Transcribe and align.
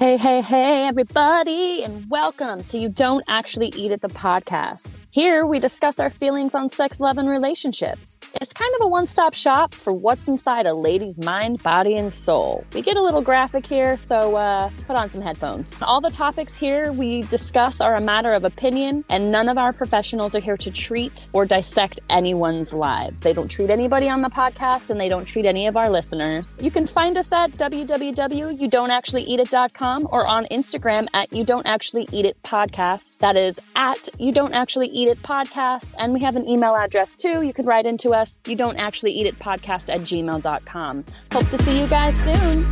Hey, 0.00 0.16
hey, 0.16 0.40
hey, 0.40 0.86
everybody, 0.86 1.84
and 1.84 2.08
welcome 2.08 2.64
to 2.64 2.78
You 2.78 2.88
Don't 2.88 3.22
Actually 3.28 3.68
Eat 3.76 3.92
It, 3.92 4.00
the 4.00 4.08
podcast. 4.08 4.98
Here 5.10 5.44
we 5.44 5.58
discuss 5.58 6.00
our 6.00 6.08
feelings 6.08 6.54
on 6.54 6.70
sex, 6.70 7.00
love, 7.00 7.18
and 7.18 7.28
relationships. 7.28 8.18
It's 8.40 8.54
kind 8.54 8.72
of 8.76 8.86
a 8.86 8.88
one 8.88 9.06
stop 9.06 9.34
shop 9.34 9.74
for 9.74 9.92
what's 9.92 10.26
inside 10.26 10.66
a 10.66 10.72
lady's 10.72 11.18
mind, 11.18 11.62
body, 11.62 11.96
and 11.96 12.10
soul. 12.10 12.64
We 12.72 12.80
get 12.80 12.96
a 12.96 13.02
little 13.02 13.20
graphic 13.20 13.66
here, 13.66 13.98
so 13.98 14.36
uh, 14.36 14.70
put 14.86 14.96
on 14.96 15.10
some 15.10 15.20
headphones. 15.20 15.76
All 15.82 16.00
the 16.00 16.08
topics 16.08 16.56
here 16.56 16.92
we 16.92 17.20
discuss 17.24 17.82
are 17.82 17.94
a 17.94 18.00
matter 18.00 18.32
of 18.32 18.44
opinion, 18.44 19.04
and 19.10 19.30
none 19.30 19.50
of 19.50 19.58
our 19.58 19.74
professionals 19.74 20.34
are 20.34 20.40
here 20.40 20.56
to 20.56 20.70
treat 20.70 21.28
or 21.34 21.44
dissect 21.44 22.00
anyone's 22.08 22.72
lives. 22.72 23.20
They 23.20 23.34
don't 23.34 23.50
treat 23.50 23.68
anybody 23.68 24.08
on 24.08 24.22
the 24.22 24.30
podcast, 24.30 24.88
and 24.88 24.98
they 24.98 25.10
don't 25.10 25.26
treat 25.26 25.44
any 25.44 25.66
of 25.66 25.76
our 25.76 25.90
listeners. 25.90 26.56
You 26.58 26.70
can 26.70 26.86
find 26.86 27.18
us 27.18 27.30
at 27.32 27.50
www.youdon'tactuallyeatit.com 27.50 29.89
or 30.10 30.26
on 30.26 30.46
Instagram 30.50 31.06
at 31.14 31.32
You 31.32 31.44
Don't 31.44 31.66
Actually 31.66 32.06
Eat 32.12 32.24
It 32.24 32.40
Podcast. 32.42 33.18
That 33.18 33.36
is 33.36 33.58
at 33.74 34.08
You 34.18 34.32
Don't 34.32 34.54
Actually 34.54 34.86
Eat 34.88 35.08
It 35.08 35.22
Podcast. 35.22 35.90
And 35.98 36.12
we 36.12 36.20
have 36.20 36.36
an 36.36 36.48
email 36.48 36.76
address 36.76 37.16
too. 37.16 37.42
You 37.42 37.52
could 37.52 37.66
write 37.66 37.86
into 37.86 38.10
us, 38.10 38.38
You 38.46 38.56
Don't 38.56 38.78
Actually 38.78 39.12
Eat 39.12 39.26
It 39.26 39.38
Podcast 39.38 39.92
at 39.92 40.00
gmail.com. 40.00 41.04
Hope 41.32 41.48
to 41.48 41.58
see 41.58 41.80
you 41.80 41.88
guys 41.88 42.16
soon. 42.18 42.66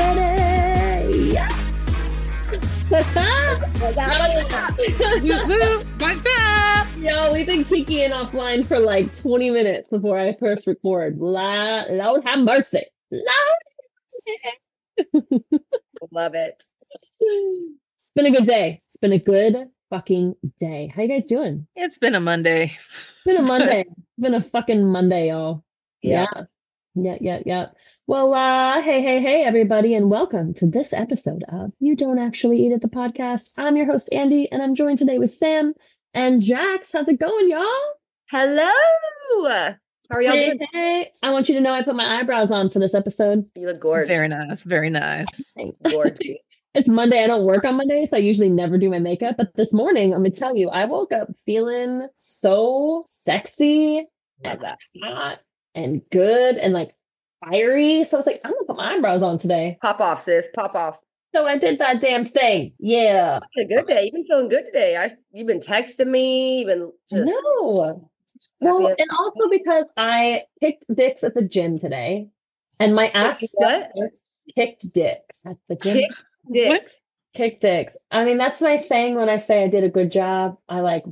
Oh, 0.00 0.67
What's 2.88 3.16
up? 3.16 3.60
Yo, 6.98 7.32
we've 7.34 7.46
been 7.46 7.64
kicking 7.64 8.10
offline 8.12 8.64
for 8.64 8.78
like 8.78 9.14
20 9.14 9.50
minutes 9.50 9.88
before 9.90 10.18
I 10.18 10.34
first 10.40 10.66
record. 10.66 11.18
La- 11.18 11.84
Lord 11.90 12.24
have 12.24 12.38
mercy. 12.38 12.84
Lord. 13.10 13.26
Love 16.10 16.34
it. 16.34 16.62
It's 17.20 17.76
been 18.16 18.26
a 18.26 18.30
good 18.30 18.46
day. 18.46 18.80
It's 18.86 18.96
been 18.96 19.12
a 19.12 19.18
good 19.18 19.68
fucking 19.90 20.36
day. 20.58 20.90
How 20.94 21.02
you 21.02 21.08
guys 21.08 21.26
doing? 21.26 21.66
It's 21.76 21.98
been 21.98 22.14
a 22.14 22.20
Monday. 22.20 22.72
It's 22.74 23.22
been 23.26 23.36
a 23.36 23.42
Monday. 23.46 23.80
it's 23.86 24.18
been 24.18 24.34
a 24.34 24.40
fucking 24.40 24.82
Monday, 24.84 25.28
y'all. 25.28 25.62
Yeah. 26.00 26.26
Yeah. 26.34 26.42
Yeah, 26.94 27.16
yeah, 27.20 27.38
yeah. 27.44 27.66
Well, 28.08 28.32
uh, 28.32 28.80
hey, 28.80 29.02
hey, 29.02 29.20
hey, 29.20 29.42
everybody, 29.44 29.94
and 29.94 30.10
welcome 30.10 30.54
to 30.54 30.66
this 30.66 30.94
episode 30.94 31.44
of 31.50 31.72
You 31.78 31.94
Don't 31.94 32.18
Actually 32.18 32.64
Eat 32.64 32.72
It, 32.72 32.80
the 32.80 32.88
podcast. 32.88 33.50
I'm 33.58 33.76
your 33.76 33.84
host, 33.84 34.08
Andi, 34.14 34.48
and 34.50 34.62
I'm 34.62 34.74
joined 34.74 34.96
today 34.98 35.18
with 35.18 35.28
Sam 35.28 35.74
and 36.14 36.40
Jax. 36.40 36.90
How's 36.92 37.06
it 37.08 37.20
going, 37.20 37.50
y'all? 37.50 37.66
Hello. 38.30 38.70
How 39.42 40.16
are 40.16 40.22
y'all 40.22 40.32
Hey, 40.32 40.46
doing? 40.46 40.58
hey. 40.72 41.10
I 41.22 41.32
want 41.32 41.50
you 41.50 41.54
to 41.56 41.60
know 41.60 41.74
I 41.74 41.82
put 41.82 41.96
my 41.96 42.18
eyebrows 42.18 42.50
on 42.50 42.70
for 42.70 42.78
this 42.78 42.94
episode. 42.94 43.44
You 43.54 43.66
look 43.66 43.80
gorgeous. 43.80 44.08
Very 44.08 44.28
nice. 44.28 44.64
Very 44.64 44.88
nice. 44.90 45.54
gorgeous. 45.90 46.18
It's 46.74 46.88
Monday. 46.88 47.24
I 47.24 47.26
don't 47.26 47.44
work 47.46 47.64
on 47.64 47.76
Mondays. 47.76 48.10
So 48.10 48.16
I 48.18 48.20
usually 48.20 48.50
never 48.50 48.78
do 48.78 48.90
my 48.90 48.98
makeup. 49.00 49.36
But 49.38 49.56
this 49.56 49.72
morning, 49.72 50.14
I'm 50.14 50.20
going 50.20 50.30
to 50.32 50.38
tell 50.38 50.54
you, 50.54 50.68
I 50.68 50.84
woke 50.84 51.12
up 51.12 51.28
feeling 51.44 52.06
so 52.16 53.02
sexy 53.06 54.06
Love 54.44 54.60
that. 54.60 54.78
hot 55.02 55.38
and 55.74 56.02
good 56.12 56.56
and 56.56 56.74
like 56.74 56.94
fiery. 57.44 58.04
So 58.04 58.16
I 58.16 58.18
was 58.18 58.26
like, 58.26 58.40
I'm 58.44 58.52
gonna 58.52 58.64
put 58.66 58.76
my 58.76 58.94
eyebrows 58.94 59.22
on 59.22 59.38
today. 59.38 59.78
Pop 59.82 60.00
off, 60.00 60.20
sis. 60.20 60.48
Pop 60.54 60.74
off. 60.74 60.98
So 61.34 61.46
I 61.46 61.58
did 61.58 61.78
that 61.78 62.00
damn 62.00 62.24
thing. 62.24 62.72
Yeah. 62.78 63.40
A 63.58 63.64
good 63.64 63.86
day. 63.86 64.04
You've 64.04 64.14
been 64.14 64.24
feeling 64.24 64.48
good 64.48 64.64
today. 64.64 64.96
I 64.96 65.10
you've 65.32 65.46
been 65.46 65.60
texting 65.60 66.08
me. 66.08 66.60
You've 66.60 66.68
been 66.68 66.92
just 67.10 67.30
no. 67.30 68.10
Well, 68.60 68.86
and 68.86 69.10
also 69.18 69.48
because 69.50 69.84
I 69.96 70.42
kicked 70.60 70.84
dicks 70.94 71.22
at 71.22 71.34
the 71.34 71.44
gym 71.44 71.78
today, 71.78 72.28
and 72.80 72.94
my 72.94 73.08
ass 73.08 73.44
what? 73.54 73.92
kicked 74.54 74.92
dicks 74.92 75.42
at 75.44 75.56
the 75.68 75.76
gym. 75.76 75.94
Kick 75.94 76.10
dicks. 76.50 77.02
Kick 77.34 77.60
dicks. 77.60 77.96
I 78.10 78.24
mean, 78.24 78.38
that's 78.38 78.60
my 78.60 78.76
saying 78.76 79.14
when 79.14 79.28
I 79.28 79.36
say 79.36 79.62
I 79.62 79.68
did 79.68 79.84
a 79.84 79.88
good 79.88 80.10
job. 80.10 80.56
I 80.68 80.80
like 80.80 81.04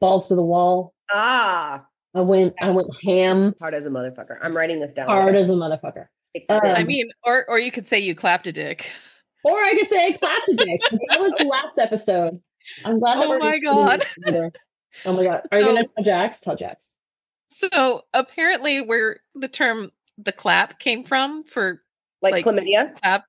balls 0.00 0.28
to 0.28 0.34
the 0.34 0.42
wall. 0.42 0.94
Ah, 1.10 1.86
I 2.14 2.20
went. 2.20 2.54
I 2.60 2.70
went 2.70 2.88
ham, 3.04 3.54
hard 3.60 3.74
as 3.74 3.86
a 3.86 3.90
motherfucker. 3.90 4.36
I'm 4.42 4.56
writing 4.56 4.80
this 4.80 4.92
down. 4.94 5.06
hard 5.06 5.34
as 5.34 5.48
a 5.48 5.52
motherfucker. 5.52 6.06
Um. 6.48 6.60
I 6.62 6.84
mean, 6.84 7.10
or 7.24 7.44
or 7.48 7.58
you 7.58 7.70
could 7.70 7.86
say 7.86 7.98
you 7.98 8.14
clapped 8.14 8.46
a 8.46 8.52
dick. 8.52 8.90
Or 9.44 9.58
I 9.58 9.74
could 9.78 9.88
say 9.88 10.12
clap 10.14 10.42
a 10.48 10.54
dick. 10.54 10.80
That 11.10 11.20
was 11.20 11.34
the 11.38 11.44
last 11.44 11.78
episode. 11.78 12.40
I'm 12.84 13.00
glad. 13.00 13.18
Oh 13.18 13.38
my 13.38 13.58
God. 13.58 14.02
Oh 15.06 15.16
my 15.16 15.24
god! 15.24 15.42
Are 15.50 15.58
you 15.58 15.64
gonna 15.64 15.84
tell 15.96 16.04
Jax? 16.04 16.40
Tell 16.40 16.54
Jax. 16.54 16.96
So 17.48 18.02
apparently, 18.14 18.80
where 18.82 19.20
the 19.34 19.48
term 19.48 19.90
the 20.18 20.32
clap 20.32 20.78
came 20.78 21.02
from 21.04 21.44
for 21.44 21.82
like, 22.20 22.32
like- 22.32 22.44
chlamydia 22.44 22.94
clap, 23.00 23.24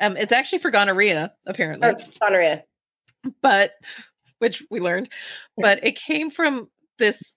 um, 0.00 0.16
it's 0.16 0.32
actually 0.32 0.58
for 0.58 0.70
gonorrhea, 0.70 1.32
apparently, 1.46 1.88
or 1.88 1.96
gonorrhea. 2.20 2.64
but 3.40 3.72
which 4.38 4.62
we 4.70 4.80
learned, 4.80 5.08
but 5.56 5.84
it 5.84 5.96
came 5.96 6.28
from 6.28 6.68
this 6.98 7.36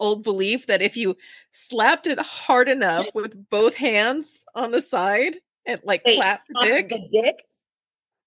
old 0.00 0.22
belief 0.22 0.66
that 0.66 0.82
if 0.82 0.96
you 0.96 1.16
slapped 1.50 2.06
it 2.06 2.18
hard 2.18 2.68
enough 2.68 3.06
with 3.14 3.48
both 3.50 3.76
hands 3.76 4.44
on 4.54 4.70
the 4.70 4.82
side 4.82 5.36
and 5.66 5.80
like 5.84 6.02
Wait, 6.04 6.20
clap 6.20 6.38
the 6.48 6.60
dick, 6.66 6.88
the 6.88 7.08
dick. 7.12 7.44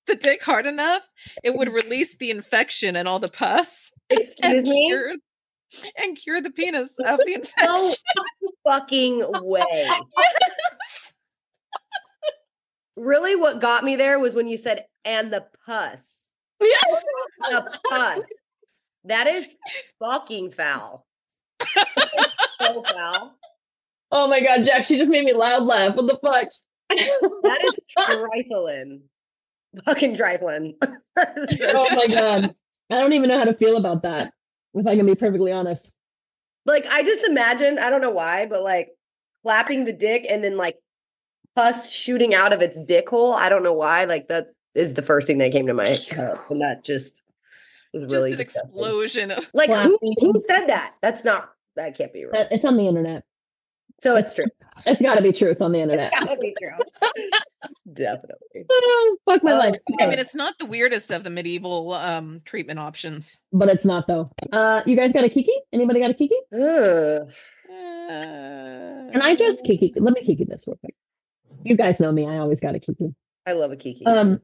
the 0.08 0.16
dick 0.16 0.44
hard 0.44 0.66
enough, 0.66 1.08
it 1.44 1.56
would 1.56 1.68
mm-hmm. 1.68 1.76
release 1.76 2.16
the 2.18 2.30
infection 2.30 2.96
and 2.96 3.08
all 3.08 3.20
the 3.20 3.28
pus. 3.28 3.92
Excuse 4.10 4.64
me. 4.64 4.88
cure, 4.88 5.16
and 5.98 6.16
cure 6.16 6.42
the 6.42 6.52
penis 6.52 6.98
of 7.00 7.20
the 7.26 7.34
infection. 7.34 7.92
No 8.42 8.52
fucking 8.64 9.26
way. 9.42 9.64
Yes. 10.18 11.14
Really, 12.98 13.36
what 13.36 13.60
got 13.60 13.84
me 13.84 13.98
there 13.98 14.20
was 14.20 14.36
when 14.36 14.48
you 14.48 14.56
said 14.56 14.86
and 15.04 15.32
the 15.32 15.46
pus. 15.66 16.32
Yes. 16.62 17.06
The 17.42 17.80
pus. 17.90 18.24
That 19.04 19.28
is 19.28 19.56
fucking 20.00 20.52
foul. 20.52 21.06
Foul. 21.60 23.36
Oh 24.12 24.28
my 24.28 24.42
god, 24.42 24.64
Jax, 24.64 24.88
She 24.88 24.98
just 24.98 25.10
made 25.10 25.26
me 25.26 25.34
loud 25.34 25.64
laugh. 25.64 25.96
What 25.96 26.08
the 26.08 26.18
fuck? 26.18 26.48
That 26.90 27.64
is 27.64 27.80
trifling. 27.90 29.04
Fucking 29.86 30.16
trifling. 30.16 30.76
oh 30.82 31.88
my 31.96 32.08
god! 32.08 32.56
I 32.90 33.00
don't 33.00 33.14
even 33.14 33.30
know 33.30 33.38
how 33.38 33.46
to 33.46 33.54
feel 33.56 33.78
about 33.78 34.04
that. 34.04 34.32
If 34.74 34.86
I 34.88 34.96
can 34.96 35.06
be 35.06 35.16
perfectly 35.16 35.52
honest. 35.52 35.94
like 36.66 36.86
I 36.88 37.04
just 37.04 37.26
imagine, 37.26 37.80
I 37.80 37.90
don't 37.90 38.02
know 38.02 38.12
why, 38.12 38.46
but 38.46 38.62
like 38.64 38.90
clapping 39.44 39.86
the 39.86 39.94
dick 39.94 40.26
and 40.30 40.44
then 40.44 40.58
like 40.58 40.78
pus 41.56 41.92
shooting 41.92 42.34
out 42.34 42.54
of 42.54 42.62
its 42.62 42.80
dick 42.86 43.10
hole. 43.10 43.34
I 43.34 43.50
don't 43.50 43.64
know 43.64 43.74
why. 43.74 44.06
Like 44.06 44.28
that 44.28 44.48
is 44.76 44.94
the 44.94 45.02
first 45.02 45.28
thing 45.28 45.38
that 45.40 45.52
came 45.52 45.68
to 45.68 45.74
my 45.74 45.88
head. 45.88 46.38
And 46.50 46.62
that 46.62 46.84
just 46.84 47.22
was 47.96 48.04
really 48.06 48.32
Just 48.32 48.40
an 48.42 48.46
disgusting. 48.46 48.70
explosion 48.70 49.32
of 49.32 49.50
Like 49.54 49.70
who, 49.70 49.98
who 50.20 50.40
said 50.48 50.68
that? 50.68 50.96
That's 51.02 51.24
not 51.24 51.50
that 51.76 51.98
can't 51.98 52.14
be 52.14 52.26
right. 52.26 52.48
It's 52.52 52.64
on 52.66 52.78
the 52.78 52.88
internet. 52.88 53.24
So 54.04 54.16
it's 54.16 54.34
true. 54.34 54.46
It's 54.86 55.02
got 55.02 55.16
to 55.16 55.22
be 55.22 55.32
truth 55.32 55.62
on 55.62 55.72
the 55.72 55.80
internet. 55.80 56.12
It's 56.14 56.20
gotta 56.20 56.38
be 56.38 56.54
true. 56.62 57.10
Definitely. 57.94 58.66
Oh, 58.70 59.18
fuck 59.26 59.42
my 59.42 59.54
Oh, 59.54 59.58
life. 59.58 59.76
I 60.02 60.08
mean, 60.08 60.20
it's 60.20 60.36
not 60.36 60.58
the 60.60 60.66
weirdest 60.66 61.12
of 61.12 61.24
the 61.24 61.30
medieval 61.30 61.94
um, 61.94 62.42
treatment 62.44 62.78
options. 62.80 63.42
but 63.54 63.70
it's 63.70 63.86
not 63.86 64.06
though. 64.08 64.32
Uh, 64.52 64.82
you 64.86 64.98
guys 64.98 65.14
got 65.14 65.24
a 65.24 65.30
kiki? 65.30 65.54
Anybody 65.72 66.02
got 66.02 66.10
a 66.12 66.14
kiki? 66.14 66.36
Ugh. 66.54 67.32
Can 68.10 69.22
I 69.22 69.34
just 69.36 69.64
kiki? 69.64 69.94
Let 69.96 70.14
me 70.14 70.24
kiki 70.26 70.44
this 70.44 70.66
real 70.68 70.76
quick. 70.78 70.96
You 71.64 71.78
guys 71.78 72.00
know 72.02 72.12
me. 72.12 72.28
I 72.28 72.38
always 72.40 72.60
got 72.60 72.76
a 72.76 72.80
kiki. 72.80 73.16
I 73.48 73.54
love 73.54 73.72
a 73.72 73.78
kiki. 73.78 74.06
Um, 74.06 74.42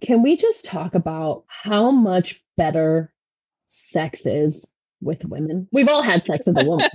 can 0.00 0.22
we 0.22 0.36
just 0.36 0.64
talk 0.64 0.94
about 0.94 1.44
how 1.46 1.90
much 1.90 2.42
better 2.56 3.12
sex 3.68 4.26
is 4.26 4.72
with 5.00 5.24
women? 5.24 5.68
We've 5.72 5.88
all 5.88 6.02
had 6.02 6.24
sex 6.24 6.46
with 6.46 6.62
a 6.62 6.66
woman. 6.66 6.90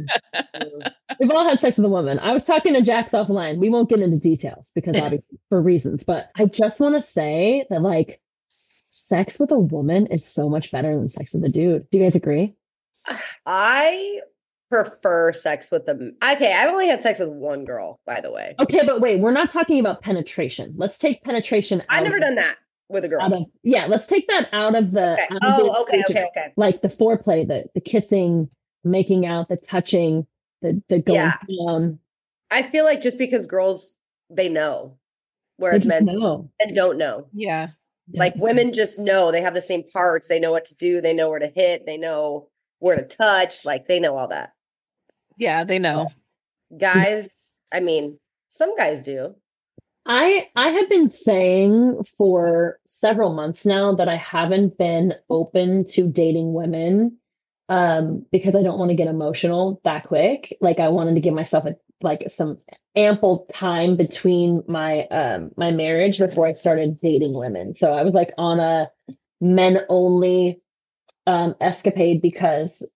We've 1.20 1.32
all 1.32 1.48
had 1.48 1.60
sex 1.60 1.78
with 1.78 1.86
a 1.86 1.90
woman. 1.90 2.20
I 2.20 2.34
was 2.34 2.44
talking 2.44 2.74
to 2.74 2.82
Jax 2.82 3.14
offline. 3.14 3.58
We 3.58 3.70
won't 3.70 3.90
get 3.90 4.00
into 4.00 4.20
details 4.20 4.72
because 4.76 4.96
obviously 5.02 5.40
for 5.50 5.62
reasons, 5.62 6.04
but 6.04 6.30
I 6.38 6.46
just 6.46 6.80
want 6.80 6.96
to 6.96 7.02
say 7.02 7.66
that 7.70 7.82
like 7.82 8.22
sex 8.90 9.40
with 9.40 9.52
a 9.52 9.60
woman 9.60 10.08
is 10.08 10.26
so 10.26 10.50
much 10.50 10.72
better 10.72 10.96
than 10.96 11.08
sex 11.08 11.34
with 11.34 11.44
a 11.46 11.50
dude. 11.50 11.90
Do 11.90 11.98
you 11.98 12.04
guys 12.04 12.16
agree? 12.16 12.56
I 13.46 14.20
prefer 14.70 15.32
sex 15.32 15.72
with 15.72 15.86
them. 15.86 16.16
Okay, 16.24 16.54
I've 16.54 16.70
only 16.70 16.88
had 16.88 17.02
sex 17.02 17.20
with 17.20 17.30
one 17.30 17.66
girl, 17.66 18.00
by 18.06 18.20
the 18.20 18.32
way. 18.32 18.56
Okay, 18.60 18.82
but 18.86 19.00
wait, 19.00 19.22
we're 19.22 19.32
not 19.32 19.52
talking 19.52 19.80
about 19.80 20.02
penetration. 20.02 20.74
Let's 20.76 20.98
take 20.98 21.24
penetration 21.24 21.82
out 21.82 21.86
I've 21.90 22.04
never 22.04 22.20
done 22.20 22.36
that 22.36 22.58
with 22.90 23.04
a 23.06 23.10
girl. 23.10 23.22
out 23.22 23.34
of 23.34 23.46
yeah, 23.64 23.86
let's 23.88 24.08
take 24.08 24.28
that 24.28 24.48
out 24.52 24.76
of 24.76 24.92
the 24.92 25.14
Okay. 25.14 25.24
out 25.32 25.32
of 25.32 25.40
oh, 25.44 25.64
the 25.66 25.72
Oh, 25.72 25.82
okay, 25.84 26.04
okay, 26.10 26.26
okay. 26.28 26.54
like 26.56 26.82
the 26.82 26.88
foreplay, 26.90 27.48
the 27.48 27.66
the 27.74 27.82
kissing, 27.82 28.50
making 28.84 29.26
out, 29.26 29.50
the 29.50 29.58
touching, 29.58 30.28
the 30.62 30.82
the 30.90 31.00
going 31.02 31.18
Yeah. 31.20 31.34
down. 31.68 32.00
I 32.52 32.62
feel 32.64 32.86
like 32.86 33.02
just 33.02 33.18
because 33.18 33.48
girls 33.48 33.96
they 34.30 34.50
know, 34.50 34.98
whereas 35.58 35.82
just 35.82 35.88
men 35.90 36.06
know. 36.06 36.50
men 36.64 36.74
don't 36.76 36.98
know. 36.98 37.28
Yeah. 37.34 37.70
Like 38.14 38.36
women 38.36 38.72
just 38.72 39.00
know 39.00 39.32
they 39.32 39.42
have 39.42 39.56
the 39.56 39.62
same 39.62 39.84
parts. 39.84 40.28
They 40.28 40.40
know 40.40 40.52
what 40.52 40.66
to 40.66 40.76
do. 40.76 41.02
They 41.02 41.14
know 41.14 41.28
where 41.30 41.40
to 41.40 41.48
hit. 41.48 41.88
They 41.88 41.98
know 41.98 42.50
where 42.78 42.96
to 42.96 43.02
touch. 43.04 43.66
Like 43.66 43.88
they 43.88 44.00
know 44.00 44.16
all 44.16 44.28
that. 44.28 44.54
Yeah, 45.38 45.64
they 45.64 45.80
know. 45.80 46.10
guys, 46.78 47.60
I 47.72 47.80
mean, 47.80 48.20
some 48.50 48.76
guys 48.78 49.04
do. 49.04 49.36
I 50.06 50.50
I 50.56 50.70
have 50.70 50.90
been 50.90 51.10
saying 51.10 52.04
for 52.18 52.80
several 52.86 53.34
months 53.34 53.66
now 53.66 53.96
that 53.96 54.08
I 54.08 54.16
haven't 54.16 54.78
been 54.78 55.14
open 55.30 55.86
to 55.92 56.08
dating 56.08 56.54
women 56.54 57.18
um 57.70 58.24
because 58.32 58.54
I 58.54 58.62
don't 58.62 58.78
want 58.78 58.92
to 58.92 58.96
get 58.96 59.08
emotional 59.08 59.82
that 59.84 60.04
quick. 60.04 60.56
Like 60.62 60.80
I 60.80 60.90
wanted 60.90 61.16
to 61.16 61.22
give 61.22 61.34
myself 61.34 61.66
a 61.66 61.76
like 62.02 62.30
some 62.30 62.60
ample 62.96 63.48
time 63.54 63.98
between 63.98 64.64
my 64.68 65.06
um 65.08 65.52
my 65.58 65.72
marriage 65.72 66.20
before 66.20 66.46
I 66.46 66.54
started 66.54 67.00
dating 67.02 67.34
women. 67.34 67.74
So 67.74 67.94
I 67.94 68.04
was 68.04 68.14
like 68.14 68.32
on 68.38 68.60
a 68.60 68.92
men 69.42 69.80
only 69.90 70.62
um 71.26 71.56
escapade 71.62 72.22
because 72.22 72.88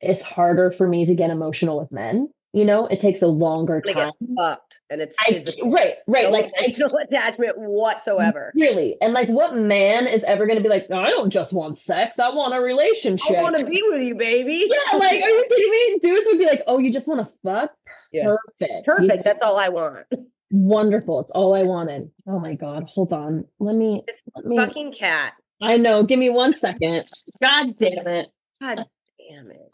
it's 0.00 0.22
harder 0.22 0.70
for 0.70 0.86
me 0.88 1.06
to 1.06 1.14
get 1.14 1.30
emotional 1.30 1.78
with 1.80 1.90
men. 1.90 2.28
You 2.54 2.66
know, 2.66 2.86
it 2.86 3.00
takes 3.00 3.22
a 3.22 3.28
longer 3.28 3.80
time. 3.80 4.12
fucked 4.36 4.80
and 4.90 5.00
it's 5.00 5.16
I, 5.26 5.40
right, 5.64 5.94
right. 6.06 6.24
No 6.24 6.30
Like 6.30 6.52
I 6.58 6.64
attachment 7.08 7.54
whatsoever. 7.56 8.52
Really? 8.54 8.96
And 9.00 9.14
like 9.14 9.28
what 9.28 9.54
man 9.54 10.06
is 10.06 10.22
ever 10.24 10.46
gonna 10.46 10.60
be 10.60 10.68
like, 10.68 10.84
I 10.90 11.08
don't 11.08 11.30
just 11.30 11.54
want 11.54 11.78
sex, 11.78 12.18
I 12.18 12.28
want 12.28 12.54
a 12.54 12.60
relationship. 12.60 13.38
I 13.38 13.42
want 13.42 13.56
to 13.56 13.64
be 13.64 13.82
with 13.90 14.02
you, 14.02 14.14
baby. 14.14 14.66
yeah, 14.68 14.98
like, 14.98 15.22
are 15.22 15.28
you 15.28 15.46
kidding 15.48 15.70
me? 15.70 15.98
Dudes 16.02 16.28
would 16.30 16.38
be 16.38 16.46
like, 16.46 16.62
Oh, 16.66 16.78
you 16.78 16.92
just 16.92 17.08
want 17.08 17.26
to 17.26 17.32
fuck? 17.42 17.70
Yeah. 18.12 18.34
Perfect. 18.58 18.86
Perfect. 18.86 19.24
That's 19.24 19.42
all 19.42 19.58
I 19.58 19.70
want. 19.70 20.06
Wonderful. 20.50 21.20
It's 21.20 21.32
all 21.32 21.54
I 21.54 21.62
wanted. 21.62 22.10
Oh 22.28 22.38
my 22.38 22.54
god. 22.54 22.84
Hold 22.86 23.14
on. 23.14 23.46
Let 23.60 23.74
me 23.74 24.04
It's 24.06 24.20
let 24.36 24.44
me 24.44 24.58
Fucking 24.58 24.92
cat. 24.92 25.32
I 25.62 25.78
know. 25.78 26.02
Give 26.02 26.18
me 26.18 26.28
one 26.28 26.52
second. 26.52 27.06
God 27.40 27.74
damn 27.78 28.06
it. 28.06 28.28
God 28.60 28.84
damn 29.30 29.50
it. 29.50 29.70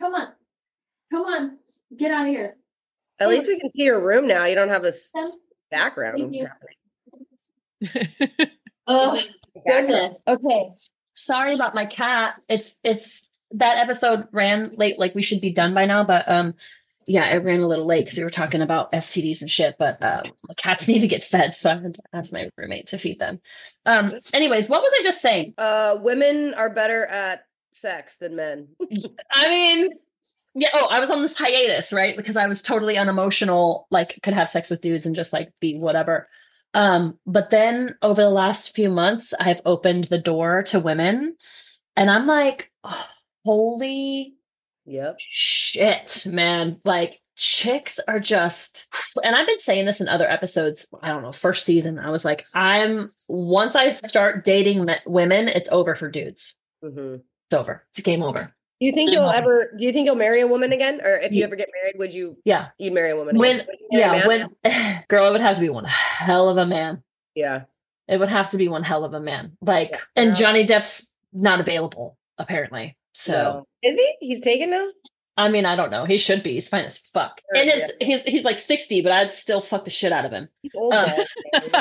Come 0.00 0.14
on. 0.14 0.28
Come 1.10 1.24
on. 1.24 1.58
Get 1.96 2.10
out 2.10 2.26
of 2.26 2.32
here. 2.32 2.56
At 3.20 3.28
least 3.28 3.46
we 3.46 3.58
can 3.60 3.70
see 3.74 3.84
your 3.84 4.04
room 4.04 4.26
now. 4.26 4.44
You 4.44 4.54
don't 4.54 4.68
have 4.68 4.84
a 4.84 4.88
s- 4.88 5.10
Sam. 5.12 5.30
background. 5.70 6.18
Thank 6.20 6.34
you. 6.34 6.46
happening. 6.46 8.48
Oh 8.86 9.18
goodness. 9.66 10.18
Okay. 10.28 10.68
Sorry 11.14 11.54
about 11.54 11.74
my 11.74 11.86
cat. 11.86 12.34
It's 12.50 12.76
it's 12.84 13.30
that 13.52 13.78
episode 13.78 14.28
ran 14.30 14.74
late, 14.76 14.98
like 14.98 15.14
we 15.14 15.22
should 15.22 15.40
be 15.40 15.52
done 15.52 15.72
by 15.72 15.86
now, 15.86 16.04
but 16.04 16.28
um 16.28 16.52
yeah, 17.06 17.34
it 17.34 17.42
ran 17.44 17.60
a 17.60 17.66
little 17.66 17.86
late 17.86 18.04
because 18.04 18.18
we 18.18 18.24
were 18.24 18.30
talking 18.30 18.60
about 18.60 18.92
STDs 18.92 19.40
and 19.40 19.48
shit. 19.50 19.76
But 19.78 20.02
um 20.02 20.24
the 20.48 20.54
cats 20.54 20.86
need 20.88 21.00
to 21.00 21.08
get 21.08 21.22
fed, 21.22 21.54
so 21.54 21.70
I 21.70 21.74
had 21.80 21.94
to 21.94 22.02
ask 22.12 22.30
my 22.30 22.50
roommate 22.58 22.88
to 22.88 22.98
feed 22.98 23.18
them. 23.20 23.40
Um, 23.86 24.10
anyways, 24.34 24.68
what 24.68 24.82
was 24.82 24.92
I 24.98 25.02
just 25.02 25.22
saying? 25.22 25.54
Uh, 25.56 25.98
women 26.02 26.52
are 26.54 26.68
better 26.68 27.06
at 27.06 27.46
sex 27.72 28.18
than 28.18 28.36
men. 28.36 28.68
I 29.32 29.48
mean, 29.48 29.88
yeah, 30.54 30.68
oh, 30.74 30.86
I 30.90 31.00
was 31.00 31.10
on 31.10 31.22
this 31.22 31.36
hiatus, 31.36 31.92
right? 31.92 32.16
Because 32.16 32.36
I 32.36 32.46
was 32.46 32.62
totally 32.62 32.96
unemotional, 32.96 33.86
like 33.90 34.20
could 34.22 34.34
have 34.34 34.48
sex 34.48 34.70
with 34.70 34.80
dudes 34.80 35.06
and 35.06 35.16
just 35.16 35.32
like 35.32 35.52
be 35.60 35.76
whatever. 35.76 36.28
Um, 36.74 37.18
but 37.26 37.50
then 37.50 37.96
over 38.02 38.20
the 38.22 38.30
last 38.30 38.74
few 38.74 38.90
months, 38.90 39.32
I've 39.38 39.60
opened 39.64 40.04
the 40.04 40.18
door 40.18 40.62
to 40.64 40.80
women 40.80 41.36
and 41.96 42.10
I'm 42.10 42.26
like, 42.26 42.70
oh, 42.84 43.06
holy 43.44 44.34
Yep. 44.86 45.16
shit, 45.18 46.26
man. 46.30 46.80
Like 46.84 47.20
chicks 47.36 47.98
are 48.06 48.20
just 48.20 48.92
and 49.24 49.34
I've 49.34 49.46
been 49.46 49.58
saying 49.58 49.86
this 49.86 50.00
in 50.00 50.08
other 50.08 50.28
episodes, 50.30 50.86
I 51.02 51.08
don't 51.08 51.22
know, 51.22 51.32
first 51.32 51.64
season. 51.64 51.98
I 51.98 52.10
was 52.10 52.24
like, 52.24 52.44
I'm 52.54 53.06
once 53.28 53.74
I 53.74 53.88
start 53.88 54.44
dating 54.44 54.86
women, 55.06 55.48
it's 55.48 55.68
over 55.70 55.94
for 55.94 56.08
dudes. 56.10 56.56
hmm 56.82 57.16
It's 57.50 57.54
over. 57.58 57.84
It's 57.90 58.00
game 58.02 58.22
over. 58.22 58.54
Do 58.80 58.86
you 58.86 58.92
think 58.92 59.12
you'll 59.12 59.30
ever? 59.30 59.72
Do 59.78 59.84
you 59.84 59.92
think 59.92 60.06
you'll 60.06 60.16
marry 60.16 60.40
a 60.40 60.46
woman 60.46 60.72
again, 60.72 61.00
or 61.02 61.16
if 61.16 61.32
you 61.32 61.38
Ye- 61.38 61.44
ever 61.44 61.56
get 61.56 61.68
married, 61.82 61.96
would 61.98 62.12
you? 62.12 62.36
Yeah. 62.44 62.68
You'd 62.78 62.92
marry 62.92 63.10
a 63.10 63.16
woman. 63.16 63.38
When 63.38 63.56
again? 63.60 63.66
Would 63.68 63.78
you 63.80 63.88
marry 64.00 64.18
a 64.18 64.20
yeah, 64.20 64.26
when 64.26 65.04
girl, 65.08 65.26
it 65.26 65.32
would 65.32 65.40
have 65.40 65.54
to 65.56 65.60
be 65.60 65.68
one 65.70 65.84
hell 65.86 66.48
of 66.48 66.56
a 66.56 66.66
man. 66.66 67.02
yeah. 67.34 67.62
It 68.06 68.18
would 68.20 68.28
have 68.28 68.50
to 68.50 68.58
be 68.58 68.68
one 68.68 68.82
hell 68.82 69.02
of 69.04 69.14
a 69.14 69.20
man. 69.20 69.56
Like, 69.62 69.92
Yeah. 69.92 69.98
and 70.24 70.36
Johnny 70.36 70.66
Depp's 70.66 71.10
not 71.32 71.58
available 71.60 72.18
apparently. 72.36 72.98
So 73.14 73.32
No. 73.32 73.66
is 73.82 73.94
he? 73.96 74.14
He's 74.20 74.42
taken 74.42 74.68
now. 74.70 74.88
I 75.38 75.48
mean, 75.50 75.64
I 75.64 75.74
don't 75.74 75.90
know. 75.90 76.04
He 76.04 76.18
should 76.18 76.42
be. 76.42 76.52
He's 76.52 76.68
fine 76.68 76.84
as 76.84 76.98
fuck. 76.98 77.40
Sure, 77.54 77.62
And 77.62 77.70
his, 77.72 77.92
he's 78.00 78.22
he's 78.24 78.44
like 78.44 78.58
sixty, 78.58 79.00
but 79.02 79.10
I'd 79.12 79.32
still 79.32 79.60
fuck 79.62 79.84
the 79.84 79.90
shit 79.90 80.12
out 80.12 80.24
of 80.26 80.32
him. 80.32 80.48
He's 80.62 80.72
old 80.76 80.92
Uh, 80.92 81.06
balls. 81.06 81.26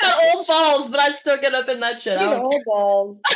Got 0.00 0.34
old 0.34 0.46
balls, 0.46 0.90
but 0.90 1.00
I'd 1.00 1.16
still 1.16 1.36
get 1.38 1.54
up 1.54 1.68
in 1.68 1.80
that 1.80 2.00
shit. 2.00 2.18
He's 2.18 2.28
old 2.28 2.62
balls. 2.66 3.20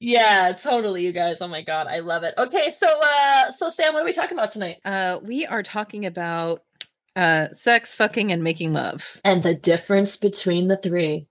yeah, 0.00 0.52
totally, 0.52 1.04
you 1.04 1.12
guys. 1.12 1.40
Oh 1.40 1.48
my 1.48 1.62
god, 1.62 1.86
I 1.86 2.00
love 2.00 2.22
it. 2.22 2.34
Okay, 2.36 2.70
so 2.70 2.88
uh 2.88 3.50
so 3.50 3.68
Sam, 3.68 3.92
what 3.94 4.02
are 4.02 4.06
we 4.06 4.12
talking 4.12 4.36
about 4.36 4.50
tonight? 4.50 4.76
uh, 4.84 5.18
we 5.22 5.46
are 5.46 5.62
talking 5.62 6.04
about 6.06 6.62
uh, 7.16 7.48
sex, 7.48 7.94
fucking, 7.94 8.30
and 8.30 8.44
making 8.44 8.74
love. 8.74 9.20
And 9.24 9.42
the 9.42 9.54
difference 9.54 10.18
between 10.18 10.68
the 10.68 10.76
three. 10.76 11.28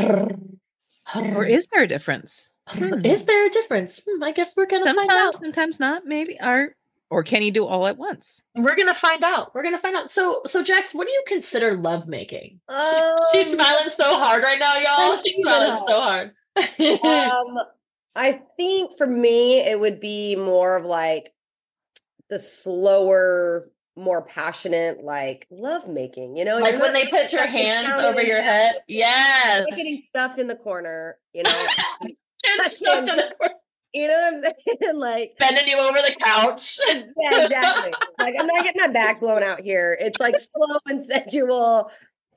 Or 0.00 1.44
is 1.44 1.68
there 1.72 1.82
a 1.82 1.86
difference? 1.86 2.52
Hmm. 2.68 3.04
Is 3.04 3.26
there 3.26 3.46
a 3.46 3.50
difference? 3.50 4.02
Hmm, 4.08 4.22
I 4.22 4.32
guess 4.32 4.56
we're 4.56 4.66
gonna 4.66 4.86
find 4.86 5.10
out. 5.10 5.34
Sometimes, 5.34 5.38
sometimes 5.38 5.80
not. 5.80 6.06
Maybe. 6.06 6.36
Or, 6.42 6.74
or 7.10 7.22
can 7.22 7.42
you 7.42 7.50
do 7.50 7.66
all 7.66 7.86
at 7.86 7.98
once? 7.98 8.42
We're 8.54 8.76
gonna 8.76 8.94
find 8.94 9.22
out. 9.22 9.54
We're 9.54 9.64
gonna 9.64 9.76
find 9.76 9.96
out. 9.96 10.08
So, 10.08 10.40
so 10.46 10.62
Jax, 10.62 10.94
what 10.94 11.06
do 11.06 11.12
you 11.12 11.22
consider 11.26 11.74
love 11.74 12.08
making? 12.08 12.60
Um, 12.68 13.12
She's 13.34 13.52
smiling 13.52 13.90
so 13.90 14.16
hard 14.16 14.42
right 14.42 14.58
now, 14.58 14.76
y'all. 14.76 15.16
She's 15.16 15.36
smiling 15.36 15.82
so 15.86 16.00
hard. 16.00 16.32
um, 16.56 17.58
I 18.14 18.42
think 18.56 18.96
for 18.96 19.06
me, 19.06 19.60
it 19.60 19.80
would 19.80 20.00
be 20.00 20.36
more 20.36 20.76
of 20.76 20.84
like 20.84 21.32
the 22.28 22.38
slower, 22.38 23.70
more 23.96 24.22
passionate, 24.22 25.02
like 25.02 25.46
love 25.50 25.88
making. 25.88 26.36
You 26.36 26.44
know, 26.44 26.58
like 26.58 26.80
when 26.80 26.92
they 26.92 27.06
put 27.06 27.32
your 27.32 27.46
hands 27.46 28.04
over 28.04 28.22
your 28.22 28.42
head. 28.42 28.74
Yes. 28.88 29.64
getting 29.70 29.96
stuffed 29.96 30.38
in 30.38 30.48
the 30.48 30.56
corner. 30.56 31.16
You 31.32 31.42
know, 31.44 31.66
stuck 32.66 33.04
to 33.04 33.12
the 33.16 33.34
corner, 33.38 33.54
you 33.94 34.08
know 34.08 34.14
what 34.14 34.34
I'm 34.34 34.42
saying? 34.42 34.98
Like, 34.98 35.34
bending 35.38 35.68
you 35.68 35.78
over 35.78 35.98
the 35.98 36.14
couch. 36.18 36.78
yeah, 36.88 37.44
exactly. 37.44 37.92
like 38.18 38.34
I'm 38.38 38.46
not 38.46 38.64
getting 38.64 38.80
my 38.80 38.88
back 38.88 39.20
blown 39.20 39.42
out 39.42 39.60
here. 39.60 39.96
It's 40.00 40.18
like 40.18 40.38
slow 40.38 40.78
and 40.86 41.02
sensual, 41.04 41.90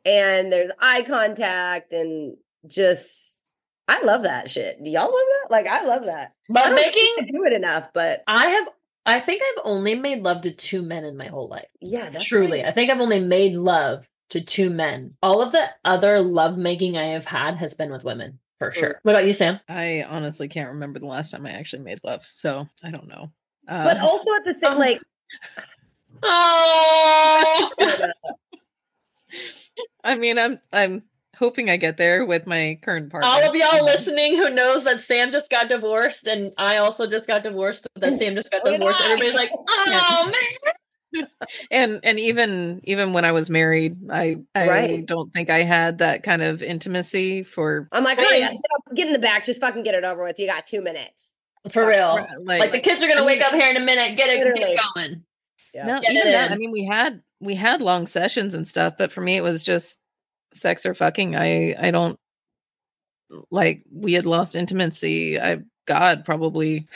and 0.05 0.51
there's 0.51 0.71
eye 0.79 1.03
contact, 1.03 1.93
and 1.93 2.35
just 2.67 3.41
I 3.87 4.01
love 4.01 4.23
that 4.23 4.49
shit. 4.49 4.83
Do 4.83 4.89
y'all 4.89 5.03
love 5.03 5.11
that? 5.13 5.51
Like, 5.51 5.67
I 5.67 5.83
love 5.83 6.05
that. 6.05 6.33
I 6.49 6.53
Love 6.53 6.65
don't 6.69 6.79
think 6.79 6.95
making. 6.95 7.15
I 7.19 7.31
do 7.31 7.45
it 7.45 7.53
enough, 7.53 7.89
but 7.93 8.23
I 8.27 8.47
have. 8.47 8.67
I 9.05 9.19
think 9.19 9.43
I've 9.43 9.61
only 9.65 9.93
made 9.93 10.23
love 10.23 10.41
to 10.41 10.51
two 10.51 10.81
men 10.81 11.03
in 11.03 11.15
my 11.15 11.27
whole 11.27 11.47
life. 11.47 11.67
yeah, 11.79 12.09
that's 12.09 12.25
Truly, 12.25 12.61
it. 12.61 12.65
I 12.65 12.71
think 12.71 12.89
I've 12.89 12.99
only 12.99 13.19
made 13.19 13.55
love 13.55 14.07
to 14.31 14.41
two 14.41 14.71
men. 14.71 15.13
All 15.21 15.43
of 15.43 15.51
the 15.51 15.67
other 15.85 16.19
love 16.19 16.57
making 16.57 16.97
I 16.97 17.09
have 17.09 17.25
had 17.25 17.57
has 17.57 17.75
been 17.75 17.91
with 17.91 18.03
women, 18.03 18.39
for 18.57 18.71
Mm. 18.71 18.75
sure. 18.75 18.99
What 19.03 19.11
about 19.13 19.25
you, 19.27 19.33
Sam? 19.33 19.59
I 19.69 20.03
honestly 20.09 20.47
can't 20.47 20.69
remember 20.69 20.97
the 20.97 21.05
last 21.05 21.29
time 21.29 21.45
I 21.45 21.51
actually 21.51 21.83
made 21.83 21.99
love. 22.03 22.23
So 22.23 22.67
I 22.83 22.89
don't 22.89 23.07
know. 23.07 23.31
Uh, 23.67 23.83
But 23.83 23.99
also 23.99 24.33
at 24.33 24.43
the 24.45 24.53
same, 24.53 24.71
Um, 24.73 24.79
like, 24.79 24.99
Oh, 26.23 27.69
I 30.03 30.15
mean, 30.15 30.39
I'm 30.39 30.59
I'm 30.73 31.03
hoping 31.37 31.69
I 31.69 31.77
get 31.77 31.97
there 31.97 32.25
with 32.25 32.47
my 32.47 32.79
current 32.81 33.11
partner. 33.11 33.29
all 33.29 33.49
of 33.49 33.55
y'all 33.55 33.83
listening 33.85 34.37
who 34.37 34.49
knows 34.49 34.83
that 34.85 34.99
Sam 34.99 35.31
just 35.31 35.49
got 35.51 35.69
divorced 35.69 36.27
and 36.27 36.53
I 36.57 36.77
also 36.77 37.07
just 37.07 37.27
got 37.27 37.43
divorced, 37.43 37.87
but 37.93 38.01
that 38.01 38.19
Sam 38.19 38.33
just 38.33 38.51
got 38.51 38.61
So 38.65 38.71
divorced. 38.71 39.01
Everybody's 39.01 39.33
like, 39.35 39.51
oh 39.69 40.25
man. 40.31 41.23
and 41.71 41.99
and 42.03 42.19
even 42.19 42.81
even 42.83 43.13
when 43.13 43.23
I 43.25 43.31
was 43.31 43.49
married, 43.49 43.95
I 44.11 44.37
I 44.53 44.67
Right. 44.67 45.05
don't 45.05 45.33
think 45.33 45.49
I 45.49 45.59
had 45.59 45.99
that 45.99 46.23
kind 46.23 46.41
of 46.41 46.61
intimacy 46.61 47.43
for 47.43 47.87
I'm 47.91 48.03
like, 48.03 48.17
hey, 48.19 48.57
get 48.93 49.07
in 49.07 49.13
the 49.13 49.19
back, 49.19 49.45
just 49.45 49.61
fucking 49.61 49.83
get 49.83 49.95
it 49.95 50.03
over 50.03 50.23
with. 50.23 50.39
You 50.39 50.47
got 50.47 50.65
two 50.67 50.81
minutes. 50.81 51.33
For 51.69 51.87
real. 51.87 52.27
like, 52.43 52.59
Like 52.59 52.71
the 52.73 52.79
kids 52.79 53.01
are 53.01 53.07
gonna 53.07 53.21
I 53.23 53.25
wake 53.25 53.39
mean- 53.39 53.47
up 53.47 53.53
here 53.53 53.69
in 53.69 53.77
a 53.77 53.85
minute, 53.85 54.17
get 54.17 54.29
it, 54.29 54.43
get 54.55 54.69
it 54.69 54.79
going. 54.95 55.23
Yeah. 55.73 55.85
no, 55.85 55.99
Get 55.99 56.11
even 56.11 56.27
it 56.27 56.31
that. 56.31 56.51
I 56.51 56.57
mean, 56.57 56.71
we 56.71 56.85
had 56.85 57.21
we 57.39 57.55
had 57.55 57.81
long 57.81 58.05
sessions 58.05 58.53
and 58.53 58.67
stuff, 58.67 58.95
but 58.97 59.11
for 59.11 59.21
me, 59.21 59.35
it 59.37 59.41
was 59.43 59.63
just 59.63 60.01
sex 60.55 60.85
or 60.85 60.93
fucking. 60.93 61.35
I 61.35 61.75
I 61.79 61.91
don't 61.91 62.19
like 63.51 63.83
we 63.91 64.13
had 64.13 64.25
lost 64.25 64.55
intimacy. 64.55 65.39
I 65.39 65.59
God 65.87 66.25
probably 66.25 66.87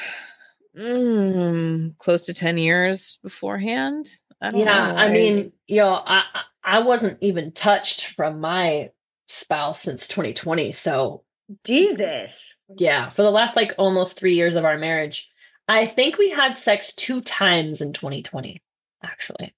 mm, 0.78 1.98
close 1.98 2.26
to 2.26 2.34
ten 2.34 2.58
years 2.58 3.20
beforehand. 3.24 4.06
I 4.42 4.52
don't 4.52 4.60
Yeah, 4.60 4.88
know. 4.92 4.96
I 4.98 5.10
mean, 5.10 5.52
yo, 5.68 5.88
I 5.88 6.24
I- 6.34 6.44
I 6.62 6.80
wasn't 6.80 7.18
even 7.22 7.52
touched 7.54 8.08
from 8.16 8.42
my 8.42 8.92
spouse 9.28 9.82
since 9.82 10.08
2020. 10.08 10.72
So 10.74 11.24
Jesus. 11.64 12.56
yeah, 12.78 13.10
for 13.10 13.24
the 13.24 13.32
last 13.32 13.56
like 13.56 13.74
almost 13.78 14.20
three 14.20 14.36
years 14.36 14.56
of 14.56 14.66
our 14.66 14.78
marriage, 14.78 15.32
I 15.68 15.86
think 15.86 16.18
we 16.18 16.30
had 16.30 16.58
sex 16.58 16.94
two 16.94 17.22
times 17.22 17.82
in 17.82 17.94
2020, 17.94 18.62
actually. 19.04 19.56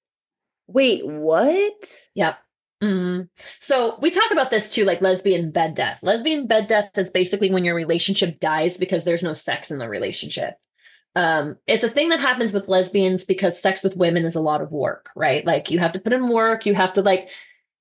Wait, 0.67 1.05
what? 1.05 1.99
Yep. 2.15 2.37
Mhm. 2.81 3.29
So 3.59 3.97
we 4.01 4.09
talk 4.09 4.31
about 4.31 4.49
this 4.49 4.73
too, 4.73 4.85
like 4.85 5.01
lesbian 5.01 5.51
bed 5.51 5.75
death. 5.75 5.99
Lesbian 6.01 6.47
bed 6.47 6.65
death 6.67 6.89
is 6.97 7.11
basically 7.11 7.51
when 7.51 7.63
your 7.63 7.75
relationship 7.75 8.39
dies 8.39 8.77
because 8.77 9.03
there's 9.03 9.21
no 9.23 9.33
sex 9.33 9.69
in 9.71 9.77
the 9.77 9.89
relationship. 9.89 10.55
um, 11.15 11.57
it's 11.67 11.83
a 11.83 11.89
thing 11.89 12.09
that 12.09 12.19
happens 12.19 12.53
with 12.53 12.67
lesbians 12.69 13.25
because 13.25 13.61
sex 13.61 13.83
with 13.83 13.97
women 13.97 14.25
is 14.25 14.35
a 14.35 14.41
lot 14.41 14.61
of 14.61 14.71
work, 14.71 15.09
right? 15.15 15.45
Like 15.45 15.71
you 15.71 15.79
have 15.79 15.93
to 15.93 15.99
put 15.99 16.13
in 16.13 16.29
work, 16.29 16.65
you 16.65 16.75
have 16.75 16.93
to 16.93 17.01
like 17.03 17.29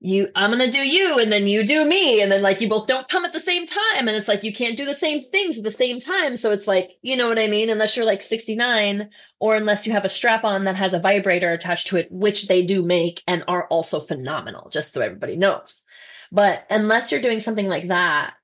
you 0.00 0.28
I'm 0.34 0.50
going 0.50 0.64
to 0.64 0.70
do 0.70 0.86
you 0.86 1.18
and 1.18 1.30
then 1.30 1.46
you 1.46 1.64
do 1.64 1.84
me 1.84 2.22
and 2.22 2.32
then 2.32 2.42
like 2.42 2.60
you 2.60 2.68
both 2.68 2.86
don't 2.86 3.08
come 3.08 3.26
at 3.26 3.34
the 3.34 3.40
same 3.40 3.66
time 3.66 4.08
and 4.08 4.10
it's 4.10 4.28
like 4.28 4.42
you 4.42 4.52
can't 4.52 4.76
do 4.76 4.86
the 4.86 4.94
same 4.94 5.20
things 5.20 5.58
at 5.58 5.64
the 5.64 5.70
same 5.70 5.98
time. 5.98 6.36
So 6.36 6.50
it's 6.52 6.66
like 6.66 6.98
you 7.02 7.16
know 7.16 7.28
what 7.28 7.38
I 7.38 7.48
mean? 7.48 7.68
Unless 7.68 7.96
you're 7.96 8.06
like 8.06 8.22
69 8.22 9.10
or 9.38 9.56
unless 9.56 9.86
you 9.86 9.92
have 9.92 10.04
a 10.04 10.08
strap 10.08 10.42
on 10.42 10.64
that 10.64 10.76
has 10.76 10.94
a 10.94 10.98
vibrator 10.98 11.52
attached 11.52 11.88
to 11.88 11.96
it 11.96 12.10
which 12.10 12.48
they 12.48 12.64
do 12.64 12.82
make 12.82 13.22
and 13.26 13.44
are 13.46 13.66
also 13.66 14.00
phenomenal 14.00 14.70
just 14.70 14.94
so 14.94 15.02
everybody 15.02 15.36
knows. 15.36 15.82
But 16.32 16.64
unless 16.70 17.12
you're 17.12 17.20
doing 17.20 17.40
something 17.40 17.68
like 17.68 17.88
that 17.88 18.34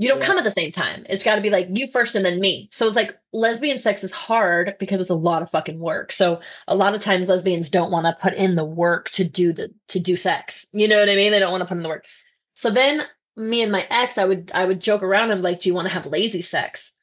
you 0.00 0.08
don't 0.08 0.18
Yeah. 0.20 0.26
come 0.26 0.38
at 0.38 0.44
the 0.44 0.50
same 0.50 0.70
time. 0.70 1.04
It's 1.10 1.22
got 1.24 1.36
to 1.36 1.42
be 1.42 1.50
like 1.50 1.68
you 1.70 1.86
first 1.86 2.14
and 2.14 2.24
then 2.24 2.40
me. 2.40 2.68
So 2.72 2.86
it's 2.86 2.96
like 2.96 3.14
lesbian 3.34 3.78
sex 3.78 4.02
is 4.02 4.12
hard 4.12 4.76
because 4.80 4.98
it's 4.98 5.10
a 5.10 5.14
lot 5.14 5.42
of 5.42 5.50
fucking 5.50 5.78
work. 5.78 6.10
So 6.10 6.40
a 6.66 6.74
lot 6.74 6.94
of 6.94 7.02
times 7.02 7.28
lesbians 7.28 7.68
don't 7.68 7.90
want 7.90 8.06
to 8.06 8.16
put 8.20 8.32
in 8.32 8.54
the 8.54 8.64
work 8.64 9.10
to 9.10 9.24
do 9.24 9.52
the 9.52 9.74
to 9.88 10.00
do 10.00 10.16
sex. 10.16 10.68
You 10.72 10.88
know 10.88 10.98
what 10.98 11.10
I 11.10 11.16
mean? 11.16 11.32
They 11.32 11.38
don't 11.38 11.50
want 11.52 11.60
to 11.60 11.66
put 11.68 11.76
in 11.76 11.82
the 11.82 11.88
work. 11.90 12.06
So 12.54 12.70
then 12.70 13.02
me 13.36 13.62
and 13.62 13.70
my 13.70 13.86
ex, 13.90 14.16
I 14.16 14.24
would 14.24 14.50
I 14.54 14.64
would 14.64 14.80
joke 14.80 15.02
around 15.02 15.32
and 15.32 15.42
like, 15.42 15.60
do 15.60 15.68
you 15.68 15.74
want 15.74 15.86
to 15.88 15.94
have 15.94 16.06
lazy 16.06 16.40
sex? 16.40 16.96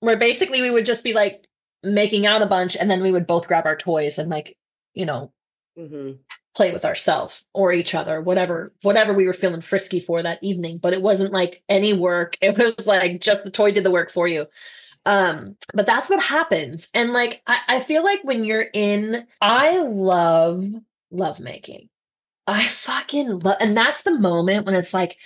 Where 0.00 0.16
basically 0.18 0.60
we 0.60 0.70
would 0.70 0.84
just 0.84 1.04
be 1.04 1.14
like 1.14 1.46
making 1.82 2.26
out 2.26 2.42
a 2.42 2.46
bunch 2.46 2.76
and 2.76 2.90
then 2.90 3.02
we 3.02 3.10
would 3.10 3.26
both 3.26 3.48
grab 3.48 3.64
our 3.66 3.76
toys 3.76 4.18
and 4.18 4.28
like, 4.28 4.56
you 4.94 5.06
know, 5.06 5.32
Mhm. 5.78 6.18
Play 6.54 6.72
with 6.72 6.84
ourselves 6.84 7.44
or 7.54 7.72
each 7.72 7.94
other, 7.94 8.20
whatever, 8.20 8.72
whatever 8.82 9.12
we 9.14 9.26
were 9.26 9.32
feeling 9.32 9.60
frisky 9.62 10.00
for 10.00 10.22
that 10.22 10.38
evening. 10.42 10.78
But 10.78 10.92
it 10.92 11.02
wasn't 11.02 11.32
like 11.32 11.62
any 11.68 11.92
work. 11.94 12.36
It 12.42 12.58
was 12.58 12.86
like 12.86 13.20
just 13.20 13.44
the 13.44 13.50
toy 13.50 13.72
did 13.72 13.84
the 13.84 13.90
work 13.90 14.10
for 14.12 14.28
you. 14.28 14.46
Um, 15.06 15.56
but 15.74 15.86
that's 15.86 16.08
what 16.10 16.22
happens. 16.22 16.88
And 16.94 17.12
like 17.12 17.42
I, 17.46 17.58
I 17.68 17.80
feel 17.80 18.04
like 18.04 18.20
when 18.24 18.44
you're 18.44 18.66
in, 18.72 19.26
I 19.40 19.78
love 19.78 20.64
lovemaking. 21.10 21.88
I 22.46 22.66
fucking 22.66 23.38
love 23.40 23.56
and 23.60 23.76
that's 23.76 24.02
the 24.02 24.18
moment 24.18 24.66
when 24.66 24.74
it's 24.74 24.92
like 24.94 25.16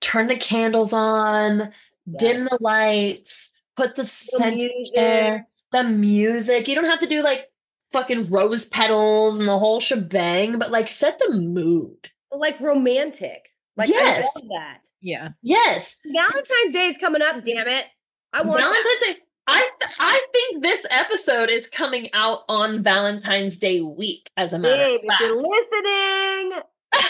turn 0.00 0.26
the 0.26 0.36
candles 0.36 0.92
on, 0.92 1.72
dim 2.18 2.44
the 2.44 2.58
lights, 2.60 3.52
put 3.76 3.94
the 3.96 4.02
The 4.02 4.06
scent 4.06 4.56
music. 4.56 4.94
there, 4.94 5.46
the 5.72 5.84
music. 5.84 6.68
You 6.68 6.74
don't 6.74 6.84
have 6.86 7.00
to 7.00 7.06
do 7.06 7.22
like 7.22 7.50
fucking 7.94 8.30
rose 8.30 8.66
petals 8.66 9.38
and 9.38 9.48
the 9.48 9.58
whole 9.58 9.80
shebang, 9.80 10.58
but 10.58 10.70
like 10.70 10.88
set 10.88 11.18
the 11.18 11.30
mood. 11.32 12.10
like 12.30 12.60
romantic. 12.60 13.48
Like 13.76 13.88
Yes. 13.88 14.28
I 14.36 14.40
love 14.40 14.48
that. 14.50 14.80
Yeah. 15.00 15.28
Yes. 15.42 16.00
Valentine's 16.04 16.72
Day 16.72 16.86
is 16.88 16.98
coming 16.98 17.22
up. 17.22 17.42
Damn 17.44 17.68
it! 17.68 17.86
I 18.32 18.42
want 18.42 18.60
that. 18.60 18.70
Valentine's 18.72 19.16
Day. 19.18 19.24
I 19.46 19.68
I 20.00 20.20
think 20.32 20.62
this 20.62 20.86
episode 20.90 21.50
is 21.50 21.68
coming 21.68 22.08
out 22.14 22.40
on 22.48 22.82
Valentine's 22.82 23.56
Day 23.58 23.80
week, 23.82 24.30
as 24.36 24.52
a 24.52 24.58
matter 24.58 24.74
Babe, 24.76 25.00
of 25.00 25.06
if 25.06 25.20
you're 25.20 25.36
listening, 25.36 26.62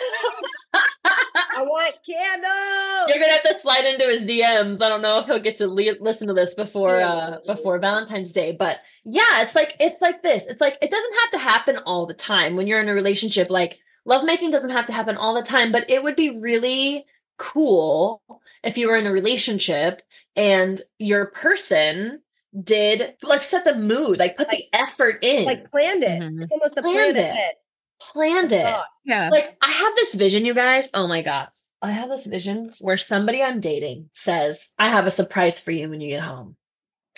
I 1.04 1.62
want 1.62 1.94
candles. 2.04 3.08
You're 3.08 3.18
gonna 3.18 3.32
have 3.32 3.42
to 3.42 3.58
slide 3.60 3.84
into 3.84 4.04
his 4.06 4.22
DMs. 4.22 4.82
I 4.82 4.88
don't 4.88 5.02
know 5.02 5.18
if 5.20 5.26
he'll 5.26 5.38
get 5.38 5.58
to 5.58 5.68
le- 5.68 5.96
listen 6.00 6.26
to 6.28 6.34
this 6.34 6.54
before 6.54 7.00
uh 7.00 7.38
before 7.46 7.78
Valentine's 7.78 8.32
Day, 8.32 8.56
but 8.58 8.78
yeah, 9.04 9.42
it's 9.42 9.54
like 9.54 9.76
it's 9.80 10.00
like 10.00 10.22
this. 10.22 10.46
It's 10.46 10.60
like 10.60 10.78
it 10.82 10.90
doesn't 10.90 11.14
have 11.20 11.30
to 11.32 11.38
happen 11.38 11.76
all 11.86 12.06
the 12.06 12.14
time 12.14 12.56
when 12.56 12.66
you're 12.66 12.80
in 12.80 12.88
a 12.88 12.94
relationship. 12.94 13.50
Like 13.50 13.78
lovemaking 14.04 14.50
doesn't 14.50 14.70
have 14.70 14.86
to 14.86 14.92
happen 14.92 15.16
all 15.16 15.34
the 15.34 15.42
time, 15.42 15.72
but 15.72 15.88
it 15.90 16.02
would 16.02 16.16
be 16.16 16.30
really 16.38 17.04
cool 17.36 18.22
if 18.62 18.78
you 18.78 18.88
were 18.88 18.96
in 18.96 19.06
a 19.06 19.12
relationship 19.12 20.02
and 20.36 20.80
your 20.98 21.26
person 21.26 22.20
did 22.62 23.14
like 23.22 23.42
set 23.42 23.64
the 23.64 23.74
mood, 23.74 24.18
like 24.18 24.36
put 24.36 24.48
the 24.50 24.64
effort 24.72 25.18
in, 25.22 25.44
like 25.44 25.64
planned 25.64 26.04
it. 26.04 26.22
Mhm. 26.22 26.42
It's 26.42 26.52
almost 26.52 26.78
a 26.78 26.82
Planned 26.82 27.14
planned 27.14 27.16
it. 27.16 27.34
it. 27.36 27.54
planned 28.00 28.52
it. 28.52 28.62
God. 28.62 28.84
Yeah. 29.04 29.28
Like 29.30 29.56
I 29.62 29.70
have 29.70 29.94
this 29.96 30.14
vision, 30.14 30.44
you 30.44 30.54
guys. 30.54 30.88
Oh 30.94 31.06
my 31.08 31.20
god. 31.22 31.48
I 31.82 31.90
have 31.90 32.08
this 32.08 32.24
vision 32.26 32.72
where 32.80 32.96
somebody 32.96 33.42
I'm 33.42 33.60
dating 33.60 34.08
says, 34.14 34.72
I 34.78 34.88
have 34.88 35.06
a 35.06 35.10
surprise 35.10 35.60
for 35.60 35.70
you 35.72 35.90
when 35.90 36.00
you 36.00 36.08
get 36.08 36.22
home. 36.22 36.56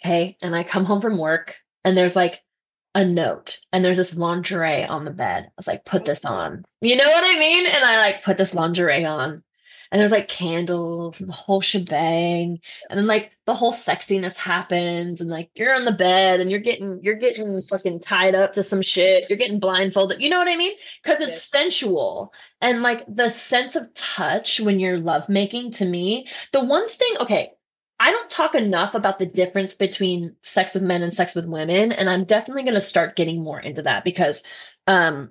Okay. 0.04 0.36
And 0.42 0.56
I 0.56 0.64
come 0.64 0.84
home 0.86 1.00
from 1.00 1.18
work 1.18 1.58
and 1.86 1.96
there's 1.96 2.16
like 2.16 2.42
a 2.96 3.04
note 3.04 3.60
and 3.72 3.84
there's 3.84 3.96
this 3.98 4.16
lingerie 4.18 4.84
on 4.84 5.04
the 5.04 5.12
bed. 5.12 5.44
I 5.44 5.52
was 5.56 5.68
like, 5.68 5.84
put 5.84 6.04
this 6.04 6.24
on. 6.24 6.64
You 6.80 6.96
know 6.96 7.08
what 7.08 7.24
I 7.24 7.38
mean? 7.38 7.64
And 7.66 7.84
I 7.84 7.98
like 7.98 8.24
put 8.24 8.36
this 8.38 8.54
lingerie 8.54 9.04
on. 9.04 9.44
And 9.92 10.00
there's 10.00 10.10
like 10.10 10.26
candles 10.26 11.20
and 11.20 11.28
the 11.28 11.32
whole 11.34 11.60
shebang. 11.60 12.58
And 12.90 12.98
then 12.98 13.06
like 13.06 13.36
the 13.46 13.54
whole 13.54 13.72
sexiness 13.72 14.36
happens. 14.36 15.20
And 15.20 15.30
like 15.30 15.50
you're 15.54 15.74
on 15.74 15.84
the 15.84 15.92
bed 15.92 16.40
and 16.40 16.50
you're 16.50 16.58
getting 16.58 16.98
you're 17.04 17.14
getting 17.14 17.56
fucking 17.60 18.00
tied 18.00 18.34
up 18.34 18.54
to 18.54 18.64
some 18.64 18.82
shit. 18.82 19.30
You're 19.30 19.38
getting 19.38 19.60
blindfolded. 19.60 20.20
You 20.20 20.28
know 20.28 20.38
what 20.38 20.48
I 20.48 20.56
mean? 20.56 20.74
Because 21.04 21.20
it's 21.20 21.36
Yes. 21.36 21.44
sensual. 21.50 22.32
And 22.60 22.82
like 22.82 23.04
the 23.06 23.28
sense 23.28 23.76
of 23.76 23.94
touch 23.94 24.58
when 24.58 24.80
you're 24.80 24.98
lovemaking 24.98 25.70
to 25.72 25.84
me, 25.84 26.26
the 26.52 26.64
one 26.64 26.88
thing, 26.88 27.14
okay, 27.20 27.52
I 27.98 28.10
don't 28.10 28.28
talk 28.28 28.54
enough 28.54 28.94
about 28.94 29.18
the 29.18 29.26
difference 29.26 29.74
between 29.74 30.36
sex 30.42 30.74
with 30.74 30.82
men 30.82 31.02
and 31.02 31.14
sex 31.14 31.34
with 31.34 31.46
women. 31.46 31.92
And 31.92 32.10
I'm 32.10 32.24
definitely 32.24 32.62
going 32.62 32.74
to 32.74 32.80
start 32.80 33.16
getting 33.16 33.42
more 33.42 33.58
into 33.58 33.82
that 33.82 34.04
because 34.04 34.42
um, 34.86 35.30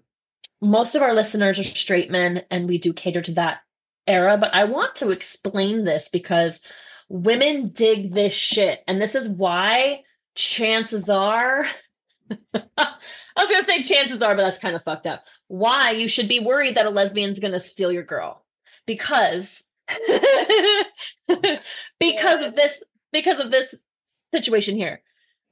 most 0.62 0.96
of 0.96 1.04
our 1.04 1.14
listeners 1.14 1.60
are 1.60 1.64
straight 1.64 2.10
men 2.10 2.44
and 2.50 2.68
we 2.68 2.78
do 2.78 2.92
cater 2.92 3.22
to 3.22 3.34
that 3.36 3.60
era. 4.08 4.38
But 4.38 4.54
I 4.56 4.64
want 4.64 4.96
to 4.96 5.12
explain 5.12 5.84
this 5.84 6.10
because 6.10 6.62
women 7.08 7.68
dig 7.68 8.14
this 8.14 8.34
shit. 8.34 8.84
And 8.88 9.00
this 9.00 9.14
is 9.14 9.30
why 9.30 10.04
chances 10.34 11.08
are, 11.08 11.66
I 12.54 12.94
was 13.38 13.50
going 13.50 13.64
to 13.64 13.68
say 13.68 13.82
chances 13.82 14.24
are, 14.24 14.36
but 14.36 14.42
that's 14.44 14.60
kind 14.60 14.76
of 14.76 14.84
fucked 14.84 15.06
up. 15.06 15.24
Why 15.48 15.92
you 15.92 16.08
should 16.08 16.28
be 16.28 16.40
worried 16.40 16.76
that 16.76 16.88
a 16.88 16.90
lesbian's 16.90 17.40
going 17.40 17.54
to 17.54 17.60
steal 17.60 17.92
your 17.92 18.04
girl 18.04 18.44
because 18.88 19.65
because 22.00 22.44
of 22.44 22.56
this 22.56 22.84
because 23.12 23.40
of 23.40 23.52
this 23.52 23.76
situation 24.34 24.76
here. 24.76 25.02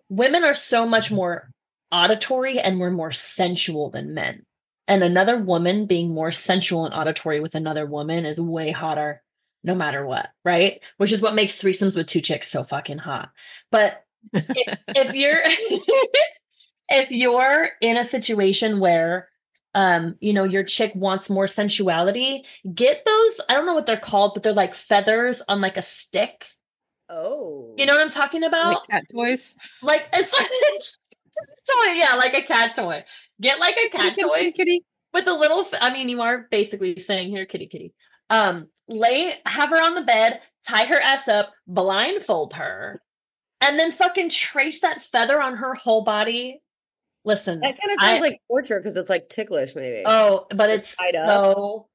Women 0.09 0.43
are 0.43 0.53
so 0.53 0.85
much 0.85 1.07
mm-hmm. 1.07 1.15
more 1.15 1.49
auditory 1.91 2.59
and 2.59 2.79
we're 2.79 2.91
more 2.91 3.11
sensual 3.11 3.89
than 3.89 4.13
men. 4.13 4.45
And 4.87 5.03
another 5.03 5.37
woman 5.37 5.85
being 5.85 6.13
more 6.13 6.31
sensual 6.31 6.85
and 6.85 6.93
auditory 6.93 7.39
with 7.39 7.55
another 7.55 7.85
woman 7.85 8.25
is 8.25 8.39
way 8.39 8.71
hotter 8.71 9.21
no 9.63 9.73
matter 9.73 10.05
what 10.05 10.29
right? 10.43 10.81
Which 10.97 11.11
is 11.11 11.21
what 11.21 11.35
makes 11.35 11.55
threesomes 11.55 11.95
with 11.95 12.07
two 12.07 12.21
chicks 12.21 12.49
so 12.51 12.63
fucking 12.63 12.99
hot. 12.99 13.29
But 13.71 14.03
if, 14.33 14.79
if 14.89 15.15
you're 15.15 15.41
if 16.89 17.11
you're 17.11 17.69
in 17.81 17.97
a 17.97 18.05
situation 18.05 18.79
where 18.79 19.29
um 19.75 20.15
you 20.19 20.33
know 20.33 20.43
your 20.43 20.63
chick 20.63 20.91
wants 20.95 21.29
more 21.29 21.45
sensuality 21.47 22.43
get 22.73 23.03
those 23.05 23.41
i 23.49 23.53
don't 23.53 23.65
know 23.65 23.73
what 23.73 23.85
they're 23.85 23.97
called 23.97 24.33
but 24.33 24.43
they're 24.43 24.53
like 24.53 24.73
feathers 24.73 25.41
on 25.47 25.61
like 25.61 25.77
a 25.77 25.81
stick. 25.81 26.47
Oh, 27.09 27.75
you 27.77 27.85
know 27.85 27.93
what 27.95 28.05
i'm 28.05 28.11
talking 28.11 28.43
about? 28.43 28.73
Like 28.73 28.87
cat 28.89 29.03
toys. 29.13 29.55
like 29.83 30.07
it's 30.13 30.33
like 30.33 30.49
toy 31.69 31.93
yeah 31.93 32.15
like 32.15 32.33
a 32.33 32.41
cat 32.41 32.75
toy. 32.75 33.03
Get 33.41 33.59
like 33.59 33.75
a 33.77 33.89
cat 33.89 34.15
Kitty, 34.15 34.21
toy 34.23 34.37
kitty, 34.37 34.51
kitty. 34.53 34.85
with 35.13 35.25
the 35.25 35.33
little 35.33 35.65
I 35.79 35.93
mean 35.93 36.09
you 36.09 36.21
are 36.21 36.47
basically 36.49 36.97
saying 36.97 37.29
here 37.29 37.45
kitty 37.45 37.67
kitty. 37.67 37.93
Um 38.29 38.69
lay 38.87 39.33
have 39.45 39.69
her 39.69 39.81
on 39.83 39.95
the 39.95 40.01
bed 40.01 40.39
tie 40.67 40.85
her 40.85 40.99
ass 41.01 41.27
up 41.27 41.51
blindfold 41.67 42.53
her 42.53 43.01
and 43.61 43.79
then 43.79 43.91
fucking 43.91 44.29
trace 44.29 44.81
that 44.81 45.01
feather 45.01 45.41
on 45.41 45.57
her 45.57 45.73
whole 45.75 46.03
body 46.03 46.62
listen 47.25 47.59
that 47.61 47.79
kind 47.79 47.91
of 47.91 47.97
I- 48.01 48.07
sounds 48.09 48.21
like 48.21 48.41
torture 48.49 48.79
because 48.79 48.95
it's 48.95 49.09
like 49.09 49.29
ticklish, 49.29 49.75
maybe. 49.75 50.03
Oh, 50.05 50.45
but 50.49 50.69
it's 50.69 50.95
tied 50.95 51.15
up. 51.15 51.25
so 51.27 51.87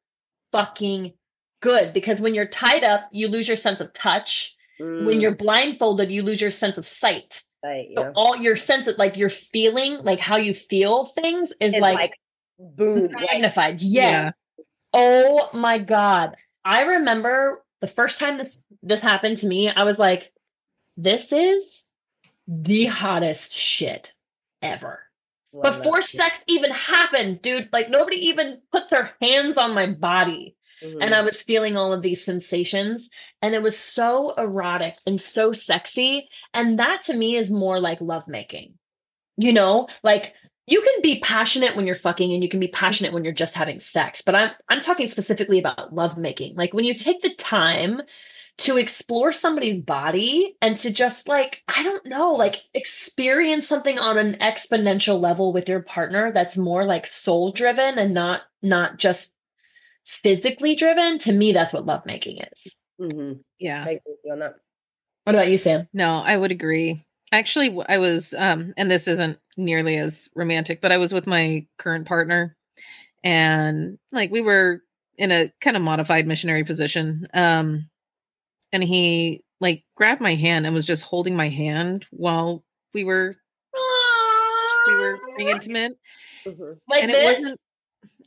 fucking 0.53 1.13
good 1.61 1.93
because 1.93 2.21
when 2.21 2.35
you're 2.35 2.47
tied 2.47 2.85
up, 2.85 3.03
you 3.13 3.29
lose 3.29 3.49
your 3.49 3.57
sense 3.57 3.81
of 3.81 3.93
touch. 3.93 4.55
When 4.79 5.19
Mm, 5.19 5.21
you're 5.21 5.35
blindfolded, 5.35 6.11
you 6.11 6.23
lose 6.23 6.41
your 6.41 6.53
sense 6.53 6.79
of 6.79 6.87
sight. 6.87 7.43
right, 7.65 7.89
So 7.97 8.13
all 8.15 8.37
your 8.37 8.55
sense 8.55 8.87
of 8.87 8.97
like 8.97 9.17
your 9.17 9.29
feeling, 9.29 9.99
like 10.05 10.21
how 10.21 10.37
you 10.37 10.55
feel 10.55 11.05
things 11.05 11.53
is 11.61 11.75
And, 11.75 11.83
like, 11.83 12.15
boom, 12.59 13.09
like, 13.13 13.27
magnified. 13.33 13.81
yeah. 13.83 14.31
Oh 14.93 15.51
my 15.53 15.79
god. 15.79 16.37
I 16.65 16.83
remember 16.83 17.65
the 17.81 17.89
first 17.89 18.19
time 18.21 18.39
this 18.39 18.61
this 18.83 19.01
happened 19.01 19.39
to 19.39 19.49
me, 19.49 19.69
I 19.69 19.83
was 19.83 19.99
like, 19.99 20.33
this 20.97 21.33
is 21.33 21.89
the 22.47 22.87
hottest 22.87 23.53
shit 23.53 24.13
ever. 24.63 25.01
Love 25.53 25.65
Before 25.65 26.03
sex 26.03 26.45
even 26.47 26.71
happened, 26.71 27.43
dude, 27.43 27.69
like 27.73 27.89
nobody 27.91 28.17
even 28.29 28.61
put 28.73 28.89
their 28.89 29.13
hands 29.21 29.57
on 29.57 29.75
my 29.75 29.87
body. 29.87 30.57
Mhm. 30.83 30.99
And 31.01 31.15
I 31.15 31.23
was 31.23 31.43
feeling 31.43 31.77
all 31.77 31.93
of 31.93 32.03
these 32.03 32.25
sensations. 32.25 33.11
And 33.43 33.55
it 33.55 33.63
was 33.63 33.79
so 33.79 34.31
erotic 34.35 34.97
and 35.07 35.21
so 35.21 35.53
sexy. 35.53 36.29
And 36.55 36.79
that 36.79 37.01
to 37.03 37.15
me 37.15 37.35
is 37.35 37.51
more 37.51 37.81
like 37.81 38.01
lovemaking. 38.01 38.75
You 39.37 39.53
know, 39.53 39.89
like 40.03 40.35
you 40.67 40.83
can 40.83 41.03
be 41.03 41.21
passionate 41.21 41.75
when 41.75 41.87
you're 41.87 41.97
fucking 41.97 42.33
and 42.33 42.43
you 42.43 42.49
can 42.49 42.61
be 42.61 42.69
passionate 42.69 43.13
when 43.13 43.25
you're 43.25 43.33
just 43.33 43.57
having 43.57 43.79
sex. 43.79 44.23
But 44.23 44.35
I'm 44.35 44.51
I'm 44.69 44.81
talking 44.81 45.07
specifically 45.07 45.59
about 45.59 45.95
lovemaking. 45.95 46.57
Like 46.57 46.75
when 46.75 46.85
you 46.85 46.95
take 46.95 47.21
the 47.21 47.35
time 47.35 48.03
to 48.59 48.77
explore 48.77 49.33
somebody's 49.33 49.81
body 49.81 50.57
and 50.61 50.77
to 50.79 50.93
just 50.93 51.29
like 51.29 51.63
i 51.75 51.83
don't 51.83 52.05
know 52.07 52.33
like 52.33 52.57
experience 52.75 53.69
something 53.69 53.99
on 53.99 54.19
an 54.19 54.35
exponential 54.41 55.21
level 55.21 55.53
with 55.53 55.69
your 55.69 55.81
partner 55.81 56.33
that's 56.33 56.57
more 56.57 56.85
like 56.85 57.07
soul 57.07 57.53
driven 57.53 57.99
and 57.99 58.13
not 58.13 58.43
not 58.63 58.99
just 58.99 59.33
physically 60.05 60.75
driven 60.75 61.19
to 61.19 61.33
me 61.33 61.53
that's 61.53 61.73
what 61.73 61.87
lovemaking 61.87 62.39
is 62.53 62.81
hmm 62.99 63.35
Yeah. 63.59 63.85
I 63.87 63.91
agree 63.91 64.31
on 64.33 64.39
that. 64.41 64.55
what 65.25 65.35
about 65.37 65.49
you 65.49 65.57
sam 65.59 65.87
No, 65.93 66.23
I 66.25 66.37
would 66.37 66.51
agree. 66.51 67.03
Actually, 67.31 67.79
i 67.89 67.99
was, 67.99 68.35
um, 68.39 68.73
and 68.79 68.91
this 68.91 69.07
isn't 69.07 69.39
nearly 69.59 69.97
as 69.99 70.31
romantic, 70.35 70.81
but 70.81 70.91
I 70.93 70.97
was 70.97 71.13
with 71.13 71.27
my 71.27 71.67
current 71.79 72.07
partner, 72.07 72.57
and 73.23 73.99
like 74.13 74.31
we 74.31 74.41
were 74.41 74.81
in 75.19 75.31
a 75.31 75.53
kind 75.61 75.77
of 75.77 75.83
modified 75.83 76.27
missionary 76.27 76.65
position. 76.65 77.27
Um, 77.35 77.91
and 78.73 78.83
he 78.85 79.43
like 79.61 79.85
grabbed 79.97 80.21
my 80.21 80.35
hand 80.35 80.67
and 80.67 80.75
was 80.75 80.85
just 80.85 81.03
holding 81.05 81.35
my 81.37 81.49
hand 81.49 82.07
while 82.11 82.65
we 82.95 83.05
were 83.05 83.35
we 84.87 84.95
were 84.95 85.19
being 85.37 85.51
intimate, 85.51 85.99
Mhm. 86.45 86.79
like 86.89 87.03
and 87.03 87.13
this 87.13 87.21
it 87.21 87.25
wasn't 87.43 87.61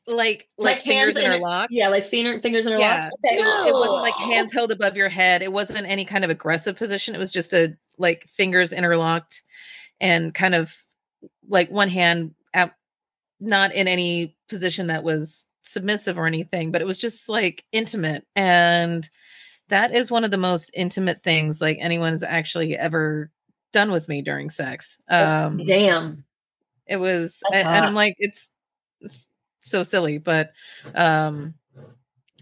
like 0.07 0.48
like, 0.57 0.79
fingers 0.81 1.17
in 1.17 1.25
interlocked. 1.25 1.71
yeah 1.71 1.88
like 1.88 2.05
finger, 2.05 2.39
fingers 2.41 2.65
in 2.67 2.74
a 2.74 2.79
Yeah, 2.79 3.10
okay. 3.25 3.36
it, 3.36 3.67
it 3.69 3.74
wasn't 3.74 4.01
like 4.01 4.15
hands 4.15 4.51
held 4.53 4.71
above 4.71 4.95
your 4.98 5.10
head. 5.10 5.41
It 5.41 5.51
wasn't 5.53 5.88
any 5.88 6.05
kind 6.05 6.24
of 6.24 6.29
aggressive 6.29 6.75
position. 6.75 7.15
It 7.15 7.19
was 7.19 7.31
just 7.31 7.53
a 7.53 7.75
like 7.98 8.24
fingers 8.25 8.74
interlocked 8.74 9.41
and 10.00 10.33
kind 10.33 10.53
of 10.55 10.75
like 11.48 11.69
one 11.71 11.89
hand 11.89 12.33
out, 12.53 12.71
not 13.39 13.74
in 13.74 13.88
any 13.88 14.36
position 14.50 14.88
that 14.88 15.03
was 15.03 15.45
submissive 15.63 16.17
or 16.19 16.25
anything, 16.27 16.71
but 16.71 16.81
it 16.81 16.86
was 16.86 16.98
just 16.98 17.29
like 17.29 17.63
intimate. 17.71 18.25
And 18.36 19.07
that 19.71 19.93
is 19.95 20.11
one 20.11 20.23
of 20.23 20.31
the 20.31 20.37
most 20.37 20.71
intimate 20.75 21.23
things 21.23 21.59
like 21.59 21.77
anyone's 21.81 22.23
actually 22.23 22.77
ever 22.77 23.31
done 23.73 23.91
with 23.91 24.07
me 24.07 24.21
during 24.21 24.49
sex. 24.49 24.99
Um, 25.09 25.57
damn 25.65 26.23
it 26.87 26.97
was, 26.97 27.41
and, 27.53 27.67
and 27.67 27.85
I'm 27.85 27.93
like, 27.93 28.15
it's, 28.19 28.49
it's 28.99 29.29
so 29.61 29.83
silly, 29.83 30.17
but 30.17 30.51
um, 30.93 31.53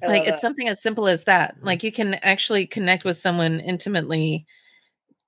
like 0.01 0.21
it's 0.23 0.31
that. 0.31 0.41
something 0.41 0.67
as 0.67 0.81
simple 0.81 1.07
as 1.07 1.25
that 1.25 1.55
like 1.61 1.83
you 1.83 1.91
can 1.91 2.15
actually 2.15 2.65
connect 2.65 3.03
with 3.03 3.15
someone 3.17 3.59
intimately 3.59 4.45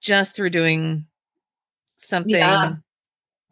just 0.01 0.35
through 0.35 0.49
doing 0.49 1.05
something 1.97 2.31
Yeah. 2.31 2.75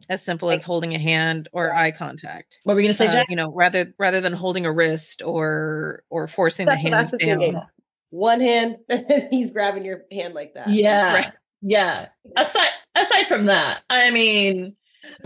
as 0.08 0.24
simple 0.24 0.50
as 0.50 0.64
holding 0.64 0.94
a 0.94 0.98
hand 0.98 1.48
or 1.52 1.74
eye 1.74 1.90
contact 1.90 2.60
what 2.64 2.74
were 2.74 2.80
you 2.80 2.86
gonna 2.86 2.94
say 2.94 3.06
Uh, 3.08 3.12
jack 3.12 3.26
you 3.28 3.36
know 3.36 3.52
rather 3.52 3.92
rather 3.98 4.20
than 4.20 4.32
holding 4.32 4.66
a 4.66 4.72
wrist 4.72 5.22
or 5.24 6.02
or 6.10 6.26
forcing 6.26 6.66
the 6.66 6.72
That's 6.72 6.84
I 6.86 6.88
hands 6.88 7.12
down 7.12 7.62
One 8.10 8.40
hand, 8.40 8.78
he's 9.30 9.52
grabbing 9.52 9.84
your 9.84 10.04
hand 10.12 10.34
like 10.34 10.54
that. 10.54 10.68
yeah 10.68 11.14
Right. 11.14 11.32
yeah 11.62 12.08
aside 12.36 12.68
aside 12.94 13.28
from 13.28 13.46
that 13.46 13.80
i 13.90 14.10
mean 14.10 14.74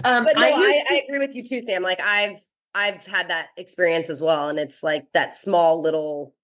um 0.04 0.24
But 0.24 0.36
no, 0.36 0.42
I 0.42 0.50
I, 0.50 0.56
used 0.58 0.86
I, 0.90 1.02
agree 1.06 1.18
with 1.18 1.34
you 1.34 1.44
too, 1.44 1.60
Sam. 1.62 1.82
Like 1.82 2.00
I've 2.00 2.38
I've 2.74 3.04
had 3.06 3.28
that 3.30 3.48
experience 3.56 4.08
as 4.10 4.20
well, 4.20 4.48
and 4.48 4.58
it's 4.58 4.82
like 4.82 5.06
that 5.14 5.34
small 5.34 5.80
little, 5.80 6.34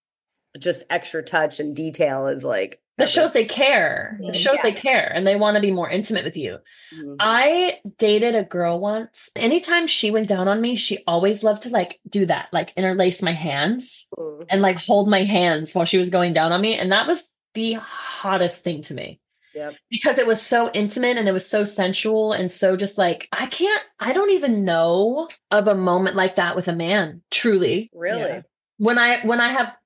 just 0.59 0.85
extra 0.91 1.23
touch 1.23 1.59
and 1.61 1.75
detail 1.75 2.27
is 2.29 2.45
like 2.45 2.81
that 3.01 3.09
shows 3.11 3.33
they 3.33 3.45
care 3.45 4.19
it 4.23 4.31
Mhm. 4.33 4.35
shows 4.35 4.57
Yeah. 4.57 4.63
they 4.63 4.73
care 4.73 5.11
and 5.15 5.27
they 5.27 5.37
want 5.37 5.57
to 5.57 5.61
be 5.61 5.73
more 5.73 5.91
intimate 5.91 6.25
with 6.25 6.37
you 6.37 6.59
Mhm. 6.95 7.17
I 7.21 7.79
dated 7.99 8.35
a 8.35 8.43
girl 8.43 8.81
once. 8.81 9.31
Anytime 9.37 9.87
she 9.87 10.11
went 10.11 10.27
down 10.29 10.49
on 10.49 10.61
me, 10.61 10.75
she 10.75 10.99
always 11.07 11.45
loved 11.45 11.63
to 11.63 11.69
like 11.71 12.01
do 12.09 12.27
that, 12.27 12.49
like 12.53 12.73
interlace 12.77 13.23
my 13.23 13.31
hands 13.33 14.09
Mhm. 14.19 14.47
and 14.51 14.61
like 14.61 14.77
hold 14.77 15.09
my 15.09 15.23
hands 15.23 15.73
while 15.75 15.85
she 15.85 15.99
was 15.99 16.11
going 16.11 16.33
down 16.33 16.51
on 16.51 16.61
me. 16.61 16.75
And 16.77 16.91
that 16.91 17.07
was 17.07 17.29
the 17.55 17.75
hottest 17.75 18.65
thing 18.65 18.83
to 18.83 18.95
me. 18.95 19.21
Yep. 19.55 19.75
Because 19.89 20.19
it 20.19 20.27
was 20.27 20.43
so 20.43 20.71
intimate 20.73 21.17
and 21.17 21.29
it 21.29 21.33
was 21.33 21.47
so 21.49 21.63
sensual 21.65 22.33
and 22.33 22.51
so 22.51 22.77
just 22.77 22.99
like, 22.99 23.29
I 23.33 23.47
can't, 23.47 23.83
I 24.01 24.13
don't 24.13 24.31
even 24.31 24.65
know 24.65 25.29
of 25.53 25.69
a 25.69 25.75
moment 25.77 26.17
like 26.17 26.35
that 26.37 26.57
with 26.57 26.67
a 26.69 26.73
man, 26.73 27.23
truly. 27.31 27.91
Really? 27.95 28.21
Yeah. 28.21 28.43
When 28.79 28.99
I, 28.99 29.21
when 29.25 29.41
I 29.41 29.49
have, 29.51 29.77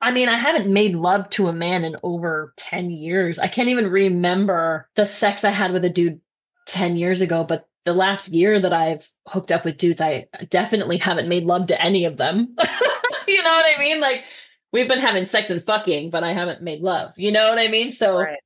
I 0.00 0.10
mean, 0.10 0.28
I 0.28 0.38
haven't 0.38 0.72
made 0.72 0.94
love 0.94 1.28
to 1.30 1.48
a 1.48 1.52
man 1.52 1.84
in 1.84 1.96
over 2.02 2.54
10 2.56 2.90
years. 2.90 3.38
I 3.38 3.48
can't 3.48 3.68
even 3.68 3.90
remember 3.90 4.88
the 4.94 5.04
sex 5.04 5.44
I 5.44 5.50
had 5.50 5.72
with 5.72 5.84
a 5.84 5.90
dude 5.90 6.20
10 6.66 6.96
years 6.96 7.20
ago, 7.20 7.44
but 7.44 7.68
the 7.84 7.92
last 7.92 8.32
year 8.32 8.58
that 8.58 8.72
I've 8.72 9.10
hooked 9.28 9.52
up 9.52 9.64
with 9.64 9.76
dudes, 9.76 10.00
I 10.00 10.26
definitely 10.48 10.96
haven't 10.96 11.28
made 11.28 11.44
love 11.44 11.66
to 11.66 11.80
any 11.82 12.06
of 12.06 12.16
them. 12.16 12.56
you 13.28 13.42
know 13.42 13.50
what 13.52 13.76
I 13.76 13.78
mean? 13.78 14.00
Like 14.00 14.24
we've 14.72 14.88
been 14.88 15.00
having 15.00 15.26
sex 15.26 15.50
and 15.50 15.62
fucking, 15.62 16.08
but 16.08 16.24
I 16.24 16.32
haven't 16.32 16.62
made 16.62 16.80
love. 16.80 17.18
You 17.18 17.30
know 17.30 17.50
what 17.50 17.58
I 17.58 17.68
mean? 17.68 17.92
So 17.92 18.20
Right. 18.20 18.38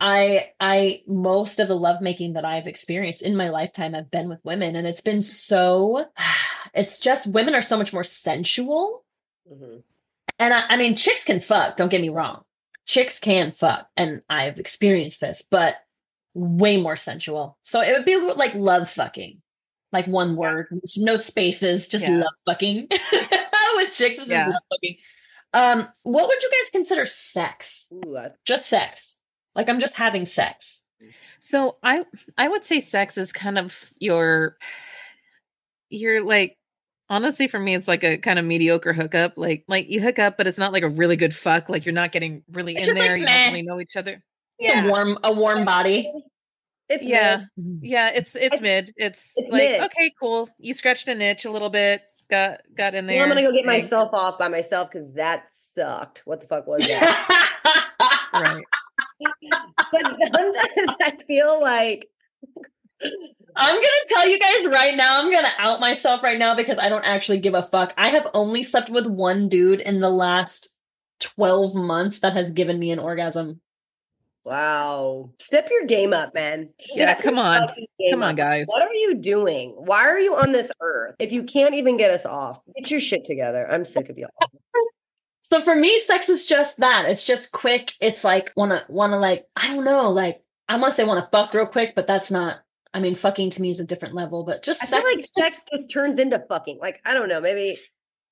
I 0.00 0.50
I 0.60 1.02
most 1.06 1.60
of 1.60 1.68
the 1.68 1.76
lovemaking 1.76 2.34
that 2.34 2.44
I've 2.44 2.66
experienced 2.66 3.22
in 3.22 3.36
my 3.36 3.48
lifetime 3.48 3.94
have 3.94 4.10
been 4.10 4.28
with 4.28 4.44
women 4.44 4.74
and 4.76 4.86
it's 4.86 5.00
been 5.00 5.22
so 5.22 6.06
it's 6.74 6.98
just 6.98 7.26
women 7.28 7.54
are 7.54 7.62
so 7.62 7.76
much 7.76 7.92
more 7.92 8.04
sensual 8.04 9.04
Mhm. 9.50 9.82
And 10.38 10.52
I, 10.54 10.64
I 10.70 10.76
mean, 10.76 10.96
chicks 10.96 11.24
can 11.24 11.40
fuck, 11.40 11.76
don't 11.76 11.90
get 11.90 12.00
me 12.00 12.08
wrong. 12.08 12.42
Chicks 12.86 13.18
can 13.18 13.52
fuck, 13.52 13.88
and 13.96 14.22
I've 14.28 14.58
experienced 14.58 15.20
this, 15.20 15.42
but 15.50 15.76
way 16.34 16.80
more 16.80 16.96
sensual. 16.96 17.56
So 17.62 17.80
it 17.80 17.92
would 17.92 18.04
be 18.04 18.16
like 18.20 18.54
love 18.54 18.90
fucking, 18.90 19.40
like 19.92 20.06
one 20.06 20.36
word, 20.36 20.66
no 20.98 21.16
spaces, 21.16 21.88
just 21.88 22.06
Yeah. 22.08 22.16
love 22.18 22.34
fucking. 22.46 22.88
With 23.76 23.92
chicks, 23.92 24.18
it's 24.18 24.28
Yeah. 24.28 24.46
love 24.48 24.62
fucking. 24.70 24.96
Um, 25.52 25.88
what 26.02 26.26
would 26.28 26.42
you 26.42 26.50
guys 26.50 26.70
consider 26.70 27.04
sex? 27.04 27.88
Ooh, 27.92 28.18
Just 28.44 28.68
sex. 28.68 29.20
Like 29.54 29.68
I'm 29.68 29.78
just 29.80 29.94
having 29.96 30.24
sex. 30.26 30.86
so 31.38 31.76
i 31.82 32.02
i 32.38 32.48
would 32.48 32.64
say 32.64 32.80
sex 32.80 33.18
is 33.18 33.30
kind 33.32 33.58
of 33.58 33.90
your 34.00 34.56
you're 35.90 36.24
like 36.24 36.56
honestly 37.10 37.46
for 37.48 37.58
me 37.58 37.74
it's 37.74 37.86
like 37.88 38.02
a 38.04 38.16
kind 38.16 38.38
of 38.38 38.44
mediocre 38.44 38.92
hookup 38.92 39.34
like 39.36 39.64
like 39.68 39.90
you 39.90 40.00
hook 40.00 40.18
up 40.18 40.36
but 40.38 40.46
it's 40.46 40.58
not 40.58 40.72
like 40.72 40.82
a 40.82 40.88
really 40.88 41.16
good 41.16 41.34
fuck 41.34 41.68
like 41.68 41.84
you're 41.84 41.92
not 41.94 42.12
getting 42.12 42.42
really 42.52 42.72
It's 42.76 42.88
in 42.88 42.94
just 42.94 42.98
like 43.00 43.08
there 43.08 43.16
you 43.16 43.26
don't 43.26 43.46
really 43.48 43.62
know 43.62 43.78
each 43.80 43.96
other 43.96 44.22
It's 44.58 44.86
a 44.86 44.88
warm, 44.88 45.18
a 45.22 45.32
warm 45.32 45.64
body. 45.64 46.10
It's 46.88 47.02
Yeah. 47.04 47.44
mid. 47.56 47.66
Mm-hmm. 47.66 47.84
Yeah, 47.84 48.10
it's 48.14 48.36
it's 48.36 48.58
I- 48.58 48.62
mid. 48.62 48.90
It's, 48.96 49.34
it's 49.38 49.50
like 49.52 49.62
mid. 49.70 49.80
okay, 49.84 50.10
cool. 50.20 50.48
You 50.58 50.74
scratched 50.74 51.08
an 51.08 51.20
itch 51.20 51.44
a 51.46 51.50
little 51.50 51.70
bit. 51.70 52.02
Got 52.30 52.60
got 52.76 52.94
in 52.94 53.06
there. 53.06 53.16
Well, 53.18 53.24
I'm 53.24 53.28
gonna 53.30 53.42
go 53.42 53.52
get 53.52 53.64
Thanks. 53.64 53.86
myself 53.90 54.10
off 54.12 54.38
by 54.38 54.48
myself 54.48 54.90
because 54.90 55.14
that 55.14 55.44
sucked. 55.50 56.22
What 56.26 56.40
the 56.40 56.46
fuck 56.46 56.66
was 56.66 56.86
that? 56.86 57.26
right. 58.32 58.64
but 59.92 60.02
sometimes 60.02 60.56
I 61.02 61.16
feel 61.26 61.60
like 61.60 62.06
I'm 63.56 63.74
gonna 63.76 63.86
tell 64.08 64.28
you 64.28 64.38
guys 64.38 64.66
right 64.66 64.96
now. 64.96 65.20
I'm 65.20 65.30
gonna 65.30 65.52
out 65.58 65.80
myself 65.80 66.22
right 66.22 66.38
now 66.38 66.54
because 66.54 66.78
I 66.78 66.88
don't 66.88 67.04
actually 67.04 67.38
give 67.38 67.54
a 67.54 67.62
fuck. 67.62 67.94
I 67.96 68.08
have 68.08 68.26
only 68.34 68.62
slept 68.62 68.90
with 68.90 69.06
one 69.06 69.48
dude 69.48 69.80
in 69.80 70.00
the 70.00 70.10
last 70.10 70.74
12 71.20 71.74
months 71.74 72.20
that 72.20 72.32
has 72.34 72.50
given 72.50 72.78
me 72.78 72.90
an 72.90 72.98
orgasm. 72.98 73.60
wow. 74.44 75.30
Step 75.38 75.68
your 75.70 75.86
game 75.86 76.12
up, 76.12 76.34
man. 76.34 76.68
Yeah, 76.96 77.14
come 77.14 77.38
on. 77.38 77.68
Come 78.10 78.22
on, 78.22 78.30
up. 78.30 78.36
guys. 78.36 78.66
What 78.68 78.88
are 78.88 78.92
you 78.92 79.14
doing? 79.14 79.70
Why 79.70 80.00
are 80.00 80.18
you 80.18 80.36
on 80.36 80.52
this 80.52 80.72
earth? 80.82 81.14
If 81.20 81.32
you 81.32 81.44
can't 81.44 81.74
even 81.74 81.96
get 81.96 82.10
us 82.10 82.26
off, 82.26 82.60
get 82.76 82.90
your 82.90 83.00
shit 83.00 83.24
together. 83.24 83.70
I'm 83.70 83.84
sick 83.84 84.08
of 84.08 84.18
y'all. 84.18 84.30
So 85.50 85.60
for 85.60 85.76
me, 85.76 85.98
sex 85.98 86.28
is 86.28 86.46
just 86.46 86.78
that. 86.78 87.04
It's 87.06 87.24
just 87.24 87.52
quick. 87.52 87.92
It's 88.00 88.24
like 88.24 88.50
wanna 88.56 88.82
wanna 88.88 89.18
like 89.18 89.44
I 89.54 89.72
don't 89.72 89.84
know. 89.84 90.08
Like 90.10 90.42
I 90.68 90.78
want 90.78 90.92
to 90.92 90.96
say 90.96 91.04
want 91.04 91.24
to 91.24 91.30
fuck 91.30 91.54
real 91.54 91.66
quick, 91.66 91.94
but 91.94 92.08
that's 92.08 92.30
not. 92.32 92.56
I 92.94 93.00
mean, 93.00 93.14
fucking 93.16 93.50
to 93.50 93.62
me 93.62 93.70
is 93.70 93.80
a 93.80 93.84
different 93.84 94.14
level. 94.14 94.44
But 94.44 94.62
just 94.62 94.82
I 94.82 94.86
feel 94.86 94.98
sex. 95.00 95.04
like 95.10 95.18
just- 95.18 95.34
sex 95.34 95.64
just 95.72 95.90
turns 95.92 96.18
into 96.18 96.38
fucking. 96.48 96.78
Like 96.80 97.00
I 97.04 97.12
don't 97.12 97.28
know, 97.28 97.40
maybe 97.40 97.76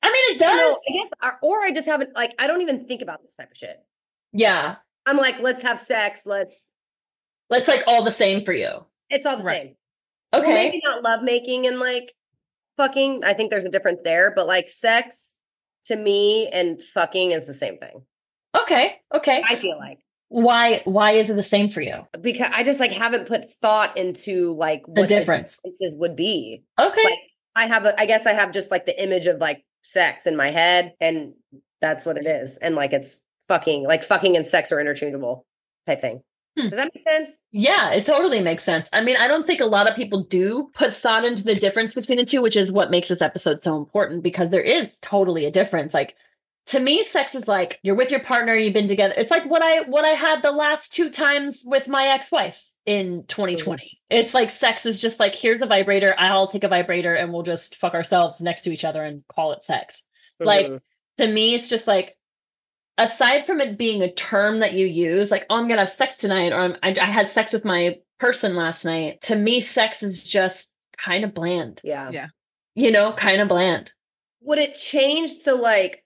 I 0.02 0.08
mean, 0.08 0.36
it 0.36 0.42
I 0.42 0.46
don't 0.46 0.56
know, 0.56 0.68
does. 0.70 0.80
I 0.88 0.92
guess, 0.94 1.10
or, 1.22 1.38
or 1.42 1.60
I 1.62 1.72
just 1.72 1.88
haven't. 1.88 2.14
Like 2.14 2.34
I 2.38 2.46
don't 2.46 2.62
even 2.62 2.86
think 2.86 3.02
about 3.02 3.22
this 3.22 3.34
type 3.34 3.50
of 3.50 3.56
shit. 3.56 3.76
Yeah, 4.32 4.76
I'm 5.04 5.16
like, 5.18 5.40
let's 5.40 5.62
have 5.62 5.80
sex. 5.80 6.22
Let's. 6.24 6.68
it's 7.50 7.68
like 7.68 7.82
all 7.86 8.02
the 8.02 8.10
same 8.10 8.44
for 8.44 8.52
you. 8.54 8.86
It's 9.10 9.26
all 9.26 9.36
the 9.36 9.42
Right. 9.44 9.62
same. 9.62 9.76
Well, 10.32 10.42
Okay. 10.42 10.54
maybe 10.54 10.80
not 10.82 11.02
love 11.02 11.22
making 11.22 11.66
and 11.66 11.78
like 11.78 12.14
fucking. 12.78 13.24
I 13.24 13.34
think 13.34 13.50
there's 13.50 13.64
a 13.66 13.70
difference 13.70 14.00
there, 14.04 14.32
but 14.34 14.46
like 14.46 14.68
sex 14.68 15.34
to 15.86 15.96
me 15.96 16.48
and 16.48 16.80
fucking 16.82 17.32
is 17.32 17.46
the 17.46 17.52
same 17.54 17.76
thing. 17.78 18.02
Okay. 18.56 19.00
Okay. 19.14 19.42
I 19.48 19.56
feel 19.56 19.76
like 19.78 19.98
Why? 20.32 20.80
Why 20.84 21.12
is 21.12 21.28
it 21.30 21.34
the 21.34 21.42
same 21.42 21.68
for 21.68 21.80
you? 21.82 22.06
because 22.20 22.50
I 22.54 22.62
just 22.62 22.80
like 22.80 22.92
haven't 22.92 23.26
put 23.26 23.50
thought 23.60 23.96
into 23.98 24.52
like 24.52 24.84
The 24.86 25.02
what 25.02 25.08
difference. 25.08 25.56
differences 25.58 25.94
would 25.96 26.16
be. 26.16 26.62
Okay. 26.78 27.04
Like 27.04 27.18
I 27.54 27.66
have 27.66 27.84
a, 27.84 28.00
I 28.00 28.06
guess 28.06 28.26
I 28.26 28.32
have 28.32 28.52
just 28.52 28.70
like 28.70 28.86
the 28.86 29.02
image 29.02 29.26
of 29.26 29.38
like 29.38 29.62
sex 29.82 30.26
in 30.26 30.36
my 30.36 30.48
head, 30.48 30.94
and 31.00 31.34
that's 31.80 32.06
what 32.06 32.16
it 32.16 32.26
is. 32.26 32.56
And 32.58 32.74
like 32.74 32.92
it's 32.92 33.20
fucking, 33.48 33.84
like 33.84 34.04
fucking 34.04 34.36
and 34.36 34.46
sex 34.46 34.72
are 34.72 34.80
interchangeable 34.80 35.44
type 35.86 36.00
thing. 36.00 36.22
Hmm. 36.58 36.68
Does 36.68 36.78
that 36.78 36.90
make 36.94 37.02
sense? 37.02 37.30
Yeah, 37.50 37.92
it 37.92 38.04
totally 38.04 38.40
makes 38.40 38.62
sense. 38.64 38.88
I 38.92 39.02
mean, 39.02 39.16
I 39.18 39.26
don't 39.28 39.46
think 39.46 39.60
a 39.60 39.66
lot 39.66 39.88
of 39.88 39.96
people 39.96 40.22
do 40.24 40.70
put 40.74 40.94
thought 40.94 41.24
into 41.24 41.44
the 41.44 41.54
difference 41.54 41.94
between 41.94 42.18
the 42.18 42.24
two, 42.24 42.40
which 42.42 42.56
is 42.56 42.70
what 42.72 42.90
makes 42.90 43.08
this 43.08 43.22
episode 43.22 43.62
so 43.62 43.76
important 43.76 44.22
because 44.22 44.50
there 44.50 44.62
is 44.62 44.96
totally 45.02 45.44
a 45.46 45.50
difference. 45.50 45.92
Like 45.94 46.14
to 46.66 46.80
me 46.80 47.02
sex 47.02 47.34
is 47.34 47.48
like 47.48 47.78
you're 47.82 47.94
with 47.94 48.10
your 48.10 48.20
partner 48.20 48.54
you've 48.54 48.72
been 48.74 48.88
together 48.88 49.14
it's 49.16 49.30
like 49.30 49.44
what 49.46 49.62
i 49.62 49.82
what 49.88 50.04
i 50.04 50.10
had 50.10 50.42
the 50.42 50.52
last 50.52 50.92
two 50.92 51.10
times 51.10 51.62
with 51.66 51.88
my 51.88 52.06
ex-wife 52.06 52.68
in 52.86 53.24
2020 53.28 54.00
it's 54.10 54.34
like 54.34 54.50
sex 54.50 54.86
is 54.86 55.00
just 55.00 55.20
like 55.20 55.34
here's 55.34 55.60
a 55.62 55.66
vibrator 55.66 56.14
i'll 56.18 56.48
take 56.48 56.64
a 56.64 56.68
vibrator 56.68 57.14
and 57.14 57.32
we'll 57.32 57.42
just 57.42 57.76
fuck 57.76 57.94
ourselves 57.94 58.40
next 58.40 58.62
to 58.62 58.72
each 58.72 58.84
other 58.84 59.04
and 59.04 59.22
call 59.28 59.52
it 59.52 59.64
sex 59.64 60.04
like 60.40 60.66
Mhm. 60.66 60.80
to 61.18 61.28
me 61.28 61.54
it's 61.54 61.68
just 61.68 61.86
like 61.86 62.16
aside 62.98 63.44
from 63.44 63.60
it 63.60 63.78
being 63.78 64.02
a 64.02 64.12
term 64.12 64.60
that 64.60 64.72
you 64.72 64.86
use 64.86 65.30
like 65.30 65.46
oh 65.50 65.56
i'm 65.56 65.68
gonna 65.68 65.80
have 65.80 65.88
sex 65.88 66.16
tonight 66.16 66.52
or 66.52 66.58
I'm, 66.60 66.76
I, 66.82 66.94
I 67.00 67.04
had 67.06 67.28
sex 67.28 67.52
with 67.52 67.64
my 67.64 67.98
person 68.18 68.54
last 68.54 68.84
night 68.84 69.20
to 69.22 69.36
me 69.36 69.60
sex 69.60 70.02
is 70.02 70.28
just 70.28 70.74
kind 70.96 71.24
of 71.24 71.34
bland 71.34 71.80
yeah. 71.82 72.10
Yeah. 72.12 72.26
you 72.74 72.90
know 72.92 73.12
kind 73.12 73.40
of 73.40 73.48
bland 73.48 73.92
Would 74.42 74.58
it 74.58 74.74
change? 74.74 75.30
So 75.38 75.54
like, 75.56 76.01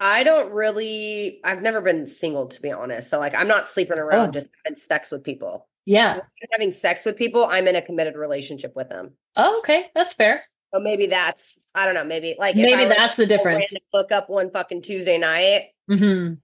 I 0.00 0.24
don't 0.24 0.50
really. 0.52 1.40
I've 1.44 1.60
never 1.62 1.80
been 1.82 2.06
single 2.06 2.46
to 2.48 2.62
be 2.62 2.72
honest. 2.72 3.10
So 3.10 3.18
like, 3.18 3.34
I'm 3.34 3.48
not 3.48 3.66
sleeping 3.68 3.98
around 3.98 4.28
Oh. 4.28 4.32
just 4.32 4.50
having 4.64 4.76
sex 4.76 5.10
with 5.10 5.22
people. 5.22 5.68
yeah 5.86 6.20
having 6.52 6.72
sex 6.72 7.04
with 7.04 7.16
people, 7.16 7.44
I'm 7.44 7.68
in 7.68 7.76
a 7.76 7.82
committed 7.82 8.16
relationship 8.16 8.74
with 8.74 8.88
them. 8.88 9.12
oh 9.36 9.58
okay 9.60 9.86
that's 9.94 10.14
fair 10.14 10.40
So 10.74 10.80
maybe 10.80 11.06
that's 11.06 11.60
I 11.74 11.84
don't 11.84 11.94
know. 11.94 12.04
Maybe 12.04 12.34
like 12.38 12.56
maybe 12.56 12.86
that's 12.86 13.16
the 13.16 13.26
difference 13.26 13.76
Hook 13.94 14.10
up 14.12 14.30
one 14.30 14.50
fucking 14.50 14.82
Tuesday 14.82 15.18
night. 15.18 15.68
hmm 15.88 16.34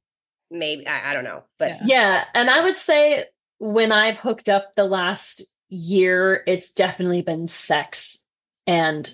Maybe 0.51 0.87
I, 0.87 1.11
I 1.11 1.15
don't 1.15 1.25
know, 1.25 1.43
but 1.59 1.71
Yeah. 1.71 1.79
Yeah. 1.87 2.25
And 2.35 2.49
I 2.51 2.63
would 2.63 2.77
say 2.77 3.25
when 3.59 3.91
I've 3.91 4.19
hooked 4.19 4.49
up 4.49 4.75
the 4.77 4.85
last 4.85 5.43
year, 5.71 6.43
it's 6.47 6.71
definitely 6.73 7.23
been 7.23 7.47
sex 7.49 8.23
and 8.67 9.13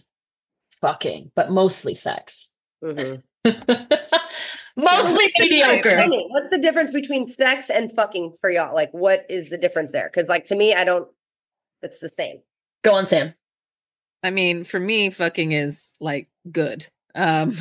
fucking, 0.81 1.31
but 1.37 1.51
mostly 1.51 1.95
sex. 1.95 2.51
Mhm. 2.85 3.23
mostly 4.77 5.25
mediocre. 5.39 5.97
Tell 5.97 6.29
What's 6.31 6.51
the 6.51 6.59
difference 6.59 6.93
between 6.93 7.27
sex 7.27 7.71
and 7.71 7.91
fucking 7.91 8.35
for 8.41 8.51
y'all? 8.51 8.75
Like, 8.75 8.91
what 8.93 9.27
is 9.29 9.51
the 9.51 9.59
difference 9.59 9.93
there? 9.93 10.11
Because 10.13 10.29
like 10.29 10.47
to 10.47 10.55
me, 10.55 10.75
I 10.75 10.85
don't. 10.85 11.09
It's 11.83 11.99
the 11.99 12.09
same. 12.09 12.39
Go 12.83 12.95
on, 12.95 13.09
Sam. 13.09 13.35
I 14.23 14.31
mean, 14.31 14.65
for 14.65 14.79
me, 14.79 15.11
fucking 15.11 15.53
is 15.53 15.95
like 16.01 16.29
good. 16.51 16.85
Um, 17.15 17.55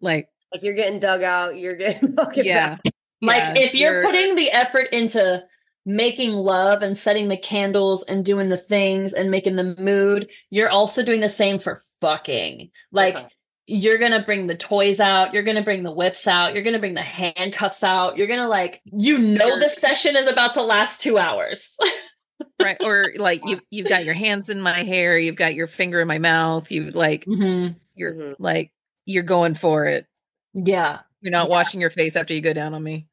like 0.00 0.28
Like 0.52 0.62
you're 0.62 0.74
getting 0.74 0.98
dug 0.98 1.22
out, 1.22 1.58
you're 1.58 1.76
getting 1.76 2.12
fucking 2.16 2.44
yeah, 2.44 2.76
back. 2.76 2.94
Like 3.22 3.36
yeah, 3.36 3.54
if 3.56 3.74
you're, 3.74 4.02
putting 4.02 4.34
the 4.34 4.50
effort 4.50 4.88
into 4.92 5.44
making 5.84 6.32
love 6.32 6.82
and 6.82 6.98
setting 6.98 7.28
the 7.28 7.36
candles 7.36 8.02
and 8.04 8.24
doing 8.24 8.48
the 8.48 8.56
things 8.56 9.12
and 9.12 9.30
making 9.30 9.56
the 9.56 9.76
mood, 9.78 10.28
you're 10.50 10.68
also 10.68 11.02
doing 11.02 11.20
the 11.20 11.28
same 11.28 11.58
for 11.58 11.80
fucking. 12.00 12.70
Like 12.92 13.16
Okay. 13.16 13.28
You're 13.66 13.98
gonna 13.98 14.22
bring 14.22 14.46
the 14.46 14.56
toys 14.56 15.00
out, 15.00 15.34
you're 15.34 15.42
gonna 15.42 15.62
bring 15.62 15.82
the 15.82 15.90
whips 15.92 16.26
out, 16.26 16.54
you're 16.54 16.62
gonna 16.62 16.78
bring 16.78 16.94
the 16.94 17.02
handcuffs 17.02 17.82
out, 17.82 18.16
you're 18.16 18.26
gonna 18.28 18.48
like, 18.48 18.80
you 18.84 19.18
know, 19.18 19.58
the 19.58 19.68
session 19.68 20.16
is 20.16 20.26
about 20.26 20.54
to 20.54 20.62
last 20.62 21.00
two 21.00 21.18
hours. 21.18 21.76
right, 22.62 22.76
or 22.80 23.12
like 23.16 23.40
you 23.44 23.60
you've 23.70 23.88
got 23.88 24.04
your 24.04 24.14
hands 24.14 24.50
in 24.50 24.60
my 24.60 24.70
hair, 24.70 25.18
you've 25.18 25.36
got 25.36 25.54
your 25.54 25.66
finger 25.66 26.00
in 26.00 26.08
my 26.08 26.18
mouth, 26.18 26.70
you 26.70 26.90
like 26.92 27.24
Mhm. 27.24 27.76
you're 27.96 28.14
Mhm. 28.14 28.34
like 28.38 28.72
you're 29.04 29.22
going 29.22 29.54
for 29.54 29.86
it. 29.86 30.06
Yeah. 30.54 31.00
You're 31.22 31.32
not 31.32 31.48
washing 31.48 31.80
your 31.80 31.90
face 31.90 32.14
after 32.16 32.34
you 32.34 32.40
go 32.40 32.52
down 32.52 32.72
on 32.74 32.82
me. 32.82 33.08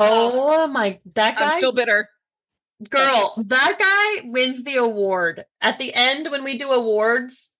Oh 0.00 0.66
my, 0.66 0.98
that 1.14 1.36
guy, 1.38 1.44
I'm 1.46 1.50
still 1.52 1.72
bitter. 1.72 2.08
girl, 2.88 3.34
that 3.46 3.76
guy 3.78 4.28
wins 4.30 4.64
the 4.64 4.76
award 4.76 5.44
at 5.60 5.78
the 5.78 5.94
end 5.94 6.28
when 6.30 6.42
we 6.44 6.58
do 6.58 6.70
awards. 6.72 7.52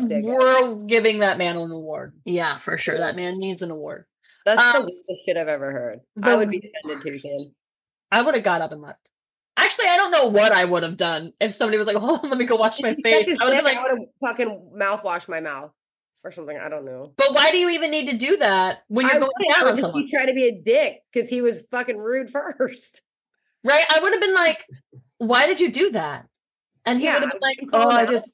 Fuck 0.00 0.08
that 0.08 0.22
guy. 0.22 0.28
We're 0.28 0.74
giving 0.86 1.20
that 1.20 1.38
man 1.38 1.56
an 1.56 1.70
award. 1.70 2.12
Yeah, 2.24 2.58
for 2.58 2.76
sure. 2.78 2.98
That 2.98 3.16
man 3.16 3.38
needs 3.38 3.62
an 3.62 3.70
award. 3.70 4.04
That's 4.44 4.74
um, 4.74 4.82
the 4.82 4.92
weirdest 4.92 5.26
shit 5.26 5.36
I've 5.36 5.48
ever 5.48 5.72
heard. 5.72 6.00
I 6.22 6.36
would 6.36 6.50
be 6.50 6.70
offended 6.84 7.02
too. 7.02 7.18
Sam. 7.18 7.54
I 8.12 8.22
would 8.22 8.34
have 8.34 8.44
got 8.44 8.60
up 8.60 8.72
and 8.72 8.82
left. 8.82 9.10
Actually, 9.56 9.86
I 9.88 9.96
don't 9.96 10.10
know 10.10 10.26
what 10.26 10.52
I 10.52 10.64
would 10.64 10.82
have 10.82 10.96
done 10.96 11.32
if 11.40 11.54
somebody 11.54 11.78
was 11.78 11.86
like, 11.86 11.96
"Oh, 12.00 12.20
let 12.22 12.38
me 12.38 12.44
go 12.44 12.56
wash 12.56 12.80
my 12.80 12.94
face." 12.94 13.38
I 13.40 13.44
would 13.44 13.54
have 13.54 13.64
dick, 13.64 13.72
been 13.74 13.78
I 13.78 13.82
like, 13.82 13.92
would 13.92 14.08
fucking 14.20 14.72
mouthwashed 14.76 15.28
my 15.28 15.40
mouth 15.40 15.70
or 16.24 16.32
something. 16.32 16.56
I 16.56 16.68
don't 16.68 16.84
know. 16.84 17.12
"But 17.16 17.32
why 17.34 17.50
do 17.52 17.58
you 17.58 17.70
even 17.70 17.90
need 17.90 18.08
to 18.08 18.16
do 18.16 18.36
that 18.38 18.82
when 18.88 19.06
you're 19.06 19.16
I 19.16 19.18
going 19.20 19.30
wouldn't, 19.38 19.54
down 19.54 19.68
on 19.68 19.76
because 19.76 19.80
someone?" 19.80 20.02
He 20.02 20.10
tried 20.10 20.26
to 20.26 20.34
be 20.34 20.48
a 20.48 20.60
dick 20.60 21.00
because 21.12 21.28
he 21.28 21.40
was 21.40 21.66
fucking 21.70 21.96
rude 21.98 22.30
first. 22.58 23.00
Right? 23.62 23.84
I 23.88 24.00
would 24.00 24.12
have 24.12 24.20
been 24.20 24.34
like, 24.34 24.66
"Why 25.18 25.46
did 25.46 25.60
you 25.60 25.70
do 25.70 25.90
that?" 25.92 26.26
And 26.84 26.98
he 26.98 27.06
Yeah, 27.06 27.14
would 27.14 27.22
have 27.22 27.32
been 27.32 27.40
like, 27.40 27.58
"Oh, 27.72 27.88
I 27.88 28.04
just 28.06 28.28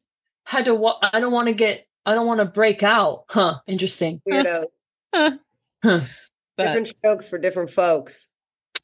had 0.50 0.64
to. 0.66 0.74
Wa- 0.74 0.98
I 1.02 1.20
don't 1.20 1.32
want 1.32 1.48
to 1.48 1.54
get. 1.54 1.86
I 2.04 2.14
don't 2.14 2.26
want 2.26 2.40
to 2.40 2.44
break 2.46 2.82
out." 2.82 3.24
Huh? 3.30 3.60
Interesting. 3.66 4.20
Weirdo. 4.28 4.66
Huh. 5.14 5.30
But 5.82 6.00
different 6.58 6.88
strokes 6.88 7.28
for 7.28 7.38
different 7.38 7.70
folks. 7.70 8.28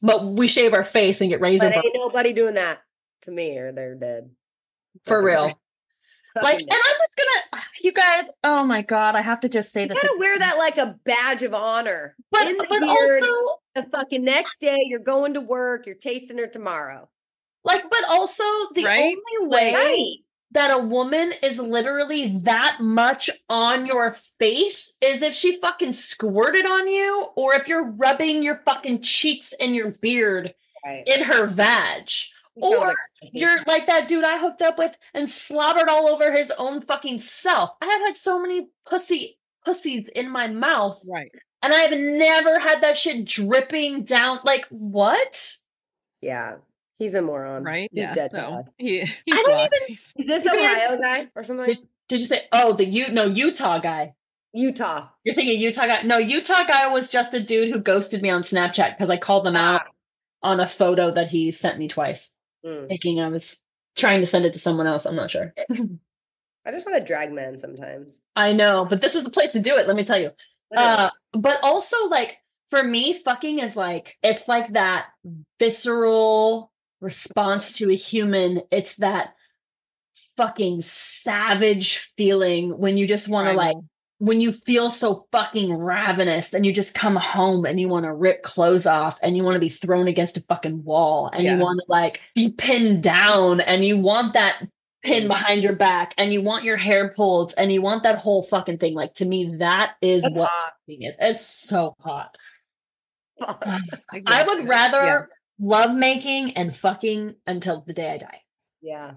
But 0.01 0.25
we 0.25 0.47
shave 0.47 0.73
our 0.73 0.83
face 0.83 1.21
and 1.21 1.29
get 1.29 1.41
razor 1.41 1.69
But 1.69 1.85
ain't 1.85 1.93
nobody 1.95 2.33
doing 2.33 2.55
that 2.55 2.79
to 3.23 3.31
me, 3.31 3.57
or 3.57 3.71
they're 3.71 3.95
dead. 3.95 4.29
for 5.05 5.21
real. 5.23 5.59
Like, 6.39 6.59
and 6.61 6.69
I'm 6.71 6.77
just 6.99 7.11
gonna, 7.51 7.63
you 7.81 7.91
guys. 7.91 8.23
Oh 8.43 8.63
my 8.63 8.83
god, 8.83 9.15
I 9.15 9.21
have 9.21 9.39
to 9.41 9.49
just 9.49 9.71
say 9.73 9.81
You 9.83 9.87
this. 9.89 9.97
gotta 9.99 10.15
wear 10.19 10.37
that 10.37 10.57
like 10.57 10.77
a 10.77 10.95
badge 11.03 11.41
of 11.43 11.53
honor. 11.55 12.15
But 12.31 12.47
In 12.47 12.57
the 12.57 12.65
but 12.69 12.79
beard, 12.81 13.23
also 13.23 13.59
the 13.73 13.83
fucking 13.91 14.23
next 14.23 14.59
day 14.61 14.77
you're 14.85 14.99
going 14.99 15.33
to 15.33 15.41
work, 15.41 15.87
you're 15.87 15.95
tasting 15.95 16.37
her 16.37 16.45
tomorrow. 16.47 17.09
like, 17.63 17.89
but 17.89 18.03
also 18.09 18.43
the 18.75 18.85
Right? 18.85 19.15
only 19.39 19.49
way 19.49 19.73
Right. 19.73 20.17
That 20.51 20.71
a 20.71 20.81
woman 20.81 21.33
is 21.43 21.59
literally 21.59 22.39
that 22.39 22.77
much 22.79 23.29
on 23.49 23.85
your 23.85 24.13
face 24.13 24.95
is 25.01 25.21
if 25.21 25.35
she 25.35 25.59
fucking 25.59 25.91
squirted 25.91 26.65
on 26.65 26.87
you 26.87 27.27
or 27.35 27.53
if 27.53 27.67
you're 27.67 27.83
rubbing 27.91 28.41
your 28.43 28.61
fucking 28.65 29.01
cheeks 29.01 29.53
and 29.59 29.75
your 29.75 29.91
beard 30.01 30.53
Right. 30.85 31.03
in 31.05 31.25
her 31.25 31.47
vag. 31.47 32.09
Or 32.55 32.95
You're 33.33 33.61
like 33.67 33.87
that 33.87 34.07
dude 34.07 34.23
I 34.23 34.39
hooked 34.39 34.61
up 34.61 34.77
with 34.79 34.97
and 35.13 35.29
slobbered 35.29 35.89
all 35.89 36.07
over 36.07 36.31
his 36.31 36.51
own 36.57 36.81
fucking 36.81 37.19
self. 37.19 37.71
I 37.81 37.85
have 37.87 38.01
had 38.01 38.15
so 38.15 38.41
many 38.41 38.69
pussy 38.87 39.37
pussies 39.65 40.07
in 40.15 40.29
my 40.29 40.47
mouth 40.47 40.99
right. 41.07 41.29
and 41.61 41.73
I've 41.73 41.91
never 41.97 42.57
had 42.59 42.81
that 42.81 42.95
shit 42.95 43.25
dripping 43.25 44.05
down. 44.05 44.39
Like, 44.45 44.65
what? 44.69 45.57
yeah, 46.21 46.55
he's 46.97 47.13
a 47.13 47.21
moron. 47.21 47.63
Right. 47.63 47.89
He's 47.91 48.01
yeah. 48.03 48.13
dead. 48.15 48.31
to 48.31 48.37
no. 48.37 48.63
He, 48.77 48.99
he's 49.01 49.15
don't 49.27 49.45
blocked. 49.45 49.75
even- 49.75 49.87
He's- 49.87 50.13
Is 50.17 50.27
this 50.27 50.45
You 50.45 50.51
Ohio 50.51 50.75
guys- 50.75 50.97
guy 50.97 51.27
or 51.35 51.43
something? 51.43 51.65
Did, 51.67 51.77
did 52.09 52.19
you 52.19 52.25
say, 52.25 52.43
oh, 52.51 52.73
the 52.73 52.85
U 52.85 53.11
no 53.11 53.25
Utah 53.25 53.79
guy? 53.79 54.13
Utah. 54.53 55.09
You're 55.23 55.35
thinking 55.35 55.59
Utah 55.61 55.85
guy? 55.87 56.01
No, 56.03 56.17
Utah 56.17 56.63
guy 56.63 56.87
was 56.87 57.11
just 57.11 57.33
a 57.33 57.39
dude 57.39 57.71
who 57.73 57.79
ghosted 57.81 58.21
me 58.21 58.29
on 58.29 58.41
Snapchat 58.41 58.91
because 58.97 59.09
I 59.09 59.17
called 59.17 59.43
them 59.45 59.55
out 59.55 59.81
Ah. 59.85 59.89
on 60.51 60.59
a 60.59 60.67
photo 60.67 61.11
that 61.11 61.29
he 61.31 61.51
sent 61.51 61.77
me 61.77 61.87
twice, 61.87 62.33
Mm. 62.65 62.87
thinking 62.87 63.19
I 63.19 63.27
was 63.27 63.61
trying 63.95 64.21
to 64.21 64.25
send 64.27 64.45
it 64.45 64.53
to 64.53 64.59
someone 64.59 64.87
else. 64.87 65.05
I'm 65.05 65.15
not 65.15 65.29
sure. 65.29 65.53
I 66.65 66.71
just 66.71 66.85
want 66.85 66.97
to 66.97 67.03
drag 67.03 67.31
men 67.31 67.59
sometimes. 67.59 68.21
I 68.35 68.53
know, 68.53 68.85
but 68.89 69.01
this 69.01 69.15
is 69.15 69.23
the 69.23 69.29
place 69.29 69.51
to 69.53 69.59
do 69.59 69.75
it. 69.77 69.85
Let 69.87 69.95
me 69.95 70.03
tell 70.03 70.19
you. 70.19 70.31
Uh, 70.75 71.09
but 71.33 71.59
also 71.63 71.95
like 72.07 72.37
for 72.69 72.83
me, 72.83 73.13
fucking 73.13 73.59
is 73.59 73.75
like 73.77 74.17
it's 74.23 74.47
like 74.47 74.67
that 74.69 75.07
visceral 75.59 76.71
response 77.01 77.77
to 77.77 77.89
a 77.91 77.95
human. 77.95 78.61
It's 78.71 78.97
that 78.97 79.33
fucking 80.35 80.81
savage 80.81 82.11
feeling 82.17 82.77
when 82.79 82.97
you 82.97 83.07
just 83.07 83.27
want 83.27 83.49
to 83.49 83.55
like 83.55 83.77
when 84.19 84.41
you 84.41 84.51
feel 84.51 84.89
so 84.89 85.27
fucking 85.31 85.73
ravenous 85.75 86.53
and 86.53 86.65
you 86.65 86.73
just 86.73 86.95
come 86.95 87.15
home 87.15 87.65
and 87.65 87.79
you 87.79 87.87
want 87.87 88.05
to 88.05 88.13
rip 88.13 88.41
clothes 88.41 88.87
off 88.87 89.19
and 89.21 89.37
you 89.37 89.43
want 89.43 89.55
to 89.55 89.59
be 89.59 89.69
thrown 89.69 90.07
against 90.07 90.37
a 90.37 90.41
fucking 90.41 90.83
wall 90.83 91.29
and 91.31 91.43
Yeah. 91.43 91.55
you 91.55 91.61
want 91.61 91.79
to 91.79 91.85
like 91.87 92.21
be 92.33 92.49
pinned 92.49 93.03
down 93.03 93.61
and 93.61 93.85
you 93.85 93.97
want 93.97 94.33
that 94.33 94.67
pin 95.03 95.25
mm. 95.25 95.27
behind 95.27 95.61
your 95.61 95.75
back 95.75 96.13
and 96.17 96.33
you 96.33 96.41
want 96.41 96.63
your 96.63 96.77
hair 96.77 97.09
pulled 97.09 97.53
and 97.57 97.71
you 97.71 97.81
want 97.81 98.03
that 98.03 98.17
whole 98.17 98.41
fucking 98.41 98.79
thing 98.79 98.95
like 98.95 99.13
to 99.15 99.25
me 99.25 99.55
that 99.57 99.95
is 100.01 100.23
That's 100.23 100.35
what 100.35 100.49
hot. 100.49 100.73
is 100.87 101.15
it's 101.19 101.41
so 101.45 101.95
hot 101.99 102.35
i 103.41 104.43
would 104.47 104.67
rather 104.67 104.97
Yeah. 104.97 105.21
Love 105.59 105.95
making 105.95 106.51
and 106.55 106.75
fucking 106.75 107.35
until 107.45 107.81
the 107.81 107.93
day 107.93 108.11
i 108.11 108.17
die 108.17 108.41
yeah. 108.81 109.13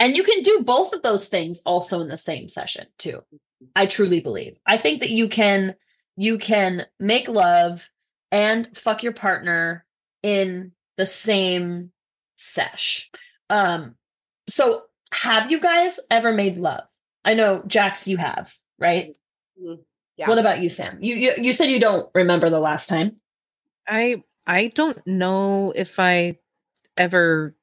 and 0.00 0.16
you 0.16 0.22
can 0.22 0.42
do 0.42 0.62
both 0.64 0.92
of 0.92 1.02
those 1.02 1.28
things 1.28 1.60
also 1.66 2.00
in 2.00 2.08
the 2.08 2.16
same 2.16 2.48
session 2.48 2.86
too. 2.98 3.22
I 3.74 3.86
truly 3.86 4.20
believe. 4.20 4.56
I 4.66 4.76
think 4.76 5.00
that 5.00 5.10
you 5.10 5.28
can 5.28 5.74
you 6.16 6.38
can 6.38 6.86
make 6.98 7.28
love 7.28 7.90
and 8.30 8.68
fuck 8.76 9.02
your 9.02 9.12
partner 9.12 9.84
in 10.22 10.72
the 10.96 11.06
same 11.06 11.92
sesh. 12.36 13.10
Um 13.50 13.96
so 14.48 14.82
have 15.12 15.50
you 15.50 15.60
guys 15.60 15.98
ever 16.10 16.32
made 16.32 16.58
love? 16.58 16.84
I 17.24 17.34
know 17.34 17.62
Jax 17.66 18.06
you 18.06 18.18
have, 18.18 18.54
right? 18.78 19.16
Mhm. 19.60 19.80
Yeah. 20.16 20.28
What 20.28 20.38
about 20.38 20.60
you 20.60 20.70
Sam? 20.70 20.98
You, 21.00 21.14
you 21.14 21.32
you 21.38 21.52
said 21.52 21.70
you 21.70 21.80
don't 21.80 22.08
remember 22.14 22.50
the 22.50 22.60
last 22.60 22.88
time. 22.88 23.16
I 23.88 24.22
I 24.46 24.68
don't 24.68 25.04
know 25.06 25.72
if 25.74 25.98
I 25.98 26.38
ever 26.96 27.54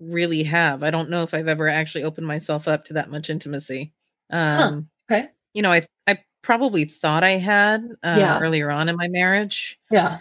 really 0.00 0.42
have. 0.44 0.82
I 0.82 0.90
don't 0.90 1.10
know 1.10 1.22
if 1.22 1.34
I've 1.34 1.48
ever 1.48 1.68
actually 1.68 2.04
opened 2.04 2.26
myself 2.26 2.66
up 2.68 2.84
to 2.84 2.94
that 2.94 3.10
much 3.10 3.30
intimacy. 3.30 3.92
Um 4.30 4.88
okay. 5.10 5.28
you 5.54 5.62
know, 5.62 5.70
I 5.72 5.86
I 6.06 6.18
probably 6.42 6.84
thought 6.84 7.22
I 7.22 7.32
had 7.32 7.82
uh, 8.02 8.16
Yeah. 8.18 8.38
earlier 8.40 8.70
on 8.70 8.88
in 8.88 8.96
my 8.96 9.08
marriage. 9.08 9.78
Yeah. 9.90 10.18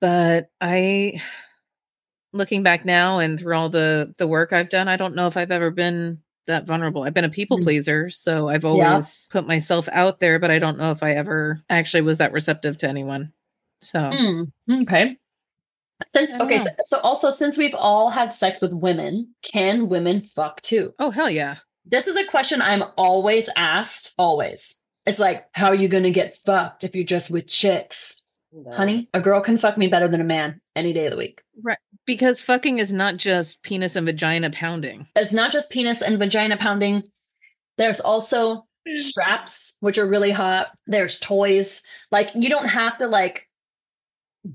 but 0.00 0.50
I 0.60 1.20
looking 2.32 2.62
back 2.62 2.84
now 2.84 3.18
and 3.18 3.38
through 3.38 3.54
all 3.54 3.68
the 3.68 4.14
the 4.18 4.26
work 4.28 4.52
I've 4.52 4.70
done, 4.70 4.88
I 4.88 4.96
don't 4.96 5.14
know 5.14 5.26
if 5.26 5.36
I've 5.36 5.50
ever 5.50 5.70
been 5.70 6.20
that 6.46 6.66
vulnerable. 6.66 7.02
I've 7.02 7.14
been 7.14 7.24
a 7.24 7.28
people 7.30 7.58
Mm. 7.58 7.62
pleaser, 7.64 8.10
so 8.10 8.48
I've 8.48 8.64
always 8.64 9.28
put 9.30 9.46
myself 9.46 9.86
out 9.92 10.20
there, 10.20 10.38
but 10.38 10.50
I 10.50 10.58
don't 10.58 10.78
know 10.78 10.90
if 10.92 11.02
I 11.02 11.12
ever 11.12 11.62
actually 11.68 12.00
was 12.02 12.18
that 12.18 12.32
receptive 12.32 12.78
to 12.78 12.88
anyone. 12.88 13.32
So 13.80 13.98
Mm, 13.98 14.52
okay. 14.82 15.16
Since 16.14 16.34
okay, 16.34 16.60
so, 16.60 16.70
so 16.84 16.98
also 17.00 17.30
since 17.30 17.58
we've 17.58 17.74
all 17.74 18.10
had 18.10 18.32
sex 18.32 18.60
with 18.60 18.72
women, 18.72 19.34
can 19.42 19.88
women 19.88 20.20
fuck 20.22 20.60
too? 20.62 20.94
oh 20.98 21.10
hell 21.10 21.30
yeah. 21.30 21.56
This 21.84 22.06
is 22.06 22.16
a 22.16 22.26
question 22.26 22.60
I'm 22.62 22.84
always 22.96 23.48
asked. 23.56 24.14
Always. 24.18 24.80
It's 25.06 25.18
like, 25.18 25.46
how 25.52 25.68
are 25.68 25.74
you 25.74 25.88
gonna 25.88 26.10
get 26.10 26.34
fucked 26.34 26.84
if 26.84 26.94
you're 26.94 27.04
just 27.04 27.30
with 27.30 27.46
chicks? 27.48 28.22
No. 28.52 28.72
Honey, 28.72 29.08
a 29.12 29.20
girl 29.20 29.40
can 29.40 29.58
fuck 29.58 29.76
me 29.76 29.88
better 29.88 30.06
than 30.08 30.20
a 30.20 30.24
man 30.24 30.60
any 30.76 30.92
day 30.92 31.06
of 31.06 31.12
the 31.12 31.18
week. 31.18 31.42
Right. 31.62 31.78
Because 32.06 32.40
fucking 32.40 32.78
is 32.78 32.92
not 32.92 33.16
just 33.16 33.62
penis 33.62 33.96
and 33.96 34.06
vagina 34.06 34.50
pounding. 34.50 35.06
It's 35.16 35.34
not 35.34 35.50
just 35.50 35.70
penis 35.70 36.00
and 36.00 36.18
vagina 36.18 36.56
pounding. 36.56 37.04
There's 37.76 38.00
also 38.00 38.66
straps, 38.94 39.76
which 39.80 39.98
are 39.98 40.06
really 40.06 40.30
hot. 40.30 40.68
There's 40.86 41.18
toys. 41.18 41.82
Like 42.12 42.30
you 42.34 42.48
don't 42.48 42.68
have 42.68 42.98
to 42.98 43.06
like 43.06 43.47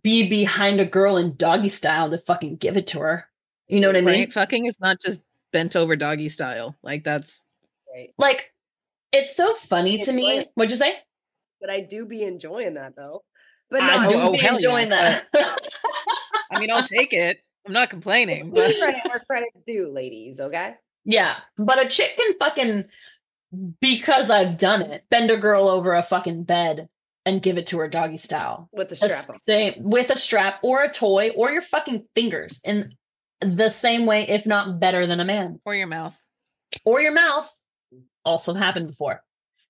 be 0.02 0.28
behind 0.28 0.80
a 0.80 0.86
girl 0.86 1.18
in 1.18 1.36
doggy 1.36 1.70
style 1.70 2.10
to 2.10 2.18
fucking 2.18 2.58
give 2.58 2.78
it 2.78 2.88
to 2.88 3.00
her. 3.00 3.28
You 3.68 3.80
know 3.80 3.88
what 3.88 3.98
I 3.98 4.02
mean? 4.02 4.20
Right? 4.20 4.32
Fucking 4.32 4.66
is 4.66 4.80
not 4.80 4.98
just 5.02 5.24
bent 5.52 5.76
over 5.76 5.96
doggy 5.96 6.30
style. 6.30 6.76
Like 6.84 7.04
that's 7.04 7.46
Right. 7.94 8.10
Like 8.18 8.52
it's 9.12 9.36
so 9.36 9.54
funny 9.54 9.98
to 10.00 10.12
me. 10.14 10.38
like- 10.38 10.52
What'd 10.56 10.72
you 10.72 10.78
say? 10.78 10.96
But 11.62 11.70
I 11.70 11.82
do 11.82 12.06
be 12.06 12.24
enjoying 12.24 12.74
that 12.74 12.96
though. 12.96 13.24
But 13.70 13.84
I 13.84 14.04
no, 14.04 14.10
do 14.10 14.16
oh, 14.20 14.32
be 14.32 14.38
hell 14.38 14.60
yeah, 14.60 14.68
enjoying 14.68 14.90
that. 14.90 15.28
I 16.52 16.60
mean 16.60 16.72
I'll 16.72 16.84
take 16.84 17.14
it. 17.14 17.40
I'm 17.66 17.74
not 17.74 17.90
complaining, 17.90 18.46
Give 18.46 18.54
but 18.56 18.76
credit 18.78 19.02
where 19.06 19.20
credit 19.22 19.50
due, 19.66 19.90
ladies. 19.90 20.42
Okay. 20.42 20.74
yeah, 21.06 21.38
but 21.58 21.84
a 21.84 21.88
chick 21.88 22.18
can 22.18 22.38
fucking 22.38 22.86
because 23.80 24.30
I've 24.30 24.58
done 24.58 24.82
it. 24.82 25.06
Bend 25.10 25.32
a 25.32 25.38
girl 25.38 25.70
over 25.70 25.94
a 25.94 26.04
fucking 26.04 26.44
bed 26.44 26.90
and 27.26 27.42
give 27.42 27.58
it 27.58 27.66
to 27.68 27.80
her 27.80 27.88
doggy 27.88 28.18
style. 28.18 28.70
With 28.72 28.90
the 28.90 28.96
The 28.96 29.10
strap 29.10 29.30
on. 29.36 29.40
same- 29.48 29.76
with 29.84 30.10
a 30.10 30.16
strap 30.16 30.60
or 30.64 30.84
a 30.84 30.90
toy 30.92 31.30
or 31.32 31.52
your 31.52 31.62
fucking 31.62 32.08
fingers 32.16 32.60
in 32.64 32.96
the 33.42 33.70
same 33.70 34.06
way, 34.06 34.28
if 34.28 34.46
not 34.46 34.80
better 34.80 35.06
than 35.08 35.20
a 35.20 35.26
man 35.26 35.60
or 35.66 35.76
your 35.76 35.88
mouth. 35.88 36.18
or 36.86 37.00
your 37.02 37.12
mouth. 37.14 37.50
Also 38.26 38.54
happened 38.56 38.88
before. 38.88 39.24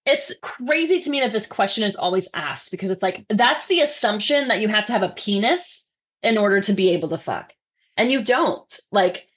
It's 0.06 0.34
crazy 0.42 1.00
to 1.00 1.10
me 1.10 1.20
that 1.22 1.32
this 1.32 1.48
question 1.48 1.84
is 1.84 1.96
always 1.96 2.30
asked 2.34 2.72
because 2.72 2.90
it's 2.92 3.02
like 3.04 3.26
that's 3.30 3.68
the 3.68 3.82
assumption 3.82 4.48
that 4.48 4.62
you 4.62 4.68
have 4.68 4.86
to 4.86 4.94
have 4.94 5.04
a 5.04 5.10
penis 5.10 5.90
in 6.22 6.38
order 6.38 6.62
to 6.62 6.74
be 6.74 6.90
able 6.92 7.10
to 7.10 7.18
fuck. 7.18 7.54
And 7.98 8.12
you 8.12 8.24
don't. 8.24 8.80
Like 8.92 9.28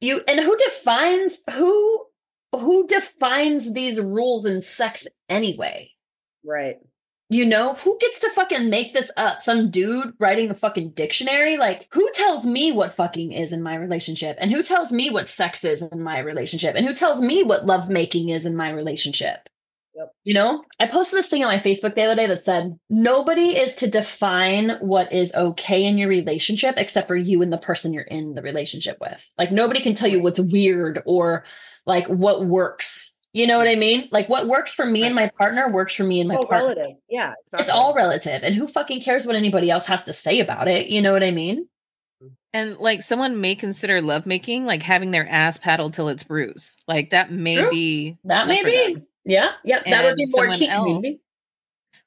you 0.00 0.22
and 0.28 0.40
who 0.40 0.54
defines 0.56 1.42
who 1.52 2.06
who 2.52 2.86
defines 2.86 3.72
these 3.72 4.00
rules 4.00 4.46
in 4.46 4.60
sex 4.62 5.06
anyway? 5.28 5.90
Right. 6.44 6.76
You 7.30 7.44
know, 7.44 7.74
who 7.74 7.98
gets 8.00 8.20
to 8.20 8.30
fucking 8.30 8.70
make 8.70 8.94
this 8.94 9.10
up? 9.18 9.42
Some 9.42 9.70
dude 9.70 10.14
writing 10.18 10.50
a 10.50 10.54
fucking 10.54 10.90
dictionary? 10.90 11.58
Like, 11.58 11.86
who 11.92 12.08
tells 12.14 12.46
me 12.46 12.72
what 12.72 12.94
fucking 12.94 13.32
is 13.32 13.52
in 13.52 13.62
my 13.62 13.74
relationship? 13.74 14.38
And 14.40 14.50
who 14.50 14.62
tells 14.62 14.90
me 14.90 15.10
what 15.10 15.28
sex 15.28 15.62
is 15.62 15.82
in 15.82 16.02
my 16.02 16.20
relationship? 16.20 16.74
And 16.74 16.86
who 16.86 16.94
tells 16.94 17.20
me 17.20 17.42
what 17.42 17.66
lovemaking 17.66 18.30
is 18.30 18.46
in 18.46 18.56
my 18.56 18.70
relationship? 18.70 19.50
Yep. 19.94 20.12
You 20.24 20.32
know, 20.32 20.64
I 20.80 20.86
posted 20.86 21.18
this 21.18 21.28
thing 21.28 21.44
on 21.44 21.52
my 21.52 21.58
Facebook 21.58 21.96
the 21.96 22.04
other 22.04 22.14
day 22.14 22.26
that 22.28 22.42
said, 22.42 22.78
nobody 22.88 23.58
is 23.58 23.74
to 23.76 23.90
define 23.90 24.70
what 24.80 25.12
is 25.12 25.34
okay 25.34 25.84
in 25.84 25.98
your 25.98 26.08
relationship 26.08 26.76
except 26.78 27.08
for 27.08 27.16
you 27.16 27.42
and 27.42 27.52
the 27.52 27.58
person 27.58 27.92
you're 27.92 28.04
in 28.04 28.34
the 28.34 28.42
relationship 28.42 28.96
with. 29.00 29.34
Like, 29.36 29.52
nobody 29.52 29.80
can 29.80 29.92
tell 29.94 30.08
you 30.08 30.22
what's 30.22 30.40
weird 30.40 31.02
or 31.04 31.44
like 31.84 32.06
what 32.06 32.46
works. 32.46 33.17
You 33.34 33.46
know 33.46 33.58
what 33.58 33.68
I 33.68 33.74
mean? 33.74 34.08
Like, 34.10 34.28
what 34.28 34.48
works 34.48 34.74
for 34.74 34.86
me 34.86 35.04
and 35.04 35.14
my 35.14 35.28
partner 35.36 35.70
works 35.70 35.94
for 35.94 36.02
me 36.04 36.20
and 36.20 36.28
my 36.28 36.36
Oh, 36.36 36.46
partner 36.46 36.68
relative. 36.68 36.96
Yeah. 37.10 37.34
Exactly. 37.44 37.62
it's 37.64 37.70
all 37.70 37.94
relative 37.94 38.42
and 38.42 38.54
who 38.54 38.66
fucking 38.66 39.02
cares 39.02 39.26
what 39.26 39.36
anybody 39.36 39.70
else 39.70 39.86
has 39.86 40.02
to 40.04 40.12
say 40.14 40.40
about 40.40 40.66
it 40.66 40.86
you 40.88 41.02
know 41.02 41.12
what 41.12 41.22
i 41.22 41.30
mean 41.30 41.68
mm. 42.22 42.30
And 42.54 42.78
like 42.78 43.02
someone 43.02 43.40
may 43.42 43.54
consider 43.54 44.00
lovemaking 44.00 44.64
like 44.64 44.82
having 44.82 45.10
their 45.10 45.28
ass 45.28 45.58
paddled 45.58 45.92
till 45.92 46.08
it's 46.08 46.24
bruised. 46.24 46.82
Like 46.88 47.10
that 47.10 47.30
may 47.30 47.58
True. 47.58 47.70
be 47.70 48.16
that 48.24 48.48
may 48.48 48.64
be 48.64 48.94
them. 48.94 49.06
yeah 49.26 49.50
yep 49.62 49.84
that 49.84 50.04
would 50.04 50.16
be 50.16 50.22
And 50.22 50.30
more 50.32 50.40
someone 50.44 50.58
kink 50.58 50.72
else 50.72 51.02
maybe. 51.04 51.16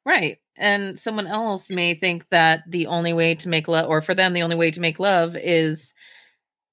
right 0.06 0.38
and 0.58 0.98
someone 0.98 1.28
else 1.28 1.70
may 1.70 1.94
think 1.94 2.28
that 2.30 2.64
the 2.68 2.88
only 2.88 3.14
way 3.14 3.36
to 3.36 3.48
make 3.48 3.68
love 3.68 3.88
or 3.88 4.02
for 4.02 4.16
them 4.16 4.34
the 4.34 4.42
only 4.44 4.56
way 4.56 4.72
to 4.72 4.82
make 4.82 5.00
love 5.00 5.38
is 5.40 5.94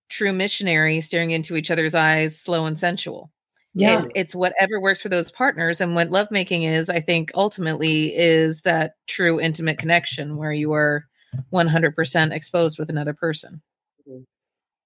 true 0.08 0.32
missionary 0.32 1.02
staring 1.02 1.30
into 1.32 1.54
each 1.54 1.70
other's 1.70 1.94
eyes 1.94 2.40
slow 2.40 2.64
and 2.64 2.78
sensual 2.78 3.30
yeah. 3.74 4.02
And 4.02 4.12
it's 4.14 4.34
whatever 4.34 4.80
works 4.80 5.02
for 5.02 5.08
those 5.08 5.30
partners 5.30 5.80
and 5.80 5.94
what 5.94 6.10
lovemaking 6.10 6.62
is 6.62 6.90
i 6.90 7.00
think 7.00 7.30
ultimately 7.34 8.06
is 8.08 8.62
that 8.62 8.94
true 9.06 9.40
intimate 9.40 9.78
connection 9.78 10.36
where 10.36 10.52
you 10.52 10.72
are 10.72 11.04
100% 11.52 12.32
exposed 12.32 12.78
with 12.78 12.88
another 12.88 13.12
person. 13.12 13.60
Mm-hmm. 14.08 14.22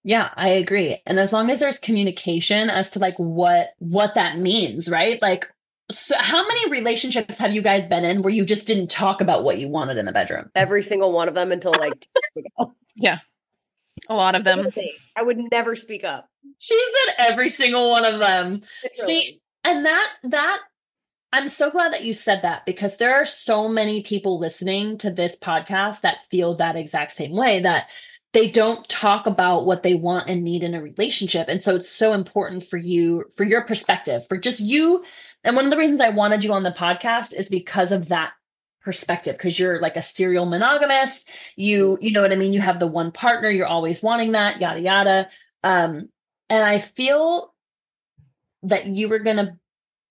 Yeah 0.04 0.30
i 0.36 0.48
agree 0.48 1.00
and 1.06 1.18
as 1.18 1.32
long 1.32 1.50
as 1.50 1.60
there's 1.60 1.78
communication 1.78 2.70
as 2.70 2.90
to 2.90 2.98
like 2.98 3.16
what 3.16 3.70
what 3.78 4.14
that 4.14 4.38
means 4.38 4.88
right? 4.88 5.20
Like 5.22 5.52
so 5.90 6.14
how 6.18 6.46
many 6.46 6.70
relationships 6.70 7.38
have 7.38 7.54
you 7.54 7.62
guys 7.62 7.88
been 7.88 8.04
in 8.04 8.22
where 8.22 8.32
you 8.32 8.44
just 8.44 8.66
didn't 8.66 8.90
talk 8.90 9.20
about 9.20 9.44
what 9.44 9.58
you 9.58 9.68
wanted 9.68 9.98
in 9.98 10.06
the 10.06 10.12
bedroom? 10.12 10.50
Every 10.54 10.82
single 10.82 11.12
one 11.12 11.28
of 11.28 11.34
them 11.34 11.52
until 11.52 11.72
like 11.72 12.00
two 12.00 12.08
years 12.34 12.46
ago. 12.58 12.74
A 14.08 14.14
lot 14.14 14.34
of 14.34 14.44
them 14.44 14.66
I 15.16 15.22
would 15.22 15.38
never 15.50 15.76
speak 15.76 16.04
up. 16.04 16.28
she 16.58 16.82
said 16.84 17.14
every 17.18 17.48
single 17.48 17.90
one 17.90 18.04
of 18.04 18.18
them 18.18 18.60
Literally. 18.82 19.20
See, 19.20 19.40
and 19.64 19.86
that 19.86 20.08
that 20.24 20.60
I'm 21.32 21.48
so 21.48 21.70
glad 21.70 21.94
that 21.94 22.04
you 22.04 22.12
said 22.12 22.42
that 22.42 22.66
because 22.66 22.98
there 22.98 23.14
are 23.14 23.24
so 23.24 23.66
many 23.66 24.02
people 24.02 24.38
listening 24.38 24.98
to 24.98 25.10
this 25.10 25.34
podcast 25.36 26.02
that 26.02 26.24
feel 26.26 26.54
that 26.56 26.76
exact 26.76 27.12
same 27.12 27.34
way 27.34 27.60
that 27.60 27.88
they 28.34 28.50
don't 28.50 28.86
talk 28.88 29.26
about 29.26 29.64
what 29.64 29.82
they 29.82 29.94
want 29.94 30.28
and 30.28 30.44
need 30.44 30.62
in 30.62 30.74
a 30.74 30.82
relationship. 30.82 31.48
And 31.48 31.62
so 31.62 31.76
it's 31.76 31.88
so 31.88 32.12
important 32.12 32.62
for 32.62 32.76
you, 32.76 33.24
for 33.34 33.44
your 33.44 33.62
perspective, 33.62 34.26
for 34.26 34.36
just 34.36 34.60
you. 34.60 35.04
And 35.44 35.56
one 35.56 35.64
of 35.64 35.70
the 35.70 35.76
reasons 35.76 36.00
I 36.00 36.10
wanted 36.10 36.44
you 36.44 36.52
on 36.52 36.62
the 36.62 36.70
podcast 36.70 37.34
is 37.34 37.48
because 37.48 37.92
of 37.92 38.08
that 38.08 38.32
perspective, 38.82 39.36
because 39.36 39.58
you're 39.58 39.80
like 39.80 39.96
a 39.96 40.02
serial 40.02 40.46
monogamist. 40.46 41.30
You, 41.56 41.98
you 42.00 42.12
know 42.12 42.22
what 42.22 42.32
I 42.32 42.36
mean? 42.36 42.52
You 42.52 42.60
have 42.60 42.80
the 42.80 42.86
one 42.86 43.12
partner, 43.12 43.48
you're 43.50 43.66
always 43.66 44.02
wanting 44.02 44.32
that, 44.32 44.60
yada, 44.60 44.80
yada. 44.80 45.28
Um, 45.62 46.08
and 46.50 46.64
I 46.64 46.78
feel 46.78 47.54
that 48.64 48.86
you 48.86 49.08
were 49.08 49.18
going 49.18 49.36
to 49.38 49.56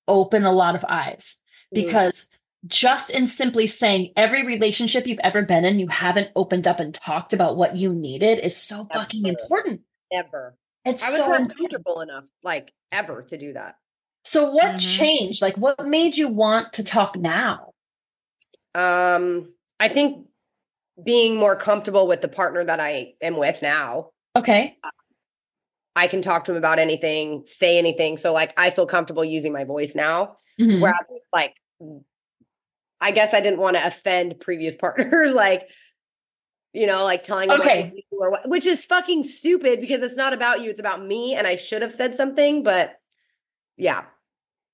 open 0.08 0.44
a 0.44 0.52
lot 0.52 0.76
of 0.76 0.86
eyes 0.88 1.40
Mm. 1.74 1.86
because 1.86 2.28
just 2.68 3.10
in 3.10 3.26
simply 3.28 3.66
saying 3.66 4.12
every 4.18 4.46
relationship 4.46 5.08
you've 5.08 5.20
ever 5.24 5.42
been 5.42 5.64
in, 5.66 5.80
you 5.80 5.88
haven't 5.88 6.32
opened 6.36 6.68
up 6.68 6.80
and 6.82 6.94
talked 6.94 7.32
about 7.34 7.56
what 7.56 7.76
you 7.78 7.94
needed 7.94 8.40
is 8.40 8.56
so 8.58 8.88
fucking 8.94 9.26
important. 9.26 9.82
Ever. 10.12 10.56
It's 10.84 11.02
I 11.04 11.10
was 11.12 11.20
so 11.20 11.28
not 11.28 11.56
comfortable 11.56 12.02
enough, 12.02 12.28
like 12.44 12.74
ever, 12.92 13.22
to 13.24 13.38
do 13.38 13.54
that. 13.54 13.78
So 14.26 14.52
what 14.52 14.76
Mhm. 14.76 14.98
changed? 14.98 15.42
Like 15.42 15.56
what 15.56 15.88
made 15.88 16.18
you 16.18 16.28
want 16.28 16.74
to 16.74 16.84
talk 16.84 17.16
now? 17.16 17.74
Um, 18.76 19.54
I 19.80 19.90
think 19.90 20.28
being 21.04 21.36
more 21.38 21.56
comfortable 21.56 22.08
with 22.08 22.22
the 22.22 22.28
partner 22.28 22.64
that 22.64 22.80
I 22.80 23.14
am 23.22 23.38
with 23.38 23.62
now, 23.62 24.12
Okay. 24.36 24.78
I 25.96 26.08
can 26.08 26.22
talk 26.22 26.46
to 26.46 26.52
him 26.52 26.58
about 26.58 26.80
anything, 26.80 27.44
say 27.46 27.78
anything. 27.78 28.16
So 28.18 28.32
like 28.32 28.54
I 28.58 28.70
feel 28.70 28.86
comfortable 28.86 29.26
using 29.26 29.52
my 29.52 29.66
voice 29.66 29.94
now. 29.96 30.38
Mhm. 30.60 30.80
Where 30.80 30.94
I, 30.94 31.00
like 31.34 31.56
I 33.02 33.12
guess 33.12 33.34
I 33.34 33.42
didn't 33.42 33.60
want 33.60 33.76
to 33.78 33.86
offend 33.86 34.40
previous 34.40 34.76
partners, 34.78 35.34
like 35.34 35.68
you 36.74 36.88
know, 36.88 37.04
like 37.04 37.24
telling 37.24 37.50
them 37.50 37.60
Okay. 37.60 38.06
what, 38.12 38.48
which 38.48 38.66
is 38.66 38.86
fucking 38.86 39.24
stupid 39.24 39.82
because 39.82 40.02
it's 40.02 40.16
not 40.16 40.32
about 40.32 40.62
you, 40.62 40.70
it's 40.70 40.80
about 40.80 41.04
me, 41.06 41.36
and 41.36 41.46
I 41.46 41.58
should 41.58 41.82
have 41.82 41.92
said 41.92 42.16
something, 42.16 42.64
but 42.64 42.98
yeah. 43.76 44.06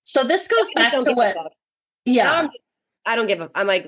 So 0.04 0.24
this 0.24 0.48
goes 0.48 0.70
back 0.76 0.94
to 0.94 1.14
what 1.14 1.36
yeah. 2.06 2.48
I'm- 3.10 3.18
don't 3.18 3.28
give 3.28 3.42
a. 3.42 3.50
I'm 3.56 3.68
like, 3.68 3.88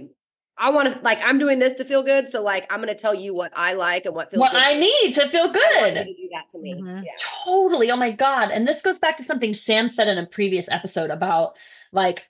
I 0.57 0.71
want 0.71 0.93
to 0.93 0.99
like. 1.01 1.19
I'm 1.23 1.39
doing 1.39 1.59
this 1.59 1.75
to 1.75 1.85
feel 1.85 2.03
good, 2.03 2.29
so 2.29 2.41
like, 2.43 2.71
I'm 2.71 2.79
gonna 2.79 2.93
tell 2.95 3.15
you 3.15 3.33
what 3.33 3.53
I 3.55 3.73
like 3.73 4.05
and 4.05 4.13
what 4.13 4.29
feels. 4.31 4.41
What 4.41 4.51
good 4.51 4.61
I 4.61 4.73
need 4.77 5.13
to 5.13 5.27
feel 5.29 5.43
I 5.43 5.45
want 5.45 5.55
you 5.55 5.61
good. 5.61 5.93
to 5.95 6.03
do 6.05 6.29
that 6.33 6.49
to 6.51 6.59
me. 6.59 6.73
Mhm. 6.75 7.03
Yeah. 7.05 7.11
Totally. 7.45 7.91
Oh 7.91 7.95
my 7.95 8.11
God. 8.11 8.51
And 8.51 8.67
this 8.67 8.81
goes 8.81 8.99
back 8.99 9.17
to 9.17 9.23
something 9.23 9.53
Sam 9.53 9.89
said 9.89 10.07
in 10.07 10.17
a 10.17 10.25
previous 10.25 10.69
episode 10.69 11.09
about 11.11 11.53
like 11.91 12.27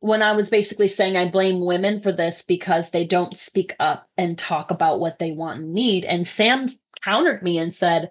when 0.00 0.22
I 0.22 0.32
was 0.32 0.48
basically 0.50 0.88
saying 0.88 1.16
I 1.16 1.28
blame 1.28 1.64
women 1.64 2.00
for 2.00 2.12
this 2.12 2.42
because 2.42 2.90
they 2.90 3.04
don't 3.04 3.36
speak 3.36 3.74
up 3.78 4.08
and 4.16 4.36
talk 4.38 4.70
about 4.70 4.98
what 5.00 5.18
they 5.18 5.32
want 5.32 5.60
and 5.60 5.72
need. 5.72 6.04
And 6.06 6.26
Sam 6.26 6.66
countered 7.04 7.42
me 7.42 7.58
and 7.58 7.74
said, 7.74 8.10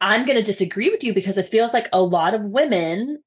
I'm 0.00 0.24
going 0.24 0.38
to 0.38 0.44
disagree 0.44 0.88
with 0.88 1.02
you 1.04 1.12
because 1.12 1.36
it 1.36 1.46
feels 1.46 1.72
like 1.72 1.88
a 1.92 2.00
lot 2.00 2.34
of 2.34 2.42
women 2.42 3.22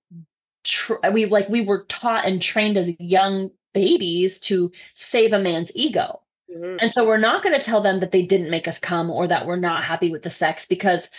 tr- 0.63 0.93
we 1.11 1.25
like 1.25 1.49
we 1.49 1.61
were 1.61 1.83
taught 1.89 2.25
and 2.25 2.41
trained 2.41 2.77
as 2.77 2.95
young 3.01 3.51
babies 3.73 4.39
to 4.41 4.71
save 4.93 5.33
a 5.33 5.39
man's 5.39 5.71
ego. 5.75 6.21
Mhm. 6.53 6.77
And 6.81 6.93
so 6.93 7.05
we're 7.05 7.17
not 7.17 7.43
going 7.43 7.55
to 7.57 7.63
tell 7.63 7.81
them 7.81 7.99
that 7.99 8.11
they 8.11 8.25
didn't 8.25 8.49
make 8.49 8.67
us 8.67 8.79
come 8.79 9.09
or 9.09 9.27
that 9.27 9.45
we're 9.45 9.55
not 9.55 9.83
happy 9.83 10.11
with 10.11 10.23
the 10.23 10.29
sex 10.29 10.65
because 10.65 11.09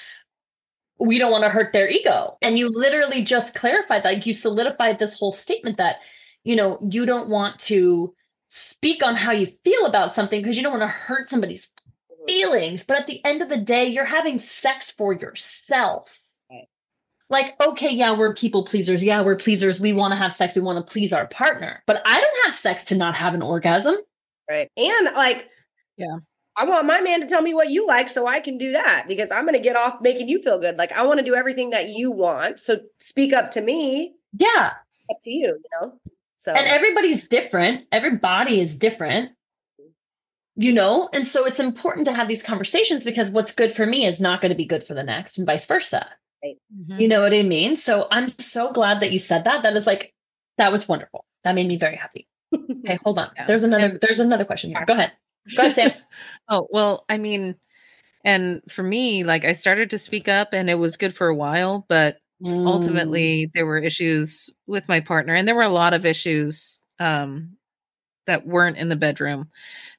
we 0.99 1.19
don't 1.19 1.33
want 1.33 1.45
to 1.45 1.51
hurt 1.51 1.73
their 1.73 1.89
ego. 1.89 2.39
And 2.41 2.59
you 2.59 2.71
literally 2.73 3.23
just 3.23 3.55
clarified, 3.55 4.05
like 4.05 4.27
you 4.27 4.35
solidified 4.35 4.99
this 4.99 5.19
whole 5.19 5.33
statement 5.33 5.77
that, 5.79 5.97
you 6.45 6.55
know, 6.55 6.79
you 6.91 7.05
don't 7.05 7.29
want 7.29 7.59
to 7.61 8.15
speak 8.49 9.05
on 9.05 9.17
how 9.17 9.33
you 9.33 9.47
feel 9.65 9.87
about 9.87 10.15
something 10.15 10.41
because 10.41 10.57
you 10.57 10.63
don't 10.63 10.79
want 10.79 10.83
to 10.83 10.97
hurt 10.97 11.29
somebody's 11.29 11.73
feelings. 12.29 12.85
But 12.85 12.99
at 13.01 13.07
the 13.07 13.25
end 13.25 13.43
of 13.43 13.49
the 13.49 13.57
day, 13.59 13.87
you're 13.87 14.05
having 14.05 14.39
sex 14.39 14.91
for 14.91 15.13
yourself. 15.13 16.21
Right. 17.31 17.45
Like, 17.59 17.69
okay, 17.69 17.91
yeah, 17.93 18.17
we're 18.17 18.35
people 18.35 18.65
pleasers. 18.65 19.05
Yeah, 19.05 19.23
we're 19.23 19.37
pleasers. 19.37 19.81
We 19.81 19.93
want 19.93 20.13
to 20.13 20.17
have 20.17 20.33
sex. 20.33 20.55
We 20.55 20.61
want 20.63 20.85
to 20.85 20.93
please 20.93 21.13
our 21.13 21.27
partner. 21.27 21.83
But 21.87 22.03
I 22.07 22.21
don't 22.21 22.45
have 22.45 22.55
sex 22.55 22.85
to 22.85 22.97
not 22.97 23.15
have 23.15 23.35
an 23.35 23.43
orgasm. 23.43 23.97
Right. 24.49 24.71
And 24.77 25.15
like, 25.15 25.49
Yeah. 25.97 26.17
I 26.57 26.67
want 26.67 26.87
my 26.87 27.01
man 27.01 27.21
to 27.21 27.27
tell 27.27 27.43
me 27.43 27.53
what 27.53 27.71
you 27.71 27.85
like 27.85 28.09
so 28.09 28.29
I 28.29 28.39
can 28.39 28.59
do 28.59 28.71
that 28.73 29.07
because 29.09 29.33
I'm 29.33 29.43
going 29.45 29.55
to 29.57 29.61
get 29.61 29.75
off 29.75 30.01
making 30.01 30.29
you 30.29 30.41
feel 30.41 30.61
good. 30.61 30.77
Like, 30.79 30.93
I 30.93 31.05
want 31.05 31.19
to 31.19 31.25
do 31.25 31.35
everything 31.35 31.71
that 31.71 31.89
you 31.89 32.13
want. 32.13 32.61
So 32.61 32.79
speak 33.01 33.33
up 33.33 33.51
to 33.53 33.61
me, 33.61 34.15
Yeah. 34.39 34.71
up 35.11 35.17
to 35.25 35.31
you, 35.31 35.47
you 35.49 35.81
know? 35.81 35.99
So, 36.39 36.53
and 36.53 36.67
everybody's 36.67 37.27
different 37.27 37.87
everybody 37.91 38.61
is 38.61 38.77
different 38.77 39.31
you 40.57 40.75
know 40.75 41.09
and 41.15 41.27
so 41.27 41.47
it's 41.47 41.59
important 41.59 42.07
to 42.07 42.13
have 42.13 42.29
these 42.29 42.43
conversations 42.43 43.03
because 43.03 43.31
what's 43.31 43.55
good 43.55 43.73
for 43.73 43.87
me 43.87 44.05
is 44.05 44.21
not 44.21 44.43
going 44.43 44.51
to 44.51 44.55
be 44.55 44.67
good 44.67 44.85
for 44.85 44.93
the 44.93 45.03
next 45.03 45.39
and 45.39 45.47
vice 45.47 45.67
versa 45.67 46.07
Mhm. 46.75 47.01
you 47.01 47.09
know 47.09 47.23
what 47.23 47.35
i 47.35 47.43
mean? 47.43 47.77
So 47.77 48.07
i'm 48.11 48.29
so 48.29 48.73
glad 48.73 49.01
that 49.01 49.13
you 49.13 49.19
said 49.19 49.45
that. 49.45 49.63
That 49.63 49.77
is 49.77 49.87
like 49.87 50.13
that 50.59 50.71
was 50.73 50.89
wonderful. 50.89 51.25
That 51.45 51.55
made 51.55 51.67
me 51.69 51.77
very 51.79 51.97
happy. 51.97 52.27
Okay 52.55 52.99
hold 53.05 53.19
on. 53.19 53.31
Yeah. 53.37 53.47
there's 53.47 53.65
another 53.65 53.87
And- 53.87 54.01
there's 54.01 54.21
another 54.21 54.45
question 54.45 54.71
here. 54.71 54.85
Go 54.87 54.95
ahead. 54.95 55.13
Go 55.57 55.63
ahead 55.65 55.75
sam. 55.75 55.91
Oh 56.49 56.67
well 56.71 57.05
i 57.09 57.19
mean 57.19 57.57
and 58.25 58.63
for 58.71 58.83
me 58.83 59.25
like 59.25 59.45
i 59.45 59.53
started 59.53 59.91
to 59.91 59.99
speak 59.99 60.29
up 60.29 60.55
and 60.55 60.71
it 60.71 60.77
was 60.79 60.97
good 60.97 61.15
for 61.15 61.29
a 61.29 61.35
while 61.35 61.85
but 61.89 62.19
Mm. 62.43 62.67
ultimately 62.67 63.49
there 63.55 63.65
were 63.65 63.79
issues 63.79 64.51
with 64.67 64.89
my 64.89 64.99
partner 65.01 65.35
and 65.35 65.47
there 65.47 65.55
were 65.55 65.63
a 65.63 65.69
lot 65.69 65.95
of 65.95 66.05
issues 66.05 66.83
um 66.99 67.57
that 68.27 68.45
weren't 68.45 68.77
in 68.77 68.89
the 68.89 68.97
bedroom 68.97 69.49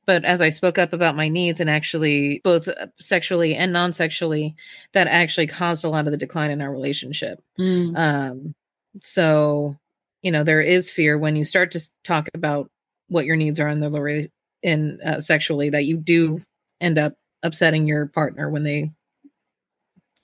but 0.05 0.23
as 0.25 0.41
i 0.41 0.49
spoke 0.49 0.77
up 0.77 0.93
about 0.93 1.15
my 1.15 1.27
needs 1.29 1.59
and 1.59 1.69
actually 1.69 2.41
both 2.43 2.67
uh, 2.67 2.87
sexually 2.99 3.55
and 3.55 3.71
non-sexually 3.73 4.55
that 4.93 5.07
actually 5.07 5.47
caused 5.47 5.83
a 5.85 5.89
lot 5.89 6.05
of 6.05 6.11
the 6.11 6.17
decline 6.17 6.51
in 6.51 6.61
our 6.61 6.71
relationship 6.71 7.41
Mm. 7.59 7.97
um 7.97 8.55
so 9.01 9.75
you 10.21 10.31
know 10.31 10.43
there 10.43 10.61
is 10.61 10.89
fear 10.89 11.17
when 11.17 11.35
you 11.35 11.45
start 11.45 11.71
to 11.71 11.79
talk 12.03 12.27
about 12.33 12.69
what 13.07 13.25
your 13.25 13.35
needs 13.35 13.59
are 13.59 13.69
in 13.69 13.79
the 13.79 14.29
in 14.63 14.99
uh, 15.05 15.19
sexually 15.19 15.69
that 15.69 15.83
you 15.83 15.97
do 15.97 16.41
end 16.81 16.97
up 16.97 17.13
upsetting 17.43 17.87
your 17.87 18.07
partner 18.07 18.49
when 18.49 18.63
they 18.63 18.91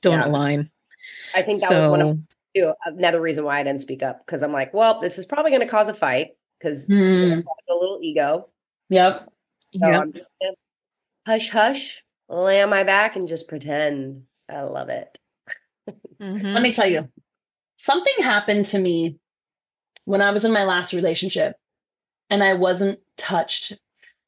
don't 0.02 0.20
Yeah. 0.20 0.28
align 0.28 0.72
I 1.36 1.42
think 1.42 1.60
that 1.62 1.72
was 1.72 1.90
one 1.90 2.02
of 2.02 2.08
so 2.08 2.20
too, 2.56 2.74
another 2.86 3.22
reason 3.22 3.44
why 3.46 3.60
I 3.60 3.64
didn't 3.64 3.82
speak 3.82 4.04
up 4.04 4.26
because 4.26 4.44
I'm 4.44 4.52
like, 4.52 4.74
well, 4.74 5.00
this 5.00 5.18
is 5.18 5.26
probably 5.26 5.52
going 5.52 5.62
to 5.62 5.68
cause 5.68 5.88
a 5.88 5.94
fight 5.94 6.32
because 6.60 6.88
Mm. 6.90 7.44
a 7.70 7.74
little 7.74 8.00
ego. 8.02 8.50
yep 8.90 9.31
So 9.72 9.88
Yep. 9.88 10.02
I'm 10.02 10.14
just 10.14 10.30
gonna 10.42 10.54
hush, 11.28 11.50
hush, 11.50 12.04
lay 12.30 12.62
on 12.62 12.70
my 12.70 12.84
back 12.84 13.16
and 13.16 13.28
just 13.28 13.48
pretend 13.48 14.24
I 14.50 14.62
love 14.62 14.90
it. 14.90 15.18
mhm. 16.20 16.54
Let 16.54 16.62
me 16.62 16.74
tell 16.74 16.88
you, 16.88 17.10
something 17.78 18.14
happened 18.20 18.66
to 18.66 18.80
me 18.80 19.18
when 20.06 20.22
I 20.22 20.32
was 20.32 20.46
in 20.46 20.52
my 20.52 20.64
last 20.64 20.94
relationship 20.94 21.56
and 22.30 22.44
I 22.44 22.54
wasn't 22.54 23.00
touched 23.18 23.78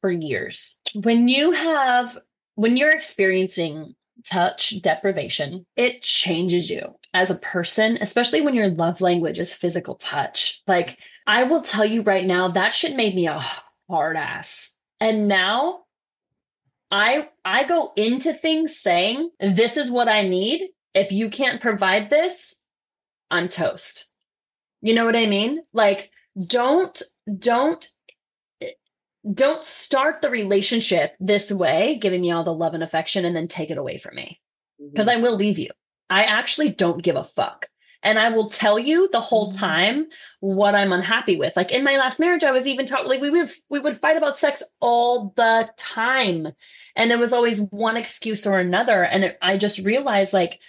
for 0.00 0.10
years. 0.10 0.80
When 0.94 1.28
you 1.28 1.52
have, 1.52 2.18
when 2.54 2.76
you're 2.76 2.90
experiencing 2.90 3.94
touch 4.24 4.80
deprivation, 4.82 5.66
it 5.76 6.02
changes 6.02 6.70
you 6.70 6.94
as 7.12 7.30
a 7.30 7.36
person, 7.36 7.98
especially 8.00 8.40
when 8.40 8.54
your 8.54 8.68
love 8.68 9.00
language 9.00 9.38
is 9.38 9.54
physical 9.54 9.96
touch. 9.96 10.62
Like, 10.66 10.98
I 11.26 11.44
will 11.44 11.62
tell 11.62 11.84
you 11.84 12.02
right 12.02 12.24
now, 12.26 12.48
that 12.48 12.72
shit 12.72 12.96
made 12.96 13.14
me 13.14 13.26
a 13.26 13.40
hard 13.90 14.16
ass. 14.16 14.73
And 15.00 15.28
now 15.28 15.84
I 16.90 17.28
I 17.44 17.64
go 17.64 17.92
into 17.96 18.32
things 18.32 18.76
saying, 18.76 19.30
this 19.40 19.76
is 19.76 19.90
what 19.90 20.08
I 20.08 20.22
need. 20.26 20.68
If 20.94 21.10
you 21.10 21.28
can't 21.28 21.60
provide 21.60 22.08
this, 22.08 22.62
I'm 23.30 23.48
toast. 23.48 24.10
You 24.80 24.94
know 24.94 25.04
what 25.04 25.16
I 25.16 25.26
mean? 25.26 25.62
Like 25.72 26.10
don't 26.38 27.00
don't 27.38 27.88
don't 29.32 29.64
start 29.64 30.20
the 30.20 30.30
relationship 30.30 31.16
this 31.18 31.50
way, 31.50 31.96
giving 31.96 32.20
me 32.20 32.30
all 32.30 32.44
the 32.44 32.54
love 32.54 32.74
and 32.74 32.82
affection 32.82 33.24
and 33.24 33.34
then 33.34 33.48
take 33.48 33.70
it 33.70 33.78
away 33.78 33.96
from 33.96 34.16
me 34.16 34.40
mm-hmm. 34.80 34.90
because 34.90 35.08
I 35.08 35.16
will 35.16 35.34
leave 35.34 35.58
you. 35.58 35.70
I 36.10 36.24
actually 36.24 36.68
don't 36.70 37.02
give 37.02 37.16
a 37.16 37.24
fuck. 37.24 37.68
And 38.04 38.18
I 38.18 38.28
will 38.28 38.48
tell 38.48 38.78
you 38.78 39.08
the 39.10 39.20
whole 39.20 39.50
Mhm. 39.50 39.58
time 39.58 40.06
what 40.40 40.74
I'm 40.74 40.92
unhappy 40.92 41.36
with. 41.36 41.56
Like 41.56 41.72
in 41.72 41.82
my 41.82 41.96
last 41.96 42.20
marriage, 42.20 42.44
I 42.44 42.52
was 42.52 42.68
even 42.68 42.86
talking 42.86 43.08
like 43.08 43.20
we 43.20 43.30
would 43.30 43.50
we 43.70 43.80
would 43.80 44.00
fight 44.00 44.16
about 44.16 44.38
sex 44.38 44.62
all 44.80 45.32
the 45.36 45.68
time. 45.76 46.52
And 46.94 47.10
it 47.10 47.18
was 47.18 47.32
always 47.32 47.62
one 47.72 47.96
excuse 47.96 48.46
or 48.46 48.58
another. 48.60 49.02
And 49.02 49.24
it, 49.24 49.38
I 49.42 49.56
just 49.56 49.84
realized 49.84 50.32
like 50.32 50.60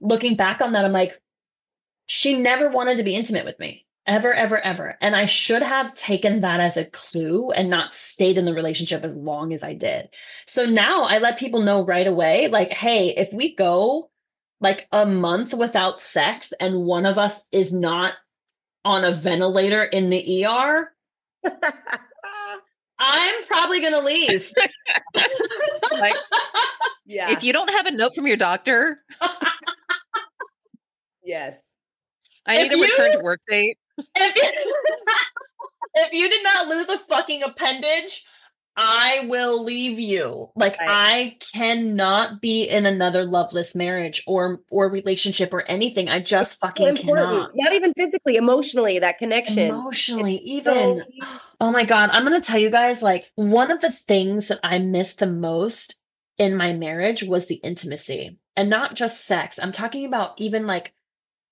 looking 0.00 0.34
back 0.36 0.60
on 0.60 0.72
that, 0.72 0.84
I'm 0.84 0.92
like, 0.92 1.20
she 2.06 2.36
never 2.36 2.70
wanted 2.70 2.96
to 2.96 3.04
be 3.04 3.14
intimate 3.14 3.44
with 3.44 3.58
me. 3.58 3.86
Ever, 4.06 4.34
ever, 4.34 4.60
ever. 4.60 4.98
And 5.00 5.16
I 5.16 5.24
should 5.24 5.62
have 5.62 5.96
taken 5.96 6.40
that 6.40 6.60
as 6.60 6.76
a 6.76 6.84
clue 6.84 7.50
and 7.52 7.70
not 7.70 7.94
stayed 7.94 8.36
in 8.36 8.44
the 8.44 8.52
relationship 8.52 9.02
as 9.02 9.14
long 9.14 9.54
as 9.54 9.62
I 9.62 9.72
did. 9.72 10.10
So 10.46 10.66
now 10.66 11.04
I 11.04 11.18
let 11.18 11.38
people 11.38 11.62
know 11.62 11.82
right 11.82 12.06
away 12.06 12.48
like, 12.48 12.70
hey, 12.70 13.14
if 13.16 13.32
we 13.32 13.54
go 13.54 14.10
like 14.60 14.88
a 14.92 15.04
month 15.06 15.52
without 15.54 16.00
sex 16.00 16.52
and 16.60 16.84
one 16.84 17.06
of 17.06 17.18
us 17.18 17.46
is 17.52 17.72
not 17.72 18.14
on 18.84 19.04
a 19.04 19.12
ventilator 19.12 19.82
in 19.82 20.10
the 20.10 20.46
ER, 20.46 20.90
I'm 22.98 23.44
probably 23.44 23.80
going 23.80 23.92
to 23.94 24.00
leave. 24.00 24.52
Like, 25.92 26.14
yeah. 27.06 27.30
if 27.30 27.44
you 27.44 27.52
don't 27.52 27.70
have 27.70 27.86
a 27.86 27.92
note 27.92 28.14
from 28.14 28.26
your 28.26 28.36
doctor 28.36 28.98
yes. 31.24 31.74
i 32.46 32.56
If 32.56 32.62
need 32.62 32.72
a 32.72 32.76
you- 32.78 32.84
return 32.84 33.12
to 33.12 33.18
work 33.20 33.40
date 33.48 33.78
if, 34.16 34.36
you, 34.36 34.74
if 35.94 36.12
you 36.12 36.28
did 36.28 36.42
not 36.42 36.66
lose 36.68 36.88
a 36.88 36.98
fucking 36.98 37.42
appendage, 37.44 38.24
I 38.76 39.26
will 39.28 39.62
leave 39.62 40.00
you. 40.00 40.50
Like 40.56 40.78
Right. 40.80 40.88
I 40.90 41.36
cannot 41.52 42.40
be 42.40 42.64
in 42.64 42.86
another 42.86 43.24
loveless 43.24 43.74
marriage 43.74 44.24
or 44.26 44.60
or 44.70 44.88
relationship 44.88 45.54
or 45.54 45.62
anything. 45.62 46.08
I 46.08 46.20
just 46.20 46.58
So 46.58 46.66
fucking 46.66 46.88
important. 46.88 47.28
cannot. 47.28 47.50
Not 47.54 47.72
even 47.72 47.92
physically, 47.96 48.36
emotionally, 48.36 48.98
that 48.98 49.18
connection. 49.18 49.68
Emotionally, 49.68 50.38
So 50.38 50.42
even 50.44 51.04
Oh 51.60 51.70
my 51.70 51.84
God. 51.84 52.10
I'm 52.12 52.26
going 52.26 52.40
to 52.40 52.46
tell 52.46 52.58
you 52.58 52.70
guys 52.70 53.02
like 53.02 53.30
one 53.36 53.70
of 53.70 53.80
the 53.80 53.92
things 53.92 54.48
that 54.48 54.60
I 54.62 54.78
missed 54.78 55.20
the 55.20 55.26
most 55.26 56.00
in 56.36 56.56
my 56.56 56.72
marriage 56.72 57.22
was 57.22 57.46
the 57.46 57.56
intimacy 57.56 58.38
and 58.56 58.68
not 58.68 58.94
just 58.94 59.24
sex. 59.24 59.58
I'm 59.62 59.72
talking 59.72 60.04
about 60.04 60.32
even 60.40 60.66
like, 60.66 60.92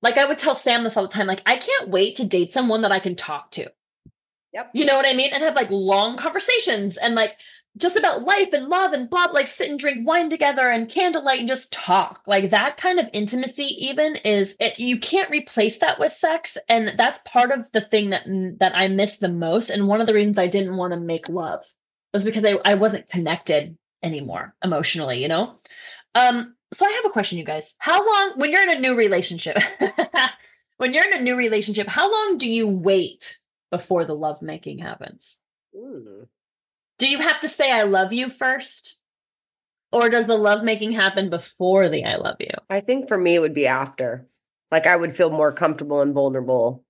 like 0.02 0.18
I 0.18 0.26
would 0.26 0.38
tell 0.38 0.54
Sam 0.54 0.82
this 0.82 0.96
all 0.96 1.04
the 1.04 1.08
time. 1.08 1.28
Like, 1.28 1.42
I 1.46 1.56
can't 1.56 1.88
wait 1.88 2.16
to 2.16 2.26
date 2.26 2.52
someone 2.52 2.82
that 2.82 2.90
I 2.92 2.98
can 2.98 3.14
talk 3.14 3.52
to. 3.52 3.72
Yep. 4.52 4.70
You 4.74 4.84
know 4.84 4.96
what 4.96 5.06
I 5.08 5.14
mean? 5.14 5.30
And 5.32 5.42
have 5.42 5.56
like 5.56 5.70
long 5.70 6.16
conversations 6.16 6.96
and 6.96 7.14
like 7.14 7.38
just 7.78 7.96
about 7.96 8.24
life 8.24 8.52
and 8.52 8.68
love 8.68 8.92
and 8.92 9.08
blah, 9.08 9.26
like 9.32 9.46
sit 9.46 9.70
and 9.70 9.78
drink 9.78 10.06
wine 10.06 10.28
together 10.28 10.68
and 10.68 10.90
candlelight 10.90 11.38
and 11.38 11.48
just 11.48 11.72
talk. 11.72 12.20
Like 12.26 12.50
that 12.50 12.76
kind 12.76 13.00
of 13.00 13.08
intimacy, 13.14 13.64
even 13.78 14.16
is 14.16 14.56
it, 14.60 14.78
you 14.78 15.00
can't 15.00 15.30
replace 15.30 15.78
that 15.78 15.98
with 15.98 16.12
sex. 16.12 16.58
And 16.68 16.92
that's 16.96 17.20
part 17.24 17.50
of 17.50 17.70
the 17.72 17.80
thing 17.80 18.10
that 18.10 18.24
that 18.60 18.76
I 18.76 18.88
miss 18.88 19.18
the 19.18 19.28
most. 19.28 19.70
And 19.70 19.88
one 19.88 20.00
of 20.00 20.06
the 20.06 20.14
reasons 20.14 20.36
I 20.38 20.48
didn't 20.48 20.76
want 20.76 20.92
to 20.92 21.00
make 21.00 21.28
love 21.28 21.64
was 22.12 22.24
because 22.24 22.44
I, 22.44 22.58
I 22.64 22.74
wasn't 22.74 23.08
connected 23.08 23.78
anymore 24.02 24.54
emotionally, 24.62 25.22
you 25.22 25.28
know? 25.28 25.58
Um, 26.14 26.56
so 26.74 26.84
I 26.84 26.90
have 26.90 27.06
a 27.06 27.10
question, 27.10 27.38
you 27.38 27.44
guys. 27.44 27.74
How 27.78 28.04
long 28.04 28.32
when 28.36 28.50
you're 28.50 28.62
in 28.62 28.76
a 28.76 28.80
new 28.80 28.96
relationship, 28.96 29.56
when 30.76 30.92
you're 30.92 31.06
in 31.06 31.18
a 31.18 31.22
new 31.22 31.36
relationship, 31.36 31.88
how 31.88 32.12
long 32.12 32.36
do 32.36 32.50
you 32.50 32.68
wait 32.68 33.38
before 33.72 34.04
the 34.04 34.14
love 34.14 34.40
making 34.42 34.78
happens? 34.78 35.38
Mm. 35.74 36.28
Do 36.98 37.08
you 37.08 37.18
have 37.18 37.40
to 37.40 37.48
say 37.48 37.72
I 37.72 37.82
love 37.82 38.12
you 38.12 38.30
first? 38.30 39.00
Or 39.90 40.08
does 40.08 40.26
the 40.26 40.36
love 40.36 40.62
making 40.62 40.92
happen 40.92 41.30
before 41.30 41.88
the 41.88 42.04
I 42.04 42.16
love 42.16 42.36
you? 42.38 42.54
I 42.70 42.80
think 42.80 43.08
for 43.08 43.18
me, 43.18 43.34
it 43.34 43.40
would 43.40 43.54
be 43.54 43.66
after. 43.66 44.26
Like 44.70 44.86
I 44.86 44.94
would 44.94 45.12
feel 45.12 45.30
more 45.30 45.52
comfortable 45.52 46.00
and 46.00 46.14
vulnerable 46.14 46.84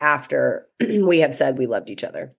after 0.00 0.68
we 0.80 1.18
have 1.18 1.34
said 1.34 1.58
we 1.58 1.66
loved 1.66 1.90
each 1.90 2.04
other. 2.04 2.36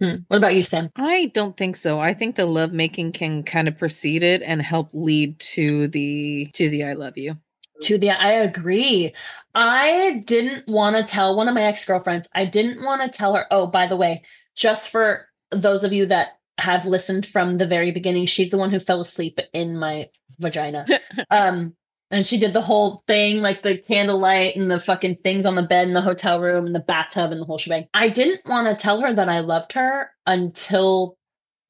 Hmm. 0.00 0.16
What 0.28 0.38
about 0.38 0.54
you, 0.54 0.62
Sam? 0.62 0.90
I 0.96 1.30
don't 1.32 1.56
think 1.56 1.76
so. 1.76 1.98
I 1.98 2.12
think 2.12 2.36
the 2.36 2.44
love 2.44 2.72
making 2.72 3.12
can 3.12 3.42
kind 3.42 3.68
of 3.68 3.78
precede 3.78 4.22
it 4.22 4.42
and 4.42 4.60
help 4.60 4.90
lead 4.92 5.38
to 5.38 5.88
the 5.88 6.46
to 6.52 6.68
the 6.68 6.84
I 6.84 6.94
love 6.94 7.16
you. 7.16 7.38
To 7.82 7.98
the 7.98 8.10
I 8.10 8.32
agree. 8.32 9.14
I 9.54 10.22
didn't 10.26 10.66
want 10.68 10.96
to 10.96 11.02
tell 11.02 11.36
one 11.36 11.48
of 11.48 11.54
my 11.54 11.62
ex-girlfriends. 11.62 12.28
I 12.34 12.44
didn't 12.44 12.84
want 12.84 13.02
to 13.02 13.16
tell 13.16 13.34
her, 13.34 13.46
"Oh, 13.50 13.66
by 13.66 13.86
the 13.86 13.96
way, 13.96 14.22
just 14.54 14.90
for 14.90 15.28
those 15.50 15.84
of 15.84 15.92
you 15.92 16.06
that 16.06 16.38
have 16.58 16.86
listened 16.86 17.26
from 17.26 17.58
the 17.58 17.66
very 17.66 17.90
beginning, 17.90 18.26
she's 18.26 18.50
the 18.50 18.58
one 18.58 18.70
who 18.70 18.80
fell 18.80 19.00
asleep 19.00 19.40
in 19.52 19.78
my 19.78 20.08
vagina." 20.38 20.86
um 21.30 21.74
and 22.10 22.24
she 22.24 22.38
did 22.38 22.52
the 22.54 22.62
whole 22.62 23.02
thing, 23.08 23.42
like 23.42 23.62
the 23.62 23.78
candlelight 23.78 24.56
and 24.56 24.70
the 24.70 24.78
fucking 24.78 25.16
things 25.16 25.44
on 25.44 25.56
the 25.56 25.62
bed 25.62 25.88
in 25.88 25.94
the 25.94 26.00
hotel 26.00 26.40
room 26.40 26.64
and 26.66 26.74
the 26.74 26.80
bathtub 26.80 27.32
and 27.32 27.40
the 27.40 27.44
whole 27.44 27.58
shebang. 27.58 27.88
I 27.94 28.08
didn't 28.08 28.42
want 28.46 28.68
to 28.68 28.80
tell 28.80 29.00
her 29.00 29.12
that 29.12 29.28
I 29.28 29.40
loved 29.40 29.72
her 29.72 30.10
until 30.24 31.18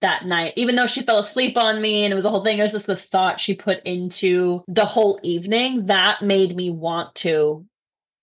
that 0.06 0.24
night, 0.24 0.52
even 0.54 0.76
though 0.76 0.86
she 0.86 1.02
fell 1.02 1.18
asleep 1.18 1.58
on 1.58 1.82
me 1.82 2.04
and 2.04 2.12
it 2.12 2.14
was 2.14 2.24
a 2.24 2.30
whole 2.30 2.44
thing. 2.44 2.58
It 2.58 2.62
was 2.62 2.72
just 2.72 2.86
the 2.86 2.96
thought 2.96 3.40
she 3.40 3.54
put 3.54 3.82
into 3.82 4.62
the 4.68 4.84
whole 4.84 5.18
evening 5.22 5.86
that 5.86 6.22
made 6.22 6.54
me 6.54 6.70
want 6.70 7.14
to. 7.16 7.66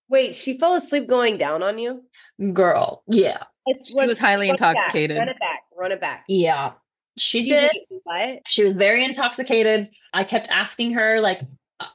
Wait, 0.08 0.34
she 0.34 0.58
fell 0.58 0.74
asleep 0.74 1.06
going 1.06 1.36
down 1.36 1.62
on 1.62 1.78
you? 1.78 2.02
Girl, 2.52 3.02
yeah. 3.06 3.44
It's 3.66 3.88
She 3.88 4.06
was 4.06 4.18
highly 4.18 4.48
run 4.48 4.54
it 4.54 4.60
back, 4.60 4.76
intoxicated. 4.76 5.18
Run 5.18 5.28
it 5.28 5.38
back. 5.38 5.60
Run 5.76 5.92
it 5.92 6.00
back. 6.00 6.24
Yeah. 6.26 6.72
She 7.18 7.40
You 7.40 7.48
did. 7.48 7.70
What? 8.04 8.40
She 8.48 8.64
was 8.64 8.74
very 8.74 9.04
intoxicated. 9.04 9.90
I 10.12 10.24
kept 10.24 10.48
asking 10.50 10.92
her, 10.92 11.20
like, 11.20 11.40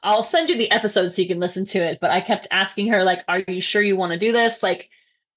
I'll 0.02 0.22
send 0.22 0.50
you 0.50 0.56
the 0.56 0.70
episode 0.70 1.12
so 1.12 1.22
you 1.22 1.28
can 1.28 1.40
listen 1.40 1.64
to 1.66 1.78
it. 1.78 1.98
But 2.00 2.10
I 2.10 2.20
kept 2.20 2.46
asking 2.50 2.88
her, 2.88 3.02
like, 3.02 3.22
are 3.28 3.40
you 3.40 3.60
sure 3.60 3.82
you 3.82 3.96
want 3.96 4.12
to 4.12 4.18
do 4.18 4.32
this? 4.32 4.62
Like, 4.62 4.88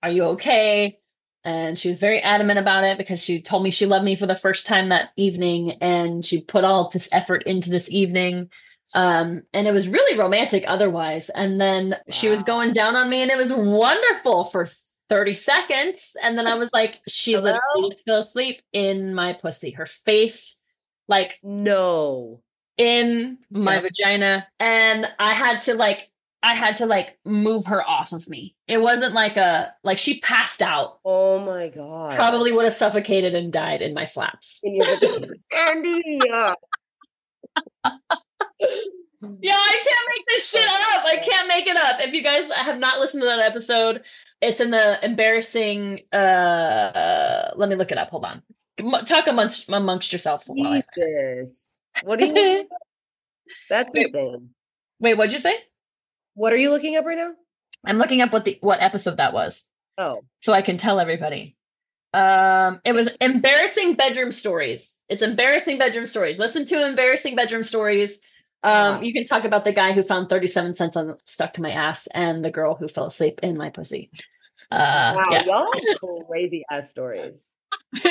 are 0.02 0.10
you 0.10 0.24
okay? 0.24 1.00
And 1.46 1.78
she 1.78 1.90
was 1.90 2.00
very 2.00 2.22
adamant 2.22 2.60
about 2.60 2.84
it 2.86 2.98
because 2.98 3.22
she 3.24 3.42
told 3.42 3.64
me 3.64 3.72
she 3.72 3.86
loved 3.86 4.06
me 4.06 4.16
for 4.16 4.26
the 4.26 4.36
first 4.36 4.66
time 4.66 4.90
that 4.90 5.10
evening 5.18 5.74
and 5.82 6.24
she 6.26 6.42
put 6.42 6.64
all 6.64 6.90
this 6.90 7.10
effort 7.12 7.44
into 7.44 7.70
this 7.70 7.90
evening. 7.92 8.50
Um, 8.96 9.44
and 9.54 9.68
it 9.68 9.74
was 9.74 9.88
really 9.90 10.18
romantic 10.20 10.64
otherwise. 10.68 11.30
And 11.30 11.60
then 11.60 11.96
she 12.10 12.30
was 12.30 12.44
going 12.44 12.72
down 12.74 12.96
on 12.96 13.10
me 13.10 13.22
and 13.22 13.32
it 13.32 13.38
was 13.38 13.52
wonderful 13.54 14.46
for 14.46 14.68
30 15.10 15.34
seconds. 15.34 16.16
And 16.24 16.38
then 16.38 16.48
I 16.48 16.56
was 16.56 16.72
like, 16.74 17.02
she 17.08 17.34
Hello? 17.34 17.44
literally 17.76 17.98
fell 18.06 18.18
asleep 18.20 18.62
in 18.72 19.14
my 19.14 19.34
pussy. 19.34 19.72
Her 19.72 19.86
face, 19.86 20.60
like 21.08 21.40
No. 21.44 22.42
in 22.78 23.38
my 23.52 23.76
Yeah. 23.76 23.82
vagina 23.82 24.48
and 24.60 25.08
i 25.20 25.34
had 25.34 25.60
to 25.62 25.76
like 25.76 26.10
i 26.44 26.54
had 26.54 26.76
to 26.76 26.86
like 26.86 27.18
move 27.26 27.66
her 27.68 27.82
off 27.88 28.12
of 28.12 28.28
me 28.30 28.56
it 28.68 28.82
wasn't 28.82 29.14
like 29.14 29.38
a 29.38 29.74
like 29.84 29.98
she 29.98 30.20
passed 30.20 30.62
out 30.62 31.00
Oh 31.06 31.40
my 31.40 31.70
god. 31.70 32.16
probably 32.16 32.52
would 32.52 32.66
have 32.66 32.74
suffocated 32.74 33.34
and 33.34 33.52
died 33.52 33.82
in 33.82 33.94
my 33.94 34.06
flaps 34.06 34.60
In 34.64 34.76
your. 34.76 34.86
Andi. 34.86 36.02
yeah 39.42 39.54
i 39.56 39.78
can't 39.84 40.10
make 40.16 40.26
this 40.28 40.50
shit 40.52 40.66
up 40.68 41.06
i 41.06 41.18
can't 41.24 41.48
make 41.48 41.66
it 41.68 41.78
up 41.78 42.00
if 42.02 42.14
you 42.14 42.22
guys 42.22 42.52
have 42.52 42.78
not 42.80 43.00
listened 43.00 43.22
to 43.22 43.28
that 43.28 43.40
episode 43.40 44.02
it's 44.42 44.60
in 44.60 44.72
the 44.72 45.04
embarrassing 45.04 46.02
uh 46.12 46.16
uh 46.16 47.52
let 47.56 47.70
me 47.70 47.76
look 47.76 47.92
it 47.92 47.98
up 47.98 48.10
hold 48.10 48.26
on 48.26 48.42
talk 49.06 49.28
amongst 49.28 49.70
amongst 49.70 50.12
yourself 50.12 50.44
while 50.48 50.74
I- 50.74 50.84
Jesus. 50.98 51.78
What 52.04 52.20
do 52.20 52.26
you 52.26 52.68
That's 53.70 53.94
Wait. 53.94 54.08
insane. 54.08 54.50
wait 55.00 55.16
what'd 55.18 55.32
you 55.32 55.40
say 55.40 55.56
What 56.36 56.54
are 56.54 56.58
you 56.58 56.70
looking 56.72 56.96
up 56.96 57.06
right 57.06 57.18
now? 57.18 57.34
i'm 57.86 57.98
looking 57.98 58.22
up 58.22 58.32
what 58.32 58.46
the 58.46 58.58
what 58.62 58.82
episode 58.82 59.18
that 59.18 59.34
was 59.34 59.68
Oh. 59.98 60.22
so 60.42 60.54
I 60.54 60.62
can 60.62 60.78
tell 60.78 61.00
everybody. 61.00 61.56
Um, 62.14 62.80
it 62.86 62.94
was 62.94 63.10
embarrassing 63.22 63.96
bedroom 63.96 64.32
stories. 64.32 64.98
It's 65.10 65.22
embarrassing 65.24 65.78
bedroom 65.80 66.06
stories. 66.06 66.38
Listen 66.40 66.66
to 66.66 66.86
embarrassing 66.88 67.36
bedroom 67.36 67.64
stories. 67.64 68.20
Um, 68.64 68.96
Wow. 68.96 69.02
you 69.02 69.12
can 69.14 69.24
talk 69.26 69.44
about 69.46 69.66
the 69.66 69.74
guy 69.74 69.92
who 69.94 70.02
found 70.02 70.30
37 70.30 70.74
cents 70.76 70.96
on 70.96 71.16
stuck 71.26 71.54
to 71.54 71.62
my 71.62 71.72
ass 71.72 72.08
and 72.14 72.44
the 72.46 72.52
girl 72.52 72.76
who 72.76 72.88
fell 72.88 73.06
asleep 73.08 73.40
in 73.44 73.58
my 73.58 73.70
pussy. 73.70 74.10
Uh, 74.72 75.14
Wow, 75.18 75.28
yeah. 75.32 75.44
y'all 75.46 75.68
have 75.74 76.28
crazy 76.28 76.64
ass 76.72 76.90
stories. 76.90 77.46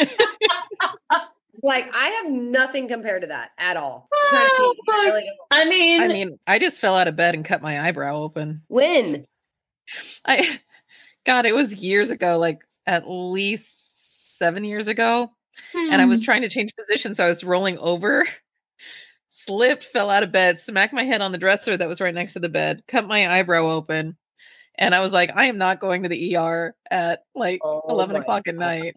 like 1.62 1.92
I 1.94 2.08
have 2.08 2.30
nothing 2.30 2.88
compared 2.88 3.22
to 3.22 3.28
that 3.28 3.50
at 3.58 3.76
all. 3.76 4.06
I'm 4.12 4.30
trying 4.30 4.48
to 4.48 4.54
Oh. 4.58 4.74
I 4.90 5.04
really 5.06 5.30
I 5.50 5.64
mean, 5.66 6.00
I 6.00 6.08
mean, 6.08 6.38
I 6.46 6.58
just 6.58 6.80
fell 6.80 6.96
out 6.96 7.08
of 7.08 7.16
bed 7.16 7.34
and 7.34 7.44
cut 7.44 7.62
my 7.62 7.80
eyebrow 7.80 8.16
open. 8.16 8.62
when? 8.68 9.24
I, 10.26 10.58
God, 11.24 11.46
it 11.46 11.54
was 11.54 11.76
years 11.76 12.10
ago, 12.10 12.38
like 12.38 12.62
at 12.86 13.08
least 13.08 14.38
seven 14.38 14.64
years 14.64 14.88
ago. 14.88 15.30
And 15.74 16.00
I 16.00 16.06
was 16.06 16.20
hmm. 16.20 16.24
trying 16.24 16.42
to 16.42 16.48
change 16.48 16.74
position. 16.76 17.14
So 17.14 17.24
I 17.24 17.28
was 17.28 17.44
rolling 17.44 17.78
over, 17.78 18.24
slipped, 19.28 19.82
fell 19.82 20.10
out 20.10 20.22
of 20.22 20.32
bed, 20.32 20.60
smacked 20.60 20.92
my 20.92 21.04
head 21.04 21.22
on 21.22 21.32
the 21.32 21.38
dresser 21.38 21.76
that 21.76 21.88
was 21.88 22.00
right 22.00 22.14
next 22.14 22.34
to 22.34 22.40
the 22.40 22.48
bed, 22.48 22.82
cut 22.86 23.06
my 23.06 23.26
eyebrow 23.26 23.66
open. 23.66 24.16
And 24.78 24.94
I 24.94 25.00
was 25.00 25.12
like, 25.12 25.30
I 25.34 25.46
am 25.46 25.58
not 25.58 25.80
going 25.80 26.02
to 26.02 26.08
the 26.08 26.36
ER 26.36 26.74
at 26.90 27.24
like 27.34 27.60
Oh 27.62 27.82
11 27.88 28.14
my 28.14 28.20
o'clock 28.20 28.48
at 28.48 28.54
night. 28.54 28.96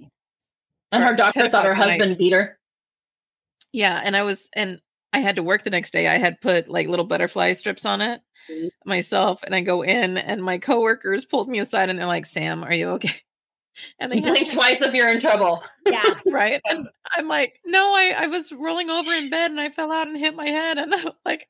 And 0.95 1.03
her 1.03 1.15
doctor 1.15 1.47
thought 1.49 1.65
her 1.65 1.71
o'clock 1.73 1.87
night. 1.87 1.99
husband 1.99 2.17
beat 2.17 2.33
her. 2.33 2.57
Yeah. 3.73 4.01
And 4.03 4.15
I 4.15 4.23
was, 4.23 4.49
and 4.55 4.79
I 5.13 5.19
had 5.19 5.35
to 5.37 5.43
work 5.43 5.63
the 5.63 5.69
next 5.69 5.91
day. 5.91 6.07
I 6.07 6.17
had 6.17 6.41
put 6.41 6.67
like 6.69 6.87
little 6.87 7.05
butterfly 7.05 7.53
strips 7.53 7.85
on 7.85 8.01
it 8.01 8.21
Mhm. 8.51 8.69
myself. 8.85 9.43
And 9.43 9.55
I 9.55 9.61
go 9.61 9.81
in, 9.81 10.17
and 10.17 10.43
my 10.43 10.57
coworkers 10.57 11.25
pulled 11.25 11.49
me 11.49 11.59
aside 11.59 11.89
and 11.89 11.97
they're 11.97 12.05
like, 12.05 12.25
Sam, 12.25 12.63
are 12.63 12.73
you 12.73 12.89
okay? 12.91 13.09
And 13.99 14.09
they 14.09 14.21
had 14.21 14.31
Blink 14.35 14.53
twice 14.53 14.77
if 14.81 14.93
you're 14.93 15.09
in 15.11 15.19
trouble. 15.19 15.61
Yeah. 15.85 16.01
right 16.25 16.61
and 16.69 16.87
i'm 17.17 17.27
like 17.27 17.59
no 17.65 17.77
I, 17.93 18.13
I 18.19 18.27
was 18.27 18.53
rolling 18.53 18.89
over 18.89 19.11
in 19.11 19.29
bed 19.29 19.51
and 19.51 19.59
i 19.59 19.67
fell 19.69 19.91
out 19.91 20.07
and 20.07 20.17
hit 20.17 20.33
my 20.33 20.45
head 20.47 20.77
and 20.79 20.93
I'm 20.93 21.09
like 21.25 21.45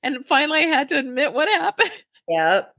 and 0.00 0.24
finally 0.24 0.60
i 0.60 0.68
had 0.68 0.86
to 0.90 0.98
admit 1.00 1.32
what 1.32 1.48
happened 1.48 1.90
Yep. 2.28 2.72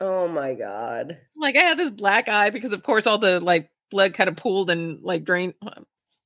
Oh 0.00 0.26
my 0.26 0.54
god. 0.54 1.18
like 1.36 1.56
i 1.58 1.60
had 1.60 1.76
this 1.76 1.90
black 1.90 2.30
eye 2.30 2.48
because 2.48 2.72
of 2.72 2.82
course 2.82 3.06
all 3.06 3.18
the 3.18 3.40
like 3.40 3.68
blood 3.90 4.14
kind 4.14 4.28
of 4.28 4.36
pooled 4.36 4.70
and 4.70 5.00
like 5.02 5.24
drained 5.24 5.54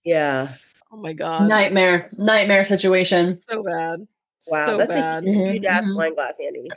Yeah. 0.05 0.49
oh 0.93 0.97
my 0.97 1.13
god 1.13 1.49
Nightmare, 1.49 2.11
nightmare 2.13 2.65
situation. 2.65 3.37
so 3.37 3.63
bad 3.63 4.07
Wow. 4.49 4.67
so 4.67 4.77
that's 4.79 4.89
bad 4.89 5.25
a 5.25 5.33
huge 5.33 5.63
Mhm, 5.63 5.67
ass 5.67 5.89
mhm. 5.91 5.97
wine 5.97 6.15
glass, 6.15 6.39
Andi. 6.43 6.69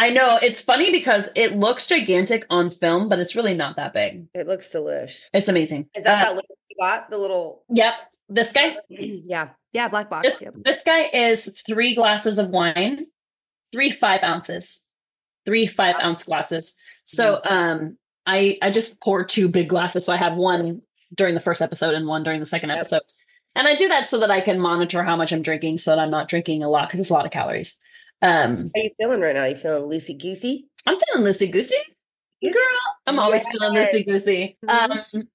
I 0.00 0.10
know 0.10 0.38
it's 0.42 0.60
funny 0.60 0.90
because 0.92 1.30
it 1.36 1.56
looks 1.56 1.86
gigantic 1.86 2.44
on 2.50 2.70
film, 2.70 3.08
but 3.08 3.18
it's 3.18 3.34
really 3.36 3.54
not 3.54 3.76
that 3.76 3.92
big. 3.92 4.26
It 4.34 4.46
looks 4.46 4.68
delish. 4.72 5.24
It's 5.32 5.48
amazing. 5.48 5.88
Is 5.94 6.04
that 6.04 6.20
Uh, 6.20 6.24
that 6.24 6.34
little 6.36 6.56
you 6.68 6.76
got? 6.80 7.10
The 7.10 7.18
little 7.18 7.64
Yep. 7.70 7.94
This 8.28 8.52
guy, 8.52 8.76
Yeah. 8.88 9.50
Yeah, 9.72 9.88
black 9.88 10.08
box. 10.10 10.26
this, 10.26 10.42
Yep. 10.42 10.54
this 10.64 10.82
guy 10.84 11.08
is 11.12 11.60
three 11.66 11.94
glasses 11.94 12.38
of 12.38 12.50
wine, 12.50 13.04
three 13.72 13.90
five 13.90 14.22
ounces, 14.22 14.88
three 15.46 15.66
five 15.66 15.96
ounce 16.02 16.24
glasses. 16.24 16.76
So 17.04 17.40
um 17.44 17.96
I 18.28 18.58
I 18.62 18.70
just 18.70 19.00
pour 19.00 19.24
two 19.24 19.48
big 19.48 19.68
glasses. 19.68 20.04
So 20.04 20.12
I 20.12 20.16
have 20.16 20.34
one 20.36 20.82
during 21.16 21.34
the 21.34 21.40
first 21.40 21.62
episode 21.62 21.94
and 21.94 22.06
one 22.06 22.22
during 22.22 22.38
the 22.40 22.46
second 22.46 22.68
Yep. 22.68 22.78
episode. 22.78 23.02
And 23.56 23.66
I 23.66 23.74
do 23.74 23.88
that 23.88 24.06
so 24.06 24.20
that 24.20 24.30
I 24.30 24.40
can 24.42 24.60
monitor 24.60 25.02
how 25.02 25.16
much 25.16 25.32
I'm 25.32 25.42
drinking 25.42 25.78
so 25.78 25.90
that 25.90 25.98
I'm 25.98 26.10
not 26.10 26.28
drinking 26.28 26.62
a 26.62 26.68
lot 26.68 26.86
because 26.88 27.00
it's 27.00 27.10
a 27.10 27.14
lot 27.14 27.24
of 27.24 27.32
calories. 27.32 27.80
Um 28.22 28.56
How 28.56 28.82
you 28.82 28.90
feeling 28.98 29.20
right 29.20 29.34
now? 29.34 29.46
You 29.46 29.56
feeling 29.56 29.90
loosey 29.90 30.20
goosey? 30.20 30.68
I'm 30.86 30.98
feeling 30.98 31.26
loosey 31.26 31.50
goosey. 31.50 31.76
Girl, 32.42 32.52
I'm 33.06 33.18
always 33.18 33.48
feeling 33.48 33.74
loosey 33.74 34.06
goosey. 34.06 34.58
Mhm. 34.64 35.04
Um 35.14 35.28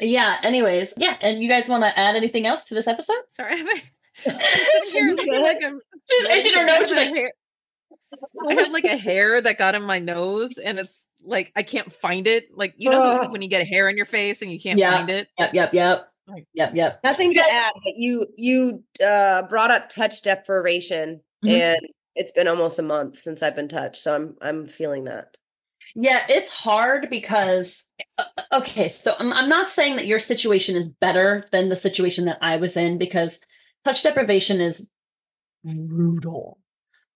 yeah, 0.00 0.38
anyways. 0.42 0.94
Yeah. 0.96 1.16
And 1.20 1.42
you 1.42 1.48
guys 1.48 1.68
want 1.68 1.82
to 1.82 1.98
add 1.98 2.16
anything 2.16 2.46
else 2.46 2.64
to 2.66 2.74
this 2.74 2.86
episode? 2.88 3.22
sorry 3.30 3.52
i'm 3.60 3.66
sitting 4.84 4.92
here 4.92 5.10
looking 5.14 5.42
like 5.42 5.62
i'm 5.62 5.80
She's 6.10 6.24
itching 6.24 6.52
her 6.54 6.66
I 6.66 6.70
have 6.70 6.80
nose. 6.80 6.88
She's 6.88 6.96
like, 6.96 7.08
hair- 7.14 7.32
I 8.48 8.54
have 8.54 8.72
like 8.72 8.84
a 8.84 8.96
hair 8.96 9.40
that 9.40 9.58
got 9.58 9.74
in 9.74 9.82
my 9.82 9.98
nose 9.98 10.58
and 10.58 10.78
it's 10.78 11.06
like 11.22 11.52
I 11.56 11.62
can't 11.62 11.92
find 11.92 12.26
it. 12.26 12.46
Like 12.56 12.74
you 12.76 12.90
know 12.90 13.02
the- 13.22 13.28
when 13.30 13.42
you 13.42 13.48
get 13.48 13.62
a 13.62 13.66
hair 13.66 13.88
in 13.88 13.96
your 13.96 14.06
face 14.06 14.42
and 14.42 14.50
you 14.50 14.58
can't 14.60 14.78
Yeah. 14.78 14.96
find 14.96 15.10
it. 15.10 15.28
Yep, 15.38 15.54
yep, 15.54 15.74
yep. 15.74 16.08
Right. 16.28 16.46
Yep, 16.54 16.74
yep. 16.74 17.00
Nothing 17.04 17.32
to 17.34 17.40
add. 17.40 17.72
But 17.84 17.96
you 17.96 18.26
you 18.36 18.84
uh 19.04 19.42
brought 19.42 19.70
up 19.70 19.90
touch 19.90 20.22
deprivation 20.22 21.20
Mhm. 21.44 21.50
and 21.50 21.80
it's 22.14 22.32
been 22.32 22.48
almost 22.48 22.78
a 22.78 22.82
month 22.82 23.18
since 23.18 23.42
I've 23.42 23.54
been 23.56 23.68
touched. 23.68 23.98
So 24.02 24.14
I'm 24.14 24.36
I'm 24.42 24.66
feeling 24.66 25.04
that. 25.04 25.36
Yeah, 25.94 26.20
it's 26.28 26.50
hard 26.50 27.08
because 27.10 27.90
uh, 28.18 28.24
okay, 28.52 28.88
so 28.88 29.14
I'm 29.18 29.32
I'm 29.32 29.48
not 29.48 29.68
saying 29.68 29.96
that 29.96 30.06
your 30.06 30.18
situation 30.18 30.76
is 30.76 30.88
better 30.88 31.42
than 31.50 31.68
the 31.70 31.76
situation 31.76 32.26
that 32.26 32.38
I 32.42 32.56
was 32.58 32.76
in 32.76 32.98
because 32.98 33.40
touch 33.84 34.02
deprivation 34.02 34.60
is 34.60 34.88
brutal. 35.64 36.58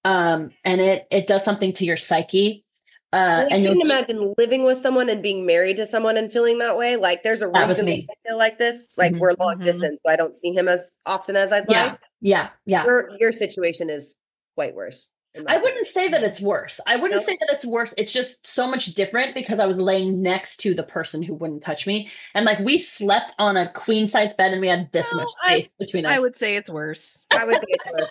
Um 0.05 0.51
and 0.65 0.81
it 0.81 1.07
it 1.11 1.27
does 1.27 1.45
something 1.45 1.73
to 1.75 1.85
your 1.85 1.97
psyche. 1.97 2.65
Uh 3.13 3.47
I 3.51 3.55
and 3.55 3.67
couldn't 3.67 3.83
imagine 3.83 4.35
living 4.39 4.65
with 4.65 4.79
someone 4.79 5.09
and 5.09 5.23
being 5.23 5.45
married 5.47 5.77
to 5.77 5.87
someone 5.87 6.17
and 6.17 6.33
feeling 6.33 6.59
that 6.59 6.77
way. 6.77 6.97
Like 6.97 7.23
there's 7.23 7.43
a 7.43 7.49
reason 7.49 7.87
me. 7.87 8.07
I 8.11 8.29
feel 8.29 8.39
like 8.39 8.59
this. 8.59 8.95
Like 8.97 9.13
Mhm. 9.13 9.21
we're 9.21 9.35
long 9.39 9.57
Mhm. 9.59 9.65
distance, 9.65 10.01
so 10.05 10.11
I 10.13 10.17
don't 10.17 10.35
see 10.35 10.53
him 10.53 10.67
as 10.69 10.99
often 11.07 11.37
as 11.37 11.53
I'd 11.53 11.67
Yeah. 11.69 11.85
like. 11.85 11.99
yeah, 12.21 12.49
yeah. 12.67 12.85
Your 12.85 13.11
your 13.21 13.33
situation 13.33 13.91
is 13.91 14.17
quite 14.57 14.75
worse. 14.75 15.09
I 15.35 15.41
opinion. 15.41 15.63
wouldn't 15.63 15.87
say 15.87 16.09
that 16.09 16.23
it's 16.23 16.43
worse. 16.43 16.79
I 16.87 16.97
wouldn't 16.97 17.21
No? 17.21 17.25
say 17.27 17.39
that 17.41 17.49
it's 17.55 17.65
worse. 17.65 17.95
It's 17.97 18.13
just 18.13 18.47
so 18.47 18.67
much 18.67 18.87
different 18.95 19.35
because 19.35 19.59
I 19.59 19.65
was 19.65 19.79
laying 19.79 20.21
next 20.21 20.59
to 20.59 20.75
the 20.75 20.83
person 20.83 21.23
who 21.23 21.35
wouldn't 21.35 21.63
touch 21.63 21.87
me. 21.87 22.11
And 22.35 22.45
like 22.45 22.59
we 22.59 22.77
slept 22.77 23.35
on 23.39 23.57
a 23.57 23.73
queen 23.73 24.09
size 24.09 24.35
bed 24.35 24.53
and 24.53 24.61
we 24.61 24.69
had 24.69 24.93
this 24.93 25.11
No, 25.13 25.21
much 25.21 25.29
I- 25.43 25.53
space 25.61 25.69
between 25.79 26.05
us. 26.05 26.17
I 26.17 26.21
would 26.21 26.37
say 26.37 26.57
it's 26.57 26.69
worse. 26.69 27.25
I 27.31 27.45
would 27.47 27.57
say 27.61 27.67
it's 27.69 27.87
worse. 27.93 28.11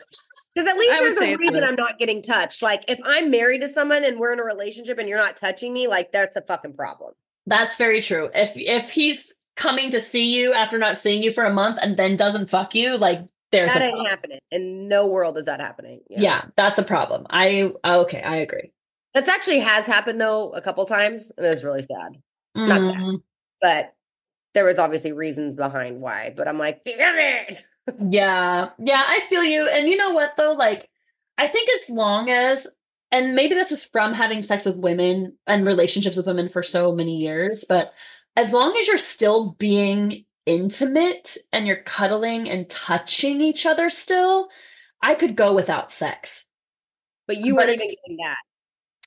Because 0.54 0.70
at 0.70 0.78
least 0.78 0.94
I 0.94 1.00
there's 1.00 1.18
a 1.18 1.38
reason. 1.38 1.64
I'm 1.64 1.76
not 1.76 1.98
getting 1.98 2.24
touched. 2.24 2.62
Like 2.62 2.84
if 2.90 3.00
I'm 3.06 3.32
married 3.32 3.62
to 3.62 3.68
someone 3.68 4.04
and 4.04 4.20
we're 4.20 4.34
in 4.34 4.40
a 4.40 4.44
relationship 4.44 4.98
and 4.98 5.08
you're 5.08 5.18
not 5.18 5.38
touching 5.38 5.74
me, 5.74 5.88
like 5.88 6.12
that's 6.12 6.36
a 6.36 6.42
fucking 6.42 6.74
problem. 6.74 7.14
That's 7.46 7.78
very 7.78 8.02
true. 8.02 8.30
If 8.36 8.58
if 8.58 8.92
he's 8.92 9.34
coming 9.56 9.92
to 9.92 10.00
see 10.00 10.38
you 10.38 10.54
after 10.54 10.78
not 10.78 11.00
seeing 11.00 11.24
you 11.24 11.32
for 11.32 11.44
a 11.44 11.54
month 11.54 11.80
and 11.82 11.98
then 11.98 12.18
doesn't 12.18 12.50
fuck 12.50 12.76
you, 12.76 12.98
like 12.98 13.20
there's 13.52 13.74
that 13.74 13.82
ain't 13.82 14.10
happening. 14.10 14.40
In 14.52 14.88
no 14.88 15.08
world 15.08 15.38
is 15.38 15.46
that 15.46 15.60
happening. 15.62 16.02
Yeah. 16.10 16.46
that's 16.56 16.80
a 16.80 16.84
problem. 16.84 17.28
I 17.30 17.72
okay, 17.86 18.22
I 18.22 18.38
agree. 18.38 18.72
That's 19.14 19.28
actually 19.28 19.60
has 19.60 19.88
happened 19.88 20.20
though 20.20 20.52
a 20.52 20.62
couple 20.62 20.86
times, 20.86 21.32
and 21.38 21.46
it 21.46 21.50
was 21.50 21.64
really 21.64 21.82
sad. 21.82 22.22
Not 22.56 22.86
sad. 22.86 22.96
Mhm. 23.02 23.24
But 23.62 23.94
there 24.54 24.66
was 24.66 24.80
obviously 24.80 25.12
reasons 25.12 25.56
behind 25.56 26.02
why. 26.02 26.34
But 26.36 26.48
I'm 26.48 26.58
like, 26.58 26.84
damn 26.84 27.18
it. 27.18 27.64
Yeah. 28.00 28.70
Yeah, 28.78 29.04
I 29.06 29.22
feel 29.28 29.44
you. 29.44 29.68
And 29.74 29.88
you 29.88 29.98
know 29.98 30.12
what 30.12 30.38
though? 30.38 30.54
Like 30.54 30.88
I 31.40 31.48
think 31.48 31.68
as 31.76 31.90
long 31.90 32.30
as 32.30 32.68
and 33.12 33.34
maybe 33.36 33.56
this 33.56 33.72
is 33.72 33.86
from 33.86 34.14
having 34.14 34.44
sex 34.44 34.66
with 34.66 34.78
women 34.78 35.38
and 35.48 35.66
relationships 35.66 36.16
with 36.16 36.28
women 36.28 36.48
for 36.48 36.62
so 36.64 36.96
many 36.96 37.18
years, 37.18 37.66
but 37.68 37.92
as 38.36 38.54
long 38.54 38.78
as 38.78 38.88
you're 38.88 38.98
still 39.00 39.54
being 39.58 40.26
intimate 40.46 41.38
and 41.52 41.68
you're 41.68 41.84
cuddling 41.84 42.50
and 42.50 42.70
touching 42.70 43.42
each 43.42 43.66
other 43.66 43.90
still, 43.90 44.48
I 45.02 45.16
could 45.16 45.36
go 45.36 45.54
without 45.54 45.92
sex. 45.92 46.48
But 47.28 47.38
you 47.40 47.56
But 47.56 47.68
weren't 47.68 47.82
even 47.82 48.18
that. 48.18 48.38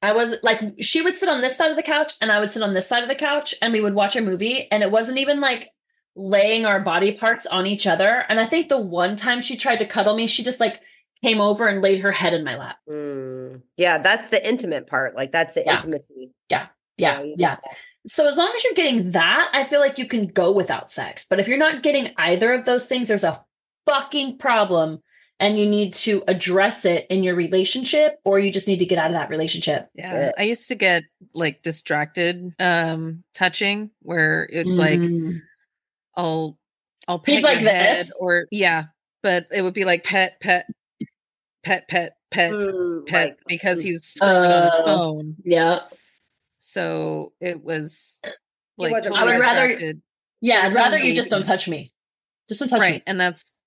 I 0.04 0.12
was 0.12 0.36
like, 0.42 0.60
she 0.80 1.00
would 1.02 1.14
sit 1.14 1.28
on 1.28 1.40
this 1.40 1.56
side 1.56 1.70
of 1.70 1.76
the 1.76 1.82
couch 1.82 2.12
and 2.20 2.30
I 2.30 2.40
would 2.40 2.52
sit 2.52 2.62
on 2.62 2.74
this 2.74 2.86
side 2.86 3.02
of 3.02 3.08
the 3.08 3.14
couch 3.14 3.54
and 3.62 3.72
we 3.72 3.80
would 3.80 3.94
watch 3.94 4.16
a 4.16 4.20
movie. 4.20 4.68
And 4.70 4.82
it 4.82 4.90
wasn't 4.90 5.18
even 5.18 5.40
like 5.40 5.70
laying 6.14 6.66
our 6.66 6.80
body 6.80 7.12
parts 7.12 7.46
on 7.46 7.66
each 7.66 7.86
other. 7.86 8.24
And 8.28 8.38
I 8.38 8.44
think 8.46 8.68
the 8.68 8.80
one 8.80 9.16
time 9.16 9.40
she 9.40 9.56
tried 9.56 9.78
to 9.78 9.86
cuddle 9.86 10.14
me, 10.14 10.26
she 10.26 10.44
just 10.44 10.60
like 10.60 10.80
came 11.22 11.40
over 11.40 11.66
and 11.66 11.80
laid 11.82 12.00
her 12.00 12.12
head 12.12 12.34
in 12.34 12.44
my 12.44 12.56
lap. 12.56 12.76
Mm. 12.88 13.62
Yeah, 13.76 13.98
that's 13.98 14.28
the 14.28 14.46
intimate 14.46 14.86
part. 14.86 15.16
Like 15.16 15.32
that's 15.32 15.54
the 15.54 15.62
Yeah. 15.64 15.74
intimacy. 15.76 16.32
Yeah. 16.50 16.66
Yeah. 16.98 17.22
Yeah. 17.36 17.56
that. 17.56 17.62
So 18.06 18.28
as 18.28 18.36
long 18.36 18.52
as 18.54 18.62
you're 18.62 18.74
getting 18.74 19.10
that, 19.10 19.50
I 19.54 19.64
feel 19.64 19.80
like 19.80 19.96
you 19.96 20.06
can 20.06 20.26
go 20.26 20.52
without 20.52 20.90
sex. 20.90 21.26
But 21.28 21.40
if 21.40 21.48
you're 21.48 21.56
not 21.56 21.82
getting 21.82 22.12
either 22.18 22.52
of 22.52 22.66
those 22.66 22.86
things, 22.86 23.08
there's 23.08 23.24
a 23.24 23.42
fucking 23.86 24.36
problem. 24.38 25.02
And 25.44 25.58
you 25.58 25.66
need 25.68 25.92
to 25.94 26.22
address 26.26 26.86
it 26.86 27.06
in 27.10 27.22
your 27.22 27.34
relationship, 27.34 28.18
or 28.24 28.38
you 28.38 28.50
just 28.50 28.66
need 28.66 28.78
to 28.78 28.86
get 28.86 28.96
out 28.98 29.08
of 29.08 29.12
that 29.12 29.28
relationship. 29.28 29.90
Yeah. 29.94 30.32
I 30.38 30.44
used 30.44 30.68
to 30.68 30.74
get 30.74 31.04
like 31.34 31.60
distracted 31.62 32.52
um 32.58 33.24
touching 33.34 33.90
where 34.00 34.48
it's 34.50 34.78
like 34.78 34.98
Mhm. 35.00 35.40
I'll 36.16 36.58
I'll 37.08 37.18
pet 37.18 37.42
like 37.42 37.60
this? 37.62 38.10
or 38.18 38.46
yeah, 38.50 38.84
but 39.22 39.46
it 39.54 39.60
would 39.60 39.74
be 39.74 39.84
like 39.84 40.02
pet 40.02 40.40
pet 40.40 40.64
pet 41.62 41.88
pet 41.88 42.16
pet 42.30 42.52
Mm, 42.52 43.06
pet 43.06 43.26
like, 43.28 43.36
because 43.46 43.82
he's 43.82 44.02
scrolling 44.18 44.48
on 44.56 44.62
his 44.64 44.72
Oh. 44.78 44.84
phone. 44.86 45.36
yeah. 45.44 45.80
So 46.58 47.34
it 47.42 47.62
was 47.62 48.18
like 48.78 48.92
totally 48.94 49.16
I 49.20 49.24
would 49.26 49.38
rather- 49.38 49.94
Yeah, 50.40 50.60
I'd 50.62 50.72
rather 50.72 50.98
you 50.98 51.14
just 51.14 51.28
don't 51.28 51.44
touch 51.44 51.68
me. 51.68 51.92
Just 52.48 52.60
don't 52.60 52.68
touch 52.70 52.80
right 52.80 52.94
me. 52.94 53.02
and 53.06 53.20
that's 53.20 53.58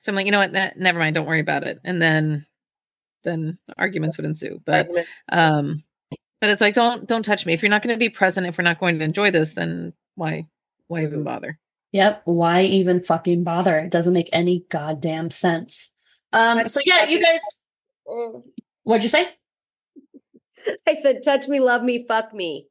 so 0.00 0.10
i'm 0.10 0.16
like 0.16 0.26
you 0.26 0.32
know 0.32 0.38
what 0.38 0.52
ne- 0.52 0.72
never 0.76 0.98
mind 0.98 1.14
don't 1.14 1.26
worry 1.26 1.40
about 1.40 1.62
it 1.64 1.78
and 1.84 2.00
then 2.02 2.44
then 3.22 3.58
arguments 3.78 4.16
would 4.16 4.26
ensue 4.26 4.60
but 4.64 4.88
um 5.30 5.84
but 6.40 6.50
it's 6.50 6.60
like 6.60 6.74
don't 6.74 7.06
don't 7.06 7.24
touch 7.24 7.46
me 7.46 7.52
if 7.52 7.62
you're 7.62 7.70
not 7.70 7.82
going 7.82 7.94
to 7.94 7.98
be 7.98 8.08
present 8.08 8.46
if 8.46 8.58
we're 8.58 8.64
not 8.64 8.80
going 8.80 8.98
to 8.98 9.04
enjoy 9.04 9.30
this 9.30 9.52
then 9.54 9.92
why 10.14 10.46
why 10.88 11.02
even 11.02 11.22
bother 11.22 11.58
Yep. 11.92 12.22
Why 12.24 12.62
even 12.62 13.02
fucking 13.02 13.44
bother? 13.44 13.78
It 13.78 13.90
doesn't 13.90 14.12
make 14.12 14.30
any 14.32 14.64
goddamn 14.68 15.30
sense. 15.30 15.92
Um. 16.32 16.68
So 16.68 16.80
yeah, 16.84 17.06
you 17.06 17.20
guys. 17.20 17.40
Mm. 18.06 18.44
What'd 18.84 19.02
you 19.02 19.10
say? 19.10 19.28
I 20.86 20.94
said, 20.94 21.22
touch 21.24 21.48
me, 21.48 21.58
love 21.60 21.82
me, 21.82 22.04
fuck 22.06 22.34
me. 22.34 22.68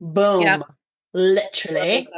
Boom. 0.00 0.42
Yep. 0.42 0.62
Literally. 1.12 2.08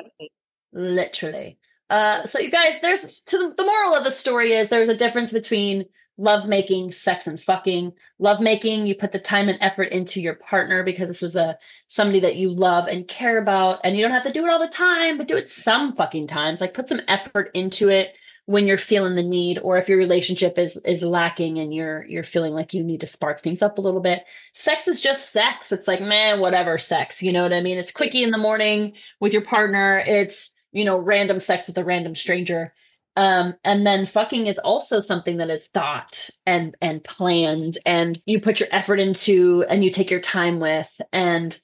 Literally. 0.72 1.59
Uh. 1.91 2.24
So 2.24 2.39
you 2.39 2.51
guys, 2.51 2.80
there's 2.80 3.22
to 3.26 3.55
the, 3.57 3.64
moral 3.64 3.95
of 3.95 4.05
the 4.05 4.11
story 4.11 4.53
is 4.53 4.68
there's 4.68 4.89
a 4.89 4.97
difference 4.97 5.32
between 5.32 5.87
love 6.16 6.47
making, 6.47 6.93
sex, 6.93 7.26
and 7.26 7.41
fucking. 7.41 7.93
Love 8.18 8.41
making, 8.41 8.87
you 8.87 8.95
put 8.95 9.12
the 9.12 9.18
time 9.18 9.49
and 9.49 9.59
effort 9.61 9.89
into 9.91 10.20
your 10.20 10.35
partner 10.35 10.82
because 10.82 11.09
this 11.09 11.22
is 11.22 11.37
a 11.37 11.59
somebody 11.89 12.20
that 12.20 12.37
you 12.37 12.51
love 12.51 12.87
and 12.87 13.09
care 13.09 13.39
about, 13.39 13.80
and 13.85 13.97
you 13.97 14.03
don't 14.03 14.12
have 14.12 14.22
to 14.22 14.32
do 14.32 14.45
it 14.45 14.51
all 14.51 14.59
the 14.59 14.68
time, 14.68 15.18
but 15.18 15.28
do 15.28 15.37
it 15.37 15.49
some 15.49 15.95
fucking 15.97 16.26
times. 16.26 16.61
Like 16.61 16.74
put 16.74 16.89
some 16.89 17.01
effort 17.09 17.51
into 17.55 17.89
it 17.89 18.14
when 18.47 18.66
you're 18.66 18.76
feeling 18.76 19.14
the 19.16 19.22
need, 19.22 19.59
or 19.59 19.78
if 19.78 19.89
your 19.89 19.99
relationship 19.99 20.59
is 20.59 20.76
is 20.85 21.03
lacking 21.03 21.59
and 21.59 21.74
you're 21.74 22.05
you're 22.05 22.22
feeling 22.22 22.53
like 22.53 22.74
you 22.74 22.85
need 22.85 23.01
to 23.01 23.07
spark 23.07 23.41
things 23.41 23.62
up 23.62 23.78
a 23.78 23.80
little 23.80 24.01
bit. 24.01 24.24
Sex 24.53 24.87
is 24.87 25.01
just 25.01 25.32
sex. 25.32 25.72
It's 25.72 25.89
like 25.89 26.01
man, 26.01 26.41
whatever 26.41 26.78
sex. 26.78 27.22
You 27.22 27.32
know 27.32 27.43
what 27.43 27.53
I 27.53 27.61
mean? 27.61 27.78
It's 27.78 27.93
quickie 27.93 28.22
in 28.22 28.30
the 28.30 28.39
morning 28.39 28.93
with 29.18 29.32
your 29.32 29.43
partner. 29.43 30.03
It's 30.07 30.53
you 30.75 30.85
know 30.85 30.99
random 30.99 31.41
sex 31.41 31.66
with 31.68 31.79
a 31.79 31.85
random 31.85 32.14
stranger. 32.14 32.75
Um, 33.16 33.55
and 33.62 33.87
then 33.87 34.07
fucking 34.07 34.49
is 34.49 34.59
also 34.59 34.99
something 34.99 35.37
that 35.37 35.49
is 35.49 35.68
thought 35.68 36.29
and 36.45 36.75
and 36.83 37.03
planned, 37.03 37.79
and 37.87 38.20
you 38.27 38.41
put 38.41 38.61
your 38.61 38.68
effort 38.72 38.99
into, 39.01 39.64
and 39.70 39.83
you 39.85 39.91
take 39.91 40.11
your 40.11 40.20
time 40.20 40.59
with, 40.61 41.01
and 41.12 41.57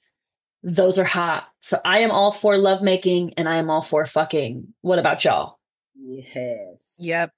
those 0.63 0.97
are 0.97 1.03
hot. 1.03 1.47
So 1.59 1.79
I 1.83 1.99
am 1.99 2.11
all 2.11 2.31
for 2.31 2.57
lovemaking, 2.57 3.33
and 3.35 3.49
I 3.49 3.57
am 3.57 3.69
all 3.69 3.81
for 3.81 4.05
fucking. 4.05 4.73
What 4.81 4.97
about 4.99 5.25
y'all? 5.25 5.59
Yes. 6.03 6.95
yep 6.99 7.31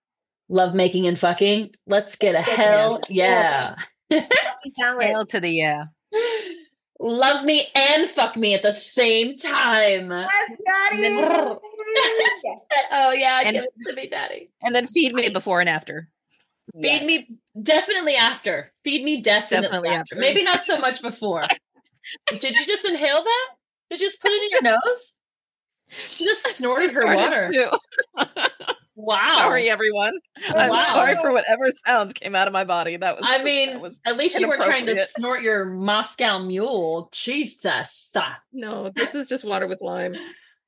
Lovemaking 0.49 1.07
and 1.07 1.17
fucking. 1.17 1.71
Let's 1.88 2.15
get 2.15 2.36
a 2.36 2.39
Yes. 2.39 2.49
hell 2.49 3.01
yeah. 3.09 3.76
Balance. 4.78 5.03
hail 5.05 5.26
to 5.26 5.39
the 5.39 5.49
yeah 5.49 5.86
Love 7.00 7.44
me 7.44 7.68
and 7.76 8.10
fuck 8.10 8.36
me 8.38 8.54
at 8.54 8.62
the 8.64 8.72
same 8.72 9.36
time. 9.38 10.10
Yes, 10.12 10.30
daddy. 10.66 11.08
And 11.08 11.18
then- 11.18 11.28
oh 12.91 13.12
yeah, 13.12 13.41
And- 13.46 13.54
give 13.56 13.64
it 13.64 13.70
to 13.89 13.94
me, 13.96 14.08
daddy. 14.08 14.50
and 14.64 14.74
then 14.76 14.86
feed 14.88 15.14
me 15.14 15.30
before 15.30 15.60
and 15.60 15.70
after 15.70 16.10
Feed 16.82 17.02
Yes. 17.02 17.06
me 17.06 17.28
definitely 17.62 18.16
after. 18.16 18.72
Feed 18.86 19.04
me 19.04 19.22
definitely, 19.22 19.64
Definitely 19.68 19.89
after. 19.89 20.16
after. 20.16 20.22
Maybe 20.22 20.44
not 20.44 20.62
so 20.64 20.78
much 20.80 21.02
before. 21.02 21.44
Did 22.28 22.44
you 22.44 22.66
just 22.66 22.88
inhale 22.89 23.24
that? 23.24 23.48
Did 23.89 24.00
you 24.02 24.08
just 24.08 24.22
put 24.22 24.32
it 24.32 24.41
in 24.44 24.50
your 24.66 24.78
nose? 24.86 25.18
You 26.20 26.26
just 26.28 26.56
snorted 26.58 26.91
her 26.94 27.16
water. 27.16 27.52
Wow. 28.96 29.28
sorry 29.39 29.70
everyone 29.70 30.14
i'm 30.56 30.70
Wow. 30.70 30.84
sorry 30.84 31.16
for 31.16 31.32
whatever 31.32 31.66
sounds 31.86 32.14
came 32.14 32.36
out 32.36 32.46
of 32.48 32.54
my 32.54 32.64
body 32.64 32.96
that 32.98 33.16
was 33.16 33.26
I 33.28 33.44
mean, 33.44 33.80
was 33.82 34.00
at 34.06 34.18
least 34.18 34.39
you 34.39 34.48
weren't 34.48 34.62
trying 34.64 34.86
to 34.86 34.96
snort 34.96 35.41
your 35.41 35.66
Moscow 35.66 36.38
mule. 36.39 37.10
Jesus. 37.12 38.16
no 38.52 38.89
this 38.89 39.16
is 39.16 39.28
just 39.30 39.44
water 39.46 39.66
with 39.68 39.82
lime 39.82 40.16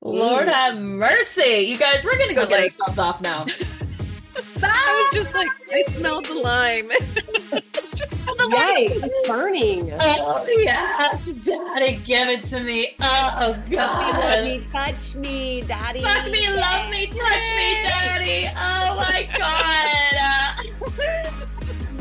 Lord 0.02 0.46
Mm. 0.48 0.52
have 0.52 0.76
mercy. 0.76 1.64
You 1.68 1.78
guys, 1.78 2.04
we're 2.04 2.16
going 2.16 2.28
to 2.28 2.34
go 2.34 2.42
But, 2.42 2.48
get 2.50 2.56
like- 2.60 2.64
ourselves 2.64 2.98
off 2.98 3.20
now. 3.22 3.44
i 4.62 5.10
was 5.12 5.14
just 5.14 5.34
like 5.34 5.48
i 5.72 5.82
smelled 5.92 6.24
the 6.26 6.34
lime 6.34 6.88
It's 7.98 9.28
burning. 9.28 9.92
Oh, 10.00 10.46
yes. 10.48 11.32
Daddy, 11.32 12.00
give 12.04 12.28
it 12.28 12.42
to 12.44 12.60
me. 12.62 12.94
Oh, 13.00 13.62
God. 13.70 14.44
me, 14.44 14.64
touch 14.66 15.14
me, 15.16 15.62
daddy. 15.62 16.00
Fuck 16.02 16.30
me, 16.30 16.48
love 16.50 16.90
me, 16.90 17.06
touch 17.06 17.56
me, 17.56 17.82
daddy. 17.82 18.48
Oh, 18.56 18.96
my 18.96 19.28
God. 19.36 21.32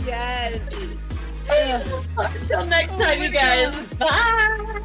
Yes. 0.06 0.70
Until 2.16 2.66
next 2.68 3.00
time, 3.00 3.22
you 3.24 3.30
guys. 3.30 3.76
Bye. 3.96 4.76